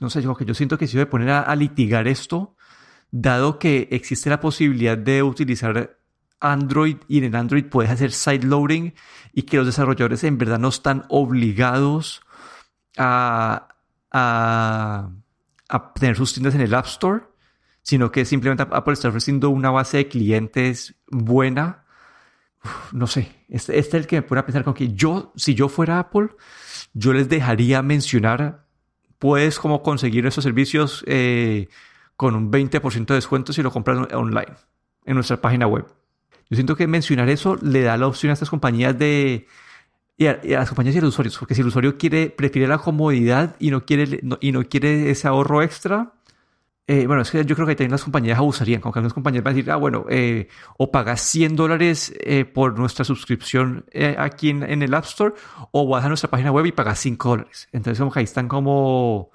no 0.00 0.10
sé, 0.10 0.22
yo, 0.22 0.34
que 0.34 0.44
yo 0.44 0.54
siento 0.54 0.76
que 0.76 0.86
voy 0.86 1.02
a 1.02 1.08
poner 1.08 1.30
a, 1.30 1.54
litigar 1.54 2.08
esto, 2.08 2.56
dado 3.12 3.60
que 3.60 3.86
existe 3.92 4.28
la 4.28 4.40
posibilidad 4.40 4.98
de 4.98 5.22
utilizar 5.22 5.98
Android 6.40 6.96
y 7.06 7.24
en 7.24 7.36
Android 7.36 7.66
puedes 7.66 7.92
hacer 7.92 8.10
sideloading 8.10 8.94
y 9.32 9.42
que 9.42 9.56
los 9.56 9.66
desarrolladores 9.66 10.24
en 10.24 10.36
verdad 10.36 10.58
no 10.58 10.68
están 10.68 11.04
obligados 11.08 12.22
a, 12.96 13.68
tener 15.94 16.16
sus 16.16 16.32
tiendas 16.32 16.56
en 16.56 16.60
el 16.60 16.74
App 16.74 16.86
Store, 16.86 17.22
sino 17.82 18.10
que 18.10 18.24
simplemente 18.24 18.64
Apple 18.68 18.94
está 18.94 19.08
ofreciendo 19.08 19.50
una 19.50 19.70
base 19.70 19.98
de 19.98 20.08
clientes 20.08 20.96
buena. 21.06 21.84
no 22.92 23.06
sé, 23.06 23.43
este, 23.54 23.78
este, 23.78 23.96
es 23.98 24.02
el 24.02 24.08
que 24.08 24.16
me 24.16 24.22
pone 24.22 24.40
a 24.40 24.44
pensar 24.46 24.64
con 24.64 24.74
que 24.74 24.92
yo, 24.94 25.32
si 25.36 25.54
yo 25.54 25.68
fuera 25.68 26.00
Apple, 26.00 26.30
yo 26.92 27.12
les 27.12 27.28
dejaría 27.28 27.82
mencionar, 27.82 28.66
puedes 29.20 29.60
como 29.60 29.80
conseguir 29.80 30.26
esos 30.26 30.42
servicios 30.42 31.04
eh, 31.06 31.68
con 32.16 32.34
un 32.34 32.50
20% 32.50 33.06
de 33.06 33.14
descuento 33.14 33.52
si 33.52 33.62
lo 33.62 33.70
compras 33.70 34.12
online, 34.12 34.54
en 35.04 35.14
nuestra 35.14 35.40
página 35.40 35.68
web. 35.68 35.86
Yo 36.50 36.56
siento 36.56 36.74
que 36.74 36.88
mencionar 36.88 37.28
eso 37.28 37.56
le 37.62 37.82
da 37.82 37.96
la 37.96 38.08
opción 38.08 38.30
a 38.30 38.32
estas 38.32 38.50
compañías 38.50 38.98
de, 38.98 39.46
y 40.16 40.26
a, 40.26 40.40
las 40.42 40.68
compañías 40.68 40.96
y 40.96 40.98
a 40.98 41.02
los 41.02 41.10
usuarios, 41.10 41.38
porque 41.38 41.54
si 41.54 41.60
el 41.60 41.68
usuario 41.68 41.96
quiere, 41.96 42.30
prefiere 42.30 42.66
la 42.66 42.78
comodidad 42.78 43.54
y 43.60 43.70
no 43.70 43.84
quiere, 43.84 44.20
y 44.40 44.50
no 44.50 44.64
quiere 44.64 45.10
ese 45.12 45.28
ahorro 45.28 45.62
extra, 45.62 46.13
eh, 46.86 47.06
bueno, 47.06 47.22
es 47.22 47.30
que 47.30 47.44
yo 47.44 47.54
creo 47.54 47.66
que 47.66 47.74
también 47.74 47.92
las 47.92 48.04
compañías 48.04 48.38
abusarían, 48.38 48.80
como 48.80 48.92
que 48.92 48.98
algunas 48.98 49.14
compañías 49.14 49.42
van 49.42 49.52
a 49.52 49.56
decir, 49.56 49.70
ah, 49.70 49.76
bueno, 49.76 50.06
eh, 50.08 50.48
o 50.78 50.90
pagas 50.90 51.20
100 51.22 51.56
dólares 51.56 52.12
eh, 52.20 52.44
por 52.44 52.78
nuestra 52.78 53.04
suscripción 53.04 53.86
aquí 54.18 54.50
en, 54.50 54.82
el 54.82 54.94
App 54.94 55.04
Store, 55.04 55.34
o 55.70 55.88
vas 55.88 56.04
a 56.04 56.08
nuestra 56.08 56.30
página 56.30 56.52
web 56.52 56.66
y 56.66 56.72
pagas 56.72 56.98
5 56.98 57.28
dólares. 57.28 57.68
Entonces, 57.72 57.98
como 57.98 58.12
que 58.12 58.20
ahí 58.20 58.24
están 58.24 58.48
como 58.48 59.30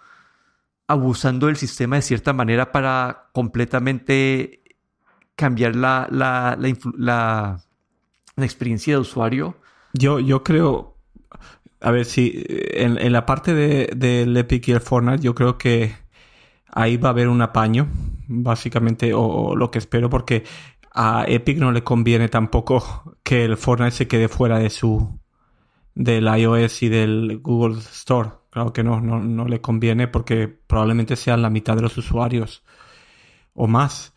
abusando 0.88 1.48
del 1.48 1.56
sistema 1.58 1.96
de 1.98 2.02
cierta 2.02 2.34
manera 2.34 2.72
para 2.72 3.30
completamente 3.34 4.64
cambiar 5.36 5.76
la, 5.76 6.08
la, 6.12 6.58
la, 6.98 7.60
la 8.36 8.46
experiencia 8.46 8.96
de 8.96 9.00
usuario 9.00 9.56
yo, 9.94 10.20
yo 10.20 10.44
creo, 10.44 10.98
a 11.82 11.92
ver 11.92 12.06
si 12.06 12.44
en, 12.48 13.12
la 13.12 13.26
parte 13.26 13.54
del 13.54 14.00
de, 14.34 14.40
Epic 14.40 14.68
y 14.68 14.72
el 14.72 14.82
Fortnite, 14.82 15.24
yo 15.24 15.34
creo 15.34 15.58
que 15.58 15.96
ahí 16.72 16.98
va 16.98 17.10
a 17.10 17.12
haber 17.12 17.28
un 17.28 17.42
apaño, 17.42 17.88
básicamente, 18.28 19.14
o, 19.14 19.56
lo 19.56 19.72
que 19.72 19.80
espero, 19.80 20.10
porque 20.10 20.44
a 20.94 21.26
Epic 21.28 21.58
no 21.58 21.72
le 21.72 21.84
conviene 21.84 22.30
tampoco 22.30 23.18
que 23.24 23.46
el 23.46 23.58
Fortnite 23.58 23.92
se 23.92 24.08
quede 24.08 24.28
fuera 24.28 24.60
de 24.60 24.70
su 24.70 25.20
del 25.96 26.26
iOS 26.28 26.84
y 26.84 26.90
del 26.90 27.40
Google 27.40 27.80
Store. 27.80 28.30
Claro 28.50 28.74
que 28.74 28.84
no, 28.84 29.02
no, 29.02 29.20
no 29.20 29.46
le 29.46 29.62
conviene 29.62 30.08
porque 30.08 30.48
probablemente 30.48 31.16
sean 31.16 31.42
la 31.42 31.50
mitad 31.50 31.76
de 31.76 31.84
los 31.84 31.98
usuarios 31.98 32.64
o 33.54 33.68
más. 33.68 34.14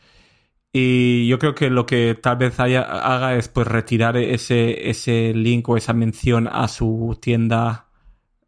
Y 0.72 1.28
yo 1.28 1.38
creo 1.38 1.55
que 1.55 1.68
lo 1.68 1.84
que 1.84 2.14
tal 2.20 2.36
vez 2.38 2.59
haga 2.59 3.34
es 3.36 3.48
pues 3.48 3.66
retirar 3.66 4.16
ese, 4.16 4.88
ese 4.88 5.34
link 5.34 5.68
o 5.68 5.76
esa 5.76 5.92
mención 5.92 6.48
a 6.50 6.66
su 6.68 7.18
tienda, 7.20 7.88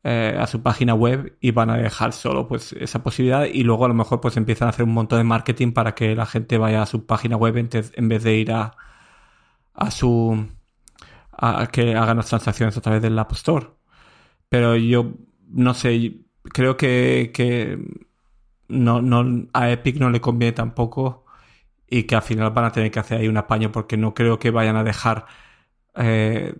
eh, 0.05 0.36
a 0.38 0.46
su 0.46 0.62
página 0.62 0.94
web 0.94 1.36
y 1.40 1.50
van 1.52 1.70
a 1.70 1.78
dejar 1.78 2.12
solo 2.12 2.46
pues 2.46 2.72
esa 2.74 3.02
posibilidad 3.02 3.46
y 3.46 3.62
luego 3.64 3.86
a 3.86 3.88
lo 3.88 3.94
mejor 3.94 4.20
pues 4.20 4.36
empiezan 4.36 4.66
a 4.66 4.70
hacer 4.70 4.84
un 4.84 4.92
montón 4.92 5.18
de 5.18 5.24
marketing 5.24 5.72
para 5.72 5.94
que 5.94 6.14
la 6.14 6.26
gente 6.26 6.59
vaya 6.59 6.82
a 6.82 6.86
su 6.86 7.07
página 7.07 7.36
web 7.36 7.57
en, 7.57 8.09
vez 8.09 8.22
de 8.22 8.34
ir 8.36 8.52
a, 8.52 8.76
a 9.74 9.90
su 9.90 10.46
que 11.72 11.94
hagan 11.96 12.16
las 12.18 12.26
transacciones 12.28 12.76
a 12.76 12.80
través 12.80 13.02
del 13.02 13.18
App 13.18 13.32
Store. 13.32 13.68
Pero 14.48 14.76
yo 14.76 15.14
no 15.48 15.74
sé, 15.74 16.20
creo 16.42 16.76
que, 16.76 17.30
que 17.34 17.78
no, 18.68 19.02
no, 19.02 19.48
a 19.52 19.70
Epic 19.70 19.96
no 19.98 20.11
le 20.11 20.20
conviene 20.20 20.52
tampoco 20.52 21.24
y 21.88 22.05
que 22.05 22.16
al 22.16 22.22
final 22.22 22.50
van 22.50 22.66
a 22.66 22.72
tener 22.72 22.90
que 22.90 23.00
hacer 23.00 23.20
ahí 23.20 23.28
un 23.28 23.36
apaño 23.36 23.72
porque 23.72 23.96
no 23.96 24.14
creo 24.14 24.38
que 24.38 24.50
vayan 24.50 24.76
a 24.76 24.84
dejar 24.84 25.26
eh, 25.96 26.55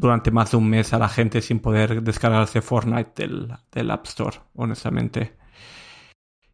durante 0.00 0.30
más 0.30 0.50
de 0.50 0.56
un 0.56 0.68
mes 0.68 0.92
a 0.92 0.98
la 0.98 1.08
gente 1.08 1.42
sin 1.42 1.60
poder 1.60 2.02
descargarse 2.02 2.62
Fortnite 2.62 3.26
del, 3.26 3.90
App 3.90 4.06
Store, 4.06 4.38
honestamente. 4.54 5.36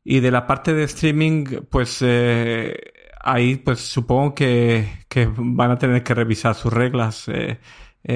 Y 0.02 0.20
de 0.20 0.30
la 0.30 0.46
parte 0.46 0.74
de 0.74 0.84
streaming, 0.84 1.44
pues 1.70 1.98
eh, 2.02 2.76
ahí 3.20 3.56
pues 3.56 3.80
supongo 3.80 4.34
que, 4.34 5.04
van 5.36 5.70
a 5.70 5.78
tener 5.78 6.02
que 6.02 6.14
revisar 6.14 6.54
sus 6.54 6.72
reglas 6.72 7.28
eh, 7.28 7.58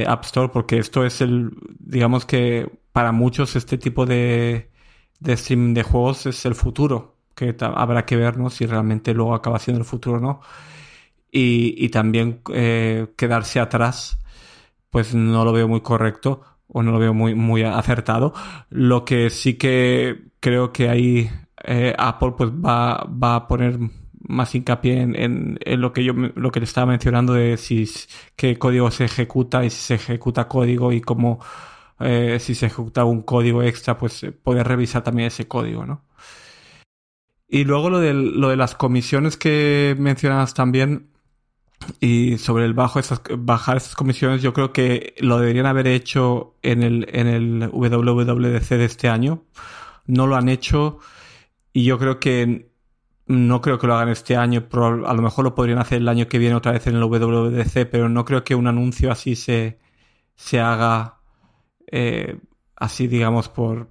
App 0.06 0.24
Store 0.24 0.50
porque 0.52 0.78
esto 0.78 1.04
es 1.04 1.20
el, 1.20 1.50
digamos 1.78 2.26
que 2.26 2.70
para 2.92 3.12
muchos 3.12 3.56
este 3.56 3.78
tipo 3.78 4.06
de, 4.06 4.70
de 5.20 5.32
streaming 5.32 5.74
de 5.74 5.82
juegos 5.82 6.26
es 6.26 6.44
el 6.44 6.54
futuro 6.54 7.18
que 7.38 7.56
habrá 7.60 8.04
que 8.04 8.16
vernos 8.16 8.54
si 8.54 8.66
realmente 8.66 9.14
luego 9.14 9.34
acaba 9.34 9.60
siendo 9.60 9.80
el 9.80 9.86
futuro 9.86 10.16
o 10.18 10.20
no. 10.20 10.40
Y, 11.30 11.88
también 11.90 12.40
eh, 12.52 13.08
quedarse 13.16 13.60
atrás, 13.60 14.18
pues 14.90 15.14
no 15.14 15.44
lo 15.44 15.52
veo 15.52 15.68
muy 15.68 15.80
correcto 15.80 16.42
o 16.68 16.82
no 16.82 16.92
lo 16.92 16.98
veo 16.98 17.14
muy, 17.14 17.34
muy 17.34 17.62
acertado. 17.62 18.32
Lo 18.70 19.04
que 19.04 19.30
sí 19.30 19.54
que 19.54 20.30
creo 20.40 20.72
que 20.72 20.88
ahí 20.88 21.30
eh, 21.64 21.94
Apple 21.98 22.32
pues 22.36 22.50
va, 22.50 23.04
va 23.04 23.36
a 23.36 23.48
poner 23.48 23.78
más 24.20 24.54
hincapié 24.54 25.00
en, 25.00 25.58
en, 25.64 25.80
lo 25.80 25.92
que 25.92 26.04
yo 26.04 26.12
lo 26.12 26.50
que 26.50 26.60
le 26.60 26.64
estaba 26.64 26.86
mencionando 26.86 27.32
de 27.34 27.56
si 27.56 27.88
qué 28.36 28.58
código 28.58 28.90
se 28.90 29.04
ejecuta 29.04 29.64
y 29.64 29.70
si 29.70 29.80
se 29.80 29.94
ejecuta 29.94 30.48
código 30.48 30.92
y 30.92 31.00
cómo 31.00 31.40
eh, 32.00 32.38
si 32.40 32.54
se 32.54 32.66
ejecuta 32.66 33.04
un 33.04 33.22
código 33.22 33.62
extra 33.62 33.96
pues 33.96 34.26
poder 34.42 34.66
revisar 34.68 35.02
también 35.02 35.28
ese 35.28 35.48
código 35.48 35.86
no 35.86 36.04
y 37.48 37.64
luego 37.64 37.90
lo 37.90 38.00
de, 38.00 38.12
lo 38.12 38.50
de 38.50 38.56
las 38.56 38.74
comisiones 38.74 39.36
que 39.38 39.96
mencionas 39.98 40.52
también 40.52 41.08
y 42.00 42.38
sobre 42.38 42.64
el 42.64 42.74
bajo 42.74 42.98
esas, 42.98 43.22
bajar 43.38 43.76
esas 43.76 43.94
comisiones, 43.94 44.42
yo 44.42 44.52
creo 44.52 44.72
que 44.72 45.14
lo 45.18 45.38
deberían 45.38 45.66
haber 45.66 45.86
hecho 45.86 46.56
en 46.62 46.82
el, 46.82 47.06
en 47.12 47.26
el 47.26 47.68
WWDC 47.72 48.68
de 48.70 48.84
este 48.84 49.08
año. 49.08 49.44
No 50.06 50.26
lo 50.26 50.36
han 50.36 50.48
hecho 50.48 50.98
y 51.72 51.84
yo 51.84 51.98
creo 51.98 52.18
que 52.20 52.68
no 53.26 53.60
creo 53.60 53.78
que 53.78 53.86
lo 53.86 53.94
hagan 53.94 54.08
este 54.08 54.36
año, 54.36 54.66
a 54.72 55.14
lo 55.14 55.22
mejor 55.22 55.44
lo 55.44 55.54
podrían 55.54 55.78
hacer 55.78 55.98
el 55.98 56.08
año 56.08 56.28
que 56.28 56.38
viene 56.38 56.54
otra 56.54 56.72
vez 56.72 56.86
en 56.86 56.96
el 56.96 57.02
WWDC, 57.02 57.86
pero 57.90 58.08
no 58.08 58.24
creo 58.24 58.42
que 58.42 58.54
un 58.54 58.66
anuncio 58.66 59.12
así 59.12 59.36
se, 59.36 59.78
se 60.34 60.60
haga 60.60 61.20
eh, 61.92 62.38
así, 62.76 63.06
digamos, 63.06 63.48
por 63.48 63.90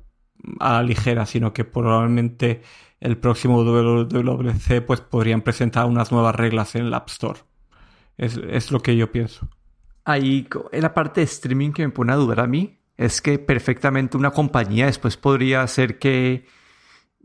a 0.60 0.74
la 0.74 0.84
ligera, 0.84 1.26
sino 1.26 1.54
que 1.54 1.66
probablemente 1.66 2.62
el 3.00 3.18
próximo 3.18 3.64
WWC 3.64 4.86
pues 4.86 5.02
podrían 5.02 5.42
presentar 5.42 5.86
unas 5.86 6.12
nuevas 6.12 6.36
reglas 6.36 6.76
en 6.76 6.86
el 6.88 6.94
App 6.94 7.10
Store. 7.10 7.40
Es, 8.18 8.72
lo 8.72 8.80
que 8.80 8.96
yo 8.96 9.12
pienso. 9.12 9.48
Ahí, 10.04 10.48
la 10.72 10.94
parte 10.94 11.22
de 11.22 11.26
streaming 11.26 11.72
que 11.72 11.86
me 11.86 11.94
pone 11.94 12.14
a 12.14 12.16
dudar 12.16 12.40
a 12.40 12.48
mí, 12.48 12.80
es 12.98 13.22
que 13.22 13.38
perfectamente 13.38 14.18
una 14.18 14.32
compañía 14.32 14.88
después 14.88 15.18
podría 15.18 15.62
hacer 15.62 16.00
que, 16.00 16.48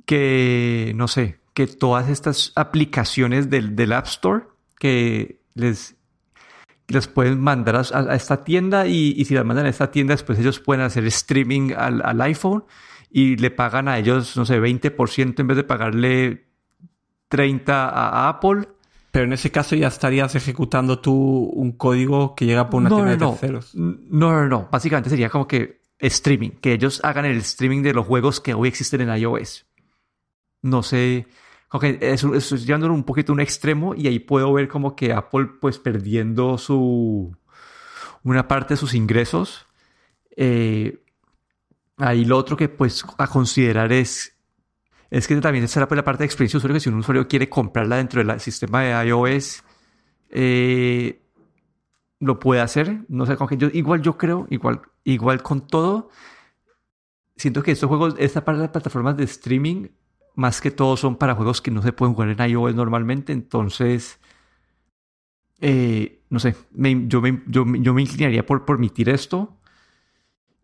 que 0.04 0.92
no 0.94 1.08
sé, 1.08 1.40
que 1.54 1.66
todas 1.66 2.08
estas 2.08 2.52
aplicaciones 2.56 3.48
del, 3.48 3.74
del 3.74 3.92
App 3.92 4.06
Store 4.06 4.44
que 4.78 5.40
les, 5.54 5.96
les 6.88 7.08
pueden 7.08 7.40
mandar 7.40 7.76
a, 7.76 8.14
esta 8.14 8.44
tienda 8.44 8.86
y, 8.86 9.24
si 9.24 9.34
las 9.34 9.44
mandan 9.44 9.66
a 9.66 9.70
esta 9.70 9.90
tienda, 9.90 10.12
después 10.12 10.38
ellos 10.38 10.60
pueden 10.60 10.84
hacer 10.84 11.06
streaming 11.06 11.72
al, 11.76 12.02
al 12.04 12.20
iPhone 12.20 12.64
y 13.10 13.36
le 13.36 13.50
pagan 13.50 13.88
a 13.88 13.98
ellos, 13.98 14.36
no 14.36 14.44
sé, 14.44 14.60
20% 14.60 15.40
en 15.40 15.46
vez 15.46 15.56
de 15.56 15.64
pagarle 15.64 16.46
30 17.28 17.88
a 17.88 18.28
Apple. 18.28 18.68
Pero 19.12 19.26
en 19.26 19.34
ese 19.34 19.52
caso 19.52 19.76
ya 19.76 19.88
estarías 19.88 20.34
ejecutando 20.34 20.98
tú 20.98 21.12
un 21.12 21.72
código 21.72 22.34
que 22.34 22.46
llega 22.46 22.70
por 22.70 22.80
una 22.80 22.88
tienda 22.88 23.10
de 23.10 23.18
terceros. 23.18 23.74
No, 23.74 24.32
no, 24.32 24.48
no. 24.48 24.68
Básicamente 24.72 25.10
sería 25.10 25.28
como 25.28 25.46
que 25.46 25.82
streaming, 25.98 26.50
que 26.62 26.72
ellos 26.72 27.00
hagan 27.04 27.26
el 27.26 27.36
streaming 27.36 27.82
de 27.82 27.92
los 27.92 28.06
juegos 28.06 28.40
que 28.40 28.54
hoy 28.54 28.68
existen 28.68 29.02
en 29.02 29.14
iOS. 29.14 29.66
No 30.62 30.82
sé, 30.82 31.26
okay, 31.70 31.98
eso, 32.00 32.34
estoy 32.34 32.58
llevándolo 32.60 32.94
un 32.94 33.04
poquito 33.04 33.32
a 33.32 33.34
un 33.34 33.40
extremo 33.40 33.94
y 33.94 34.06
ahí 34.06 34.18
puedo 34.18 34.50
ver 34.52 34.66
como 34.66 34.96
que 34.96 35.12
Apple 35.12 35.50
pues 35.60 35.78
perdiendo 35.78 36.56
su 36.56 37.36
una 38.22 38.48
parte 38.48 38.74
de 38.74 38.78
sus 38.78 38.94
ingresos. 38.94 39.66
Eh, 40.36 41.04
ahí 41.98 42.24
lo 42.24 42.38
otro 42.38 42.56
que 42.56 42.70
pues 42.70 43.04
a 43.18 43.26
considerar 43.26 43.92
es 43.92 44.31
es 45.12 45.28
que 45.28 45.36
también 45.36 45.68
será 45.68 45.86
pues 45.86 45.96
la 45.96 46.04
parte 46.04 46.22
de 46.22 46.24
experiencia 46.24 46.56
de 46.56 46.58
usuario 46.58 46.74
que 46.74 46.80
si 46.80 46.88
un 46.88 46.94
usuario 46.94 47.28
quiere 47.28 47.46
comprarla 47.50 47.96
dentro 47.98 48.24
del 48.24 48.40
sistema 48.40 48.80
de 48.80 49.08
iOS 49.08 49.62
eh, 50.30 51.20
lo 52.18 52.38
puede 52.38 52.62
hacer. 52.62 53.04
No 53.08 53.26
sé, 53.26 53.36
con 53.36 53.46
que 53.46 53.58
yo, 53.58 53.68
igual 53.74 54.00
yo 54.00 54.16
creo, 54.16 54.46
igual, 54.48 54.80
igual 55.04 55.42
con 55.42 55.66
todo, 55.66 56.08
siento 57.36 57.62
que 57.62 57.72
estos 57.72 57.88
juegos, 57.88 58.14
esta 58.18 58.42
parte 58.42 58.60
de 58.60 58.64
las 58.64 58.72
plataformas 58.72 59.18
de 59.18 59.24
streaming, 59.24 59.88
más 60.34 60.62
que 60.62 60.70
todo 60.70 60.96
son 60.96 61.16
para 61.16 61.34
juegos 61.34 61.60
que 61.60 61.70
no 61.70 61.82
se 61.82 61.92
pueden 61.92 62.14
jugar 62.14 62.30
en 62.30 62.50
iOS 62.50 62.74
normalmente. 62.74 63.34
Entonces, 63.34 64.18
eh, 65.60 66.22
no 66.30 66.38
sé, 66.38 66.56
yo, 66.72 67.20
me, 67.20 67.42
yo, 67.48 67.66
me 67.66 68.00
inclinaría 68.00 68.46
por 68.46 68.64
permitir 68.64 69.10
esto. 69.10 69.58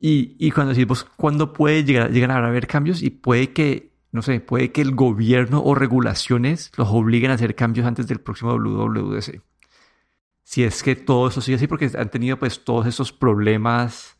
Y, 0.00 0.36
y 0.38 0.52
cuando 0.52 0.70
decimos 0.70 1.04
cuándo 1.04 1.52
puede 1.52 1.84
llegar, 1.84 2.10
llegar 2.10 2.30
a 2.30 2.46
haber 2.46 2.66
cambios 2.66 3.02
y 3.02 3.10
puede 3.10 3.52
que, 3.52 3.87
no 4.12 4.22
sé, 4.22 4.40
puede 4.40 4.72
que 4.72 4.80
el 4.80 4.94
gobierno 4.94 5.62
o 5.62 5.74
regulaciones 5.74 6.72
los 6.76 6.88
obliguen 6.88 7.30
a 7.30 7.34
hacer 7.34 7.54
cambios 7.54 7.86
antes 7.86 8.06
del 8.06 8.20
próximo 8.20 8.54
WWDC 8.54 9.42
si 10.48 10.64
es 10.64 10.82
que 10.82 10.96
todo 10.96 11.28
eso 11.28 11.42
sigue 11.42 11.56
así, 11.56 11.66
porque 11.66 11.90
han 11.94 12.10
tenido 12.10 12.38
pues 12.38 12.64
todos 12.64 12.86
esos 12.86 13.12
problemas 13.12 14.16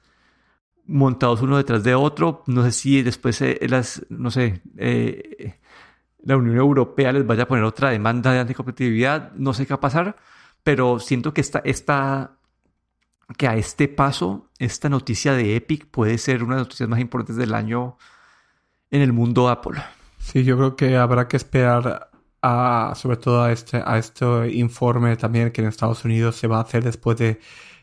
montados 0.84 1.40
uno 1.40 1.56
detrás 1.56 1.84
de 1.84 1.94
otro. 1.94 2.42
No 2.46 2.62
sé 2.64 2.72
si 2.72 3.00
después 3.00 3.40
eh, 3.40 3.58
las, 3.66 4.04
no 4.10 4.30
sé, 4.30 4.60
eh, 4.76 5.58
la 6.22 6.36
Unión 6.36 6.58
Europea 6.58 7.12
les 7.12 7.26
vaya 7.26 7.44
a 7.44 7.48
poner 7.48 7.64
otra 7.64 7.88
demanda 7.88 8.30
de 8.30 8.40
anticompetitividad. 8.40 9.32
No 9.36 9.54
sé 9.54 9.64
qué 9.64 9.72
va 9.72 9.76
a 9.76 9.80
pasar, 9.80 10.16
pero 10.62 10.98
siento 10.98 11.32
que 11.32 11.40
esta, 11.40 11.60
esta, 11.64 12.36
que 13.38 13.48
a 13.48 13.56
este 13.56 13.88
paso, 13.88 14.50
esta 14.58 14.90
noticia 14.90 15.32
de 15.32 15.56
Epic 15.56 15.86
puede 15.86 16.18
ser 16.18 16.44
una 16.44 16.56
de 16.56 16.60
las 16.60 16.66
noticias 16.66 16.90
más 16.90 17.00
importantes 17.00 17.36
del 17.36 17.54
año 17.54 17.96
en 18.90 19.02
el 19.02 19.12
mundo 19.12 19.48
Apple. 19.48 19.80
Sí, 20.18 20.44
yo 20.44 20.56
creo 20.56 20.76
que 20.76 20.96
habrá 20.96 21.28
que 21.28 21.36
esperar 21.36 22.10
sobre 22.94 23.16
todo 23.16 23.42
a 23.42 23.52
este, 23.52 23.82
a 23.84 23.98
este 23.98 24.24
informe 24.52 25.16
también 25.16 25.50
que 25.50 25.60
en 25.60 25.68
Estados 25.68 26.04
Unidos 26.04 26.36
se 26.36 26.46
va 26.46 26.58
a 26.58 26.62
hacer 26.62 26.84
después 26.84 27.18
de, 27.18 27.40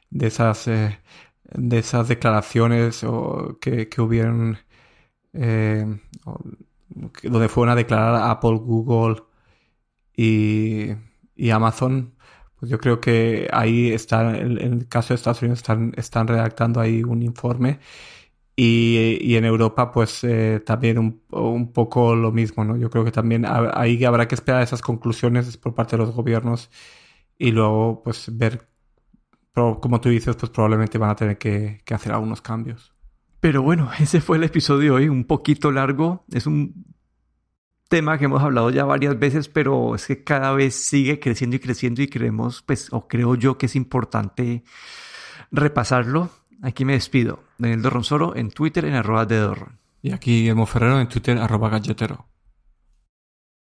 de 0.10 0.28
esas, 0.28 0.68
eh, 0.68 1.00
de 1.54 1.80
esas 1.80 2.08
declaraciones 2.08 3.04
o 3.04 3.58
que, 3.62 3.90
que 3.90 4.02
hubieron, 4.02 4.58
eh, 5.34 5.86
donde 7.24 7.50
fueron 7.50 7.74
a 7.74 7.76
declarar 7.76 8.30
Apple, 8.30 8.58
Google 8.60 9.24
y, 10.16 10.92
y 11.36 11.50
Amazon. 11.52 12.16
Pues 12.60 12.72
yo 12.72 12.80
creo 12.80 13.02
que 13.02 13.50
ahí 13.52 13.92
está, 13.92 14.38
en 14.38 14.58
el 14.58 14.88
caso 14.88 15.10
de 15.10 15.16
Estados 15.16 15.42
Unidos, 15.42 15.60
están, 15.60 15.94
están 15.98 16.28
redactando 16.28 16.80
ahí 16.80 17.04
un 17.04 17.22
informe 17.22 17.80
y, 18.58 19.36
en 19.36 19.46
Europa, 19.46 19.92
pues 19.92 20.24
eh, 20.24 20.62
también 20.66 20.98
un, 20.98 21.22
un, 21.32 21.74
poco 21.74 22.16
lo 22.16 22.32
mismo, 22.32 22.64
¿no? 22.64 22.78
Yo 22.78 22.90
creo 22.90 23.04
que 23.04 23.12
también 23.12 23.46
ahí 23.46 24.04
habrá 24.06 24.28
que 24.28 24.36
esperar 24.36 24.62
esas 24.64 24.82
conclusiones 24.82 25.58
por 25.58 25.76
parte 25.76 25.98
de 25.98 26.04
los 26.04 26.16
gobiernos 26.16 26.70
y 27.38 27.52
luego, 27.52 28.02
pues, 28.04 28.36
ver, 28.38 28.70
como 29.54 30.00
tú 30.00 30.10
dices, 30.10 30.36
pues 30.38 30.50
probablemente 30.52 30.98
van 30.98 31.10
a 31.10 31.16
tener 31.16 31.38
que, 31.38 31.82
que 31.84 31.94
hacer 31.94 32.14
algunos 32.14 32.42
cambios. 32.42 32.94
Pero 33.42 33.62
bueno, 33.62 33.90
ese 34.00 34.22
fue 34.22 34.38
el 34.38 34.44
episodio 34.44 34.94
de 34.94 35.04
hoy, 35.04 35.10
un 35.10 35.26
poquito 35.26 35.72
largo. 35.72 36.26
Es 36.32 36.48
un 36.48 36.86
tema 37.90 38.18
que 38.18 38.26
hemos 38.26 38.42
hablado 38.42 38.70
ya 38.70 38.86
varias 38.86 39.20
veces, 39.20 39.50
pero 39.50 39.96
es 39.96 40.08
que 40.08 40.24
cada 40.24 40.54
vez 40.54 40.76
sigue 40.76 41.20
creciendo 41.20 41.58
y 41.58 41.60
creciendo 41.60 42.02
y 42.02 42.08
creemos, 42.08 42.62
pues, 42.62 42.88
o 42.92 43.08
creo 43.08 43.36
yo 43.36 43.58
que 43.58 43.66
es 43.66 43.76
importante 43.76 44.64
repasarlo. 45.52 46.30
Aquí 46.66 46.84
me 46.84 46.94
despido. 46.94 47.44
Daniel 47.60 47.84
Dorronsoro 47.84 48.36
en 48.36 48.50
Twitter 48.50 48.86
en 48.86 48.96
arroba 48.96 49.28
de 49.28 49.38
Dorron. 49.38 49.78
Y 50.02 50.14
aquí 50.14 50.40
Guillermo 50.40 50.66
Ferrero 50.66 51.00
en 51.00 51.08
Twitter 51.08 51.38
arroba 51.38 51.70
galletero. 51.70 52.26